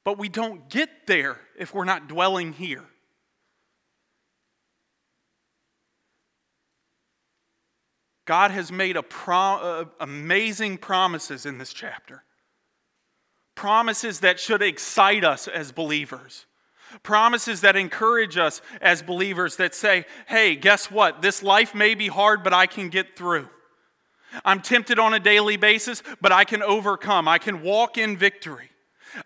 But 0.02 0.18
we 0.18 0.28
don't 0.28 0.68
get 0.68 1.06
there 1.06 1.38
if 1.56 1.72
we're 1.72 1.84
not 1.84 2.08
dwelling 2.08 2.54
here. 2.54 2.84
God 8.24 8.50
has 8.50 8.72
made 8.72 8.96
uh, 8.96 9.84
amazing 10.00 10.78
promises 10.78 11.44
in 11.44 11.58
this 11.58 11.72
chapter. 11.72 12.24
Promises 13.54 14.20
that 14.20 14.40
should 14.40 14.62
excite 14.62 15.24
us 15.24 15.46
as 15.46 15.72
believers. 15.72 16.46
Promises 17.02 17.60
that 17.62 17.76
encourage 17.76 18.36
us 18.36 18.62
as 18.80 19.02
believers 19.02 19.56
that 19.56 19.74
say, 19.74 20.06
hey, 20.26 20.56
guess 20.56 20.90
what? 20.90 21.22
This 21.22 21.42
life 21.42 21.74
may 21.74 21.94
be 21.94 22.08
hard, 22.08 22.42
but 22.42 22.52
I 22.52 22.66
can 22.66 22.88
get 22.88 23.16
through. 23.16 23.48
I'm 24.44 24.60
tempted 24.60 24.98
on 24.98 25.14
a 25.14 25.20
daily 25.20 25.56
basis, 25.56 26.02
but 26.20 26.32
I 26.32 26.44
can 26.44 26.62
overcome. 26.62 27.28
I 27.28 27.38
can 27.38 27.62
walk 27.62 27.98
in 27.98 28.16
victory. 28.16 28.70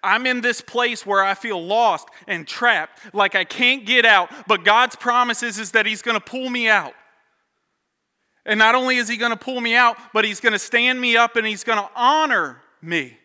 I'm 0.02 0.26
in 0.26 0.40
this 0.40 0.60
place 0.60 1.06
where 1.06 1.24
I 1.24 1.34
feel 1.34 1.64
lost 1.64 2.08
and 2.26 2.46
trapped, 2.46 3.14
like 3.14 3.34
I 3.34 3.44
can't 3.44 3.86
get 3.86 4.04
out, 4.04 4.30
but 4.46 4.64
God's 4.64 4.96
promises 4.96 5.58
is 5.58 5.70
that 5.72 5.86
He's 5.86 6.02
going 6.02 6.16
to 6.16 6.24
pull 6.24 6.50
me 6.50 6.68
out. 6.68 6.92
And 8.48 8.58
not 8.58 8.74
only 8.74 8.96
is 8.96 9.08
he 9.08 9.18
going 9.18 9.30
to 9.30 9.36
pull 9.36 9.60
me 9.60 9.74
out, 9.74 9.98
but 10.14 10.24
he's 10.24 10.40
going 10.40 10.54
to 10.54 10.58
stand 10.58 10.98
me 10.98 11.18
up 11.18 11.36
and 11.36 11.46
he's 11.46 11.64
going 11.64 11.78
to 11.78 11.88
honor 11.94 12.62
me 12.80 13.18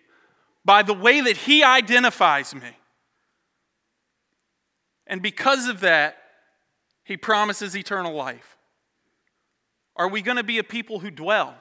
by 0.65 0.83
the 0.83 0.93
way 0.93 1.21
that 1.21 1.37
he 1.37 1.63
identifies 1.63 2.53
me. 2.53 2.77
And 5.07 5.21
because 5.21 5.69
of 5.69 5.79
that, 5.79 6.17
he 7.05 7.15
promises 7.15 7.75
eternal 7.75 8.13
life. 8.13 8.57
Are 9.95 10.09
we 10.09 10.21
going 10.21 10.37
to 10.37 10.43
be 10.43 10.57
a 10.57 10.63
people 10.63 10.99
who 10.99 11.09
dwell? 11.09 11.55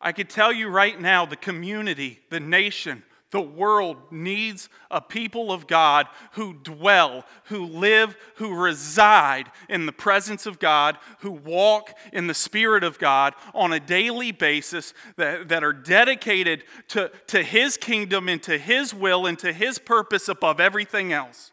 I 0.00 0.12
could 0.12 0.30
tell 0.30 0.52
you 0.52 0.68
right 0.68 1.00
now 1.00 1.26
the 1.26 1.36
community, 1.36 2.20
the 2.30 2.40
nation, 2.40 3.02
The 3.32 3.40
world 3.40 3.96
needs 4.10 4.68
a 4.90 5.00
people 5.00 5.52
of 5.52 5.66
God 5.66 6.06
who 6.32 6.52
dwell, 6.52 7.24
who 7.44 7.64
live, 7.64 8.14
who 8.36 8.54
reside 8.54 9.50
in 9.70 9.86
the 9.86 9.92
presence 9.92 10.44
of 10.44 10.58
God, 10.58 10.98
who 11.20 11.32
walk 11.32 11.96
in 12.12 12.26
the 12.26 12.34
Spirit 12.34 12.84
of 12.84 12.98
God 12.98 13.34
on 13.54 13.72
a 13.72 13.80
daily 13.80 14.32
basis, 14.32 14.92
that, 15.16 15.48
that 15.48 15.64
are 15.64 15.72
dedicated 15.72 16.64
to, 16.88 17.10
to 17.28 17.42
His 17.42 17.78
kingdom 17.78 18.28
and 18.28 18.42
to 18.42 18.58
His 18.58 18.92
will 18.92 19.24
and 19.24 19.38
to 19.38 19.54
His 19.54 19.78
purpose 19.78 20.28
above 20.28 20.60
everything 20.60 21.10
else. 21.14 21.52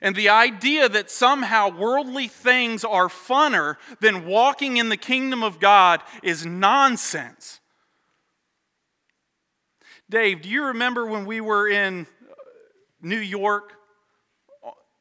And 0.00 0.14
the 0.14 0.28
idea 0.28 0.88
that 0.88 1.10
somehow 1.10 1.76
worldly 1.76 2.28
things 2.28 2.84
are 2.84 3.08
funner 3.08 3.78
than 4.00 4.26
walking 4.26 4.76
in 4.76 4.90
the 4.90 4.96
kingdom 4.96 5.42
of 5.42 5.58
God 5.58 6.02
is 6.22 6.46
nonsense. 6.46 7.55
Dave, 10.08 10.42
do 10.42 10.48
you 10.48 10.66
remember 10.66 11.06
when 11.06 11.26
we 11.26 11.40
were 11.40 11.68
in 11.68 12.06
New 13.02 13.18
York? 13.18 13.72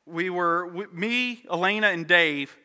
We 0.08 0.32
were, 0.32 0.88
me, 0.92 1.44
Elena, 1.52 1.88
and 1.88 2.08
Dave 2.08 2.56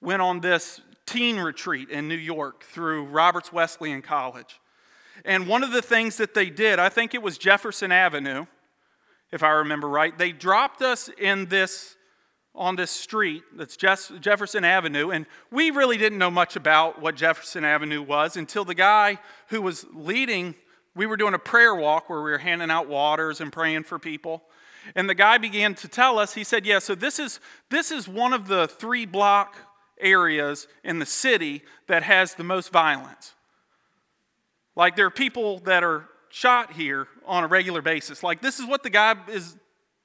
went 0.00 0.20
on 0.20 0.40
this 0.40 0.80
teen 1.06 1.38
retreat 1.38 1.90
in 1.90 2.08
New 2.08 2.16
York 2.16 2.64
through 2.64 3.04
Roberts 3.04 3.52
Wesleyan 3.52 4.02
College. 4.02 4.60
And 5.24 5.46
one 5.46 5.62
of 5.62 5.70
the 5.70 5.82
things 5.82 6.16
that 6.16 6.34
they 6.34 6.50
did, 6.50 6.80
I 6.80 6.88
think 6.88 7.14
it 7.14 7.22
was 7.22 7.38
Jefferson 7.38 7.92
Avenue, 7.92 8.46
if 9.30 9.42
I 9.42 9.50
remember 9.50 9.88
right, 9.88 10.16
they 10.16 10.32
dropped 10.32 10.82
us 10.82 11.08
in 11.18 11.46
this 11.46 11.96
on 12.56 12.76
this 12.76 12.90
street 12.92 13.42
that's 13.56 13.76
Jefferson 13.76 14.64
Avenue, 14.64 15.10
and 15.10 15.26
we 15.50 15.72
really 15.72 15.96
didn't 15.96 16.18
know 16.18 16.30
much 16.30 16.54
about 16.54 17.02
what 17.02 17.16
Jefferson 17.16 17.64
Avenue 17.64 18.00
was 18.00 18.36
until 18.36 18.64
the 18.64 18.76
guy 18.76 19.18
who 19.48 19.60
was 19.60 19.84
leading 19.92 20.54
we 20.94 21.06
were 21.06 21.16
doing 21.16 21.34
a 21.34 21.38
prayer 21.38 21.74
walk 21.74 22.08
where 22.08 22.22
we 22.22 22.30
were 22.30 22.38
handing 22.38 22.70
out 22.70 22.88
waters 22.88 23.40
and 23.40 23.52
praying 23.52 23.84
for 23.84 23.98
people. 23.98 24.42
And 24.94 25.08
the 25.08 25.14
guy 25.14 25.38
began 25.38 25.74
to 25.76 25.88
tell 25.88 26.18
us, 26.18 26.34
he 26.34 26.44
said, 26.44 26.66
Yeah, 26.66 26.78
so 26.78 26.94
this 26.94 27.18
is, 27.18 27.40
this 27.70 27.90
is 27.90 28.06
one 28.06 28.32
of 28.32 28.48
the 28.48 28.68
three 28.68 29.06
block 29.06 29.56
areas 30.00 30.68
in 30.82 30.98
the 30.98 31.06
city 31.06 31.62
that 31.88 32.02
has 32.02 32.34
the 32.34 32.44
most 32.44 32.70
violence. 32.70 33.34
Like 34.76 34.96
there 34.96 35.06
are 35.06 35.10
people 35.10 35.58
that 35.60 35.82
are 35.82 36.08
shot 36.28 36.72
here 36.72 37.06
on 37.26 37.44
a 37.44 37.46
regular 37.46 37.80
basis. 37.80 38.22
Like 38.22 38.42
this 38.42 38.58
is 38.58 38.66
what 38.66 38.82
the 38.82 38.90
guy 38.90 39.14
is 39.28 39.56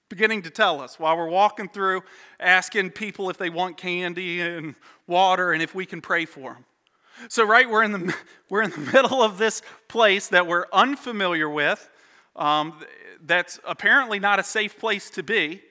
beginning 0.10 0.44
to 0.44 0.50
tell 0.50 0.82
us 0.82 1.00
while 1.00 1.18
we're 1.18 1.30
walking 1.30 1.70
through, 1.70 2.02
asking 2.40 2.92
people 2.92 3.30
if 3.30 3.38
they 3.38 3.50
want 3.50 3.78
candy 3.78 4.42
and 4.42 4.76
water 5.08 5.52
and 5.52 5.62
if 5.62 5.76
we 5.76 5.86
can 5.86 6.02
pray 6.02 6.26
for 6.26 6.54
them. 6.54 6.66
So, 7.28 7.44
right, 7.44 7.70
we're 7.70 7.84
in 7.84 7.92
the, 7.92 8.16
we're 8.50 8.64
in 8.64 8.72
the 8.72 8.92
middle 8.94 9.22
of 9.22 9.38
this 9.38 9.62
place 9.88 10.28
that 10.30 10.48
we're 10.48 10.66
unfamiliar 10.72 11.50
with, 11.50 11.90
um, 12.36 12.80
that's 13.22 13.60
apparently 13.66 14.20
not 14.20 14.40
a 14.40 14.44
safe 14.44 14.78
place 14.78 15.10
to 15.12 15.24
be. 15.24 15.62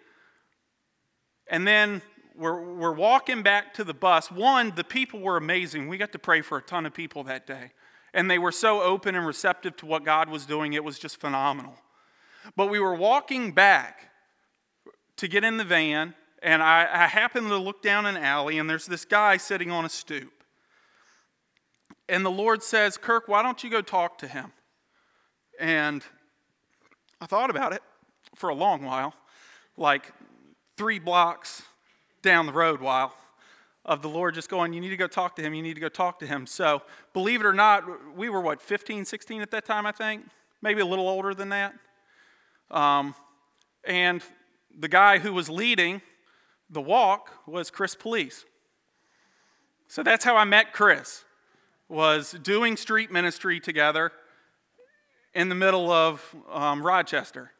And 1.46 1.66
then 1.66 2.02
we're, 2.36 2.60
we're 2.60 2.92
walking 2.92 3.42
back 3.42 3.74
to 3.74 3.84
the 3.84 3.94
bus. 3.94 4.30
One, 4.30 4.72
the 4.76 4.84
people 4.84 5.20
were 5.20 5.36
amazing. 5.36 5.88
We 5.88 5.96
got 5.96 6.12
to 6.12 6.18
pray 6.18 6.42
for 6.42 6.58
a 6.58 6.62
ton 6.62 6.86
of 6.86 6.92
people 6.92 7.24
that 7.24 7.46
day. 7.46 7.72
And 8.12 8.30
they 8.30 8.38
were 8.38 8.52
so 8.52 8.82
open 8.82 9.14
and 9.14 9.26
receptive 9.26 9.76
to 9.78 9.86
what 9.86 10.04
God 10.04 10.28
was 10.28 10.46
doing, 10.46 10.72
it 10.74 10.84
was 10.84 10.98
just 10.98 11.20
phenomenal. 11.20 11.74
But 12.56 12.66
we 12.66 12.78
were 12.78 12.94
walking 12.94 13.52
back 13.52 14.10
to 15.16 15.28
get 15.28 15.44
in 15.44 15.56
the 15.56 15.64
van, 15.64 16.14
and 16.42 16.62
I, 16.62 16.88
I 16.90 17.06
happened 17.06 17.48
to 17.48 17.58
look 17.58 17.82
down 17.82 18.06
an 18.06 18.16
alley, 18.16 18.58
and 18.58 18.70
there's 18.70 18.86
this 18.86 19.04
guy 19.04 19.36
sitting 19.36 19.70
on 19.70 19.84
a 19.84 19.88
stoop. 19.88 20.37
And 22.08 22.24
the 22.24 22.30
Lord 22.30 22.62
says, 22.62 22.96
Kirk, 22.96 23.28
why 23.28 23.42
don't 23.42 23.62
you 23.62 23.70
go 23.70 23.82
talk 23.82 24.18
to 24.18 24.28
him? 24.28 24.52
And 25.60 26.02
I 27.20 27.26
thought 27.26 27.50
about 27.50 27.72
it 27.72 27.82
for 28.34 28.48
a 28.48 28.54
long 28.54 28.82
while, 28.82 29.14
like 29.76 30.12
three 30.76 30.98
blocks 30.98 31.62
down 32.22 32.46
the 32.46 32.52
road 32.52 32.80
while 32.80 33.14
of 33.84 34.02
the 34.02 34.08
Lord 34.08 34.34
just 34.34 34.48
going, 34.48 34.72
You 34.72 34.80
need 34.80 34.90
to 34.90 34.96
go 34.96 35.06
talk 35.06 35.36
to 35.36 35.42
him, 35.42 35.54
you 35.54 35.62
need 35.62 35.74
to 35.74 35.80
go 35.80 35.88
talk 35.88 36.18
to 36.20 36.26
him. 36.26 36.46
So, 36.46 36.82
believe 37.12 37.40
it 37.40 37.46
or 37.46 37.52
not, 37.52 38.16
we 38.16 38.28
were 38.28 38.40
what, 38.40 38.60
15, 38.60 39.04
16 39.04 39.42
at 39.42 39.50
that 39.50 39.64
time, 39.64 39.86
I 39.86 39.92
think? 39.92 40.24
Maybe 40.62 40.80
a 40.80 40.86
little 40.86 41.08
older 41.08 41.34
than 41.34 41.48
that. 41.50 41.74
Um, 42.70 43.14
and 43.84 44.22
the 44.78 44.88
guy 44.88 45.18
who 45.18 45.32
was 45.32 45.48
leading 45.48 46.02
the 46.70 46.82
walk 46.82 47.32
was 47.46 47.70
Chris 47.70 47.94
Police. 47.94 48.44
So 49.88 50.02
that's 50.02 50.24
how 50.24 50.36
I 50.36 50.44
met 50.44 50.72
Chris 50.72 51.24
was 51.88 52.32
doing 52.42 52.76
street 52.76 53.10
ministry 53.10 53.60
together 53.60 54.12
in 55.34 55.48
the 55.48 55.54
middle 55.54 55.90
of 55.90 56.34
um, 56.50 56.84
Rochester. 56.84 57.52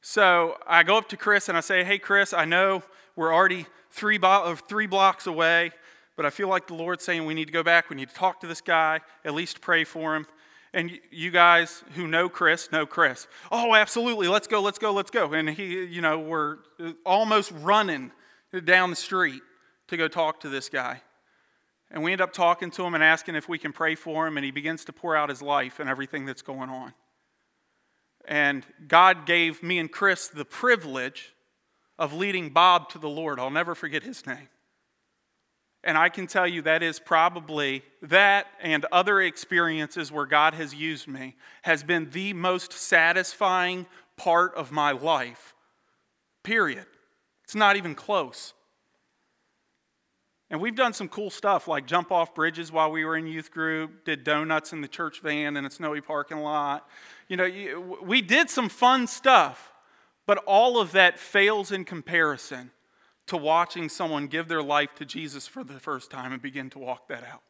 So 0.00 0.56
I 0.66 0.82
go 0.82 0.96
up 0.96 1.08
to 1.10 1.16
Chris 1.16 1.48
and 1.48 1.56
I 1.56 1.60
say, 1.60 1.84
Hey, 1.84 1.98
Chris, 1.98 2.32
I 2.32 2.44
know 2.44 2.82
we're 3.16 3.32
already 3.32 3.66
three, 3.90 4.18
bo- 4.18 4.54
three 4.68 4.86
blocks 4.86 5.26
away, 5.26 5.72
but 6.16 6.26
I 6.26 6.30
feel 6.30 6.48
like 6.48 6.66
the 6.66 6.74
Lord's 6.74 7.04
saying 7.04 7.24
we 7.26 7.34
need 7.34 7.46
to 7.46 7.52
go 7.52 7.62
back. 7.62 7.90
We 7.90 7.96
need 7.96 8.08
to 8.08 8.14
talk 8.14 8.40
to 8.40 8.46
this 8.46 8.60
guy, 8.60 9.00
at 9.24 9.34
least 9.34 9.60
pray 9.60 9.84
for 9.84 10.14
him. 10.14 10.26
And 10.74 10.98
you 11.10 11.30
guys 11.30 11.82
who 11.94 12.06
know 12.06 12.28
Chris 12.28 12.70
know 12.70 12.84
Chris. 12.84 13.26
Oh, 13.50 13.74
absolutely. 13.74 14.28
Let's 14.28 14.46
go, 14.46 14.60
let's 14.60 14.78
go, 14.78 14.92
let's 14.92 15.10
go. 15.10 15.32
And 15.32 15.48
he, 15.48 15.84
you 15.84 16.02
know, 16.02 16.18
we're 16.18 16.58
almost 17.06 17.52
running 17.60 18.12
down 18.64 18.90
the 18.90 18.96
street 18.96 19.42
to 19.88 19.96
go 19.96 20.08
talk 20.08 20.40
to 20.40 20.48
this 20.48 20.68
guy. 20.68 21.00
And 21.90 22.02
we 22.02 22.12
end 22.12 22.20
up 22.20 22.32
talking 22.32 22.70
to 22.72 22.84
him 22.84 22.94
and 22.94 23.02
asking 23.02 23.34
if 23.34 23.48
we 23.48 23.58
can 23.58 23.72
pray 23.72 23.94
for 23.94 24.26
him, 24.26 24.36
and 24.36 24.44
he 24.44 24.50
begins 24.50 24.84
to 24.86 24.92
pour 24.92 25.16
out 25.16 25.30
his 25.30 25.40
life 25.40 25.80
and 25.80 25.88
everything 25.88 26.26
that's 26.26 26.42
going 26.42 26.68
on. 26.68 26.92
And 28.26 28.64
God 28.86 29.24
gave 29.24 29.62
me 29.62 29.78
and 29.78 29.90
Chris 29.90 30.28
the 30.28 30.44
privilege 30.44 31.32
of 31.98 32.12
leading 32.12 32.50
Bob 32.50 32.90
to 32.90 32.98
the 32.98 33.08
Lord. 33.08 33.40
I'll 33.40 33.50
never 33.50 33.74
forget 33.74 34.02
his 34.02 34.26
name. 34.26 34.48
And 35.82 35.96
I 35.96 36.08
can 36.08 36.26
tell 36.26 36.46
you 36.46 36.62
that 36.62 36.82
is 36.82 36.98
probably 36.98 37.82
that 38.02 38.46
and 38.60 38.84
other 38.92 39.20
experiences 39.20 40.12
where 40.12 40.26
God 40.26 40.54
has 40.54 40.74
used 40.74 41.08
me 41.08 41.36
has 41.62 41.82
been 41.82 42.10
the 42.10 42.32
most 42.34 42.72
satisfying 42.72 43.86
part 44.16 44.54
of 44.54 44.72
my 44.72 44.90
life. 44.92 45.54
Period. 46.42 46.86
It's 47.44 47.54
not 47.54 47.76
even 47.76 47.94
close. 47.94 48.52
And 50.50 50.60
we've 50.60 50.74
done 50.74 50.94
some 50.94 51.08
cool 51.08 51.30
stuff 51.30 51.68
like 51.68 51.86
jump 51.86 52.10
off 52.10 52.34
bridges 52.34 52.72
while 52.72 52.90
we 52.90 53.04
were 53.04 53.16
in 53.16 53.26
youth 53.26 53.50
group, 53.50 54.04
did 54.04 54.24
donuts 54.24 54.72
in 54.72 54.80
the 54.80 54.88
church 54.88 55.20
van 55.20 55.56
in 55.56 55.66
a 55.66 55.70
snowy 55.70 56.00
parking 56.00 56.38
lot. 56.38 56.88
You 57.28 57.36
know, 57.36 57.98
we 58.02 58.22
did 58.22 58.48
some 58.48 58.70
fun 58.70 59.06
stuff, 59.06 59.72
but 60.26 60.38
all 60.46 60.80
of 60.80 60.92
that 60.92 61.18
fails 61.18 61.70
in 61.70 61.84
comparison 61.84 62.70
to 63.26 63.36
watching 63.36 63.90
someone 63.90 64.26
give 64.26 64.48
their 64.48 64.62
life 64.62 64.94
to 64.96 65.04
Jesus 65.04 65.46
for 65.46 65.62
the 65.62 65.78
first 65.78 66.10
time 66.10 66.32
and 66.32 66.40
begin 66.40 66.70
to 66.70 66.78
walk 66.78 67.08
that 67.08 67.24
out. 67.24 67.42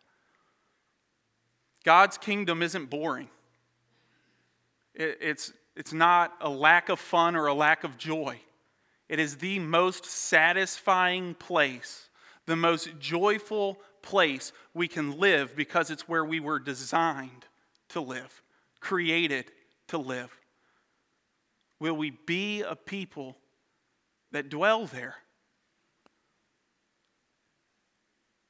God's 1.85 2.19
kingdom 2.19 2.63
isn't 2.63 2.91
boring. 2.91 3.29
It's, 4.95 5.53
it's 5.77 5.93
not 5.93 6.35
a 6.41 6.51
lack 6.51 6.89
of 6.89 6.99
fun 6.99 7.37
or 7.37 7.47
a 7.47 7.55
lack 7.55 7.85
of 7.85 7.97
joy. 7.97 8.41
It 9.09 9.21
is 9.21 9.37
the 9.37 9.61
most 9.61 10.05
satisfying 10.05 11.35
place 11.35 12.08
the 12.49 12.57
most 12.57 12.99
joyful 12.99 13.79
place 14.03 14.53
we 14.73 14.89
can 14.89 15.19
live 15.21 15.55
because 15.55 15.91
it's 15.91 16.09
where 16.09 16.25
we 16.25 16.41
were 16.41 16.59
designed 16.59 17.45
to 17.91 18.01
live, 18.01 18.43
created 18.81 19.53
to 19.89 19.99
live. 19.99 20.35
Will 21.79 21.95
we 21.95 22.11
be 22.11 22.63
a 22.63 22.75
people 22.75 23.37
that 24.33 24.49
dwell 24.49 24.87
there? 24.87 25.17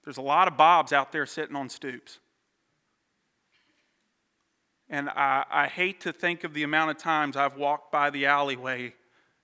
There's 0.04 0.16
a 0.16 0.22
lot 0.22 0.48
of 0.48 0.56
Bobs 0.56 0.92
out 0.92 1.12
there 1.12 1.26
sitting 1.26 1.56
on 1.56 1.68
stoops. 1.68 2.20
And 4.88 5.10
I, 5.10 5.44
I, 5.50 5.66
hate 5.66 6.00
to 6.02 6.14
think 6.14 6.44
of 6.44 6.54
the 6.54 6.62
amount 6.62 6.92
of 6.92 6.96
times 6.96 7.36
I've 7.36 7.58
walked 7.58 7.92
by 7.92 8.08
the 8.08 8.24
alleyway 8.24 8.94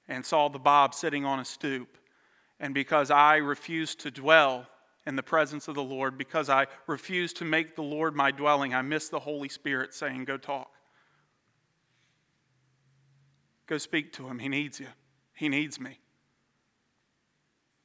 and 0.08 0.24
saw 0.24 0.48
the 0.48 0.58
Bob 0.58 0.94
sitting 0.94 1.26
on 1.26 1.38
a 1.38 1.44
stoop 1.44 1.98
and 2.60 2.74
because 2.74 3.10
I 3.10 3.36
refuse 3.36 3.94
to 3.96 4.10
dwell 4.10 4.66
in 5.06 5.16
the 5.16 5.22
presence 5.22 5.68
of 5.68 5.74
the 5.74 5.82
Lord, 5.82 6.16
because 6.16 6.48
I 6.48 6.66
refuse 6.86 7.32
to 7.34 7.44
make 7.44 7.76
the 7.76 7.82
Lord 7.82 8.14
my 8.14 8.30
dwelling, 8.30 8.74
I 8.74 8.82
miss 8.82 9.08
the 9.08 9.18
Holy 9.18 9.48
Spirit 9.48 9.92
saying, 9.92 10.24
Go 10.24 10.36
talk. 10.36 10.70
Go 13.66 13.78
speak 13.78 14.12
to 14.14 14.28
him. 14.28 14.38
He 14.38 14.48
needs 14.48 14.80
you, 14.80 14.88
he 15.34 15.48
needs 15.48 15.80
me. 15.80 15.98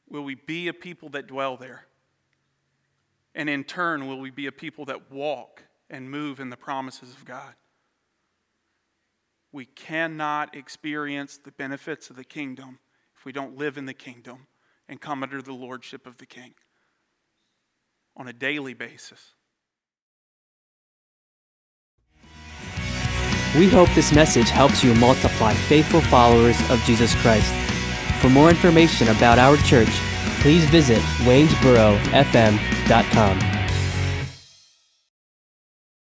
Will 0.07 0.23
we 0.23 0.35
be 0.35 0.67
a 0.67 0.73
people 0.73 1.09
that 1.09 1.27
dwell 1.27 1.55
there? 1.55 1.85
And 3.35 3.47
in 3.47 3.63
turn, 3.63 4.07
will 4.07 4.19
we 4.19 4.31
be 4.31 4.47
a 4.47 4.51
people 4.51 4.85
that 4.85 5.11
walk 5.11 5.63
and 5.89 6.09
move 6.09 6.39
in 6.39 6.49
the 6.49 6.57
promises 6.57 7.13
of 7.13 7.25
God? 7.25 7.53
We 9.51 9.65
cannot 9.65 10.55
experience 10.55 11.37
the 11.37 11.51
benefits 11.51 12.09
of 12.09 12.15
the 12.15 12.23
kingdom 12.23 12.79
if 13.15 13.25
we 13.25 13.31
don't 13.31 13.55
live 13.55 13.77
in 13.77 13.85
the 13.85 13.93
kingdom 13.93 14.47
and 14.89 14.99
come 14.99 15.23
under 15.23 15.41
the 15.41 15.53
lordship 15.53 16.05
of 16.05 16.17
the 16.17 16.25
king 16.25 16.53
on 18.17 18.27
a 18.27 18.33
daily 18.33 18.73
basis. 18.73 19.35
We 23.57 23.69
hope 23.69 23.89
this 23.95 24.13
message 24.13 24.49
helps 24.49 24.83
you 24.83 24.93
multiply 24.95 25.53
faithful 25.53 26.01
followers 26.01 26.59
of 26.69 26.83
Jesus 26.83 27.15
Christ. 27.21 27.53
For 28.21 28.29
more 28.29 28.49
information 28.49 29.07
about 29.07 29.39
our 29.39 29.55
church, 29.57 29.89
please 30.41 30.65
visit 30.65 30.99
waynesborofm.com. 31.25 33.58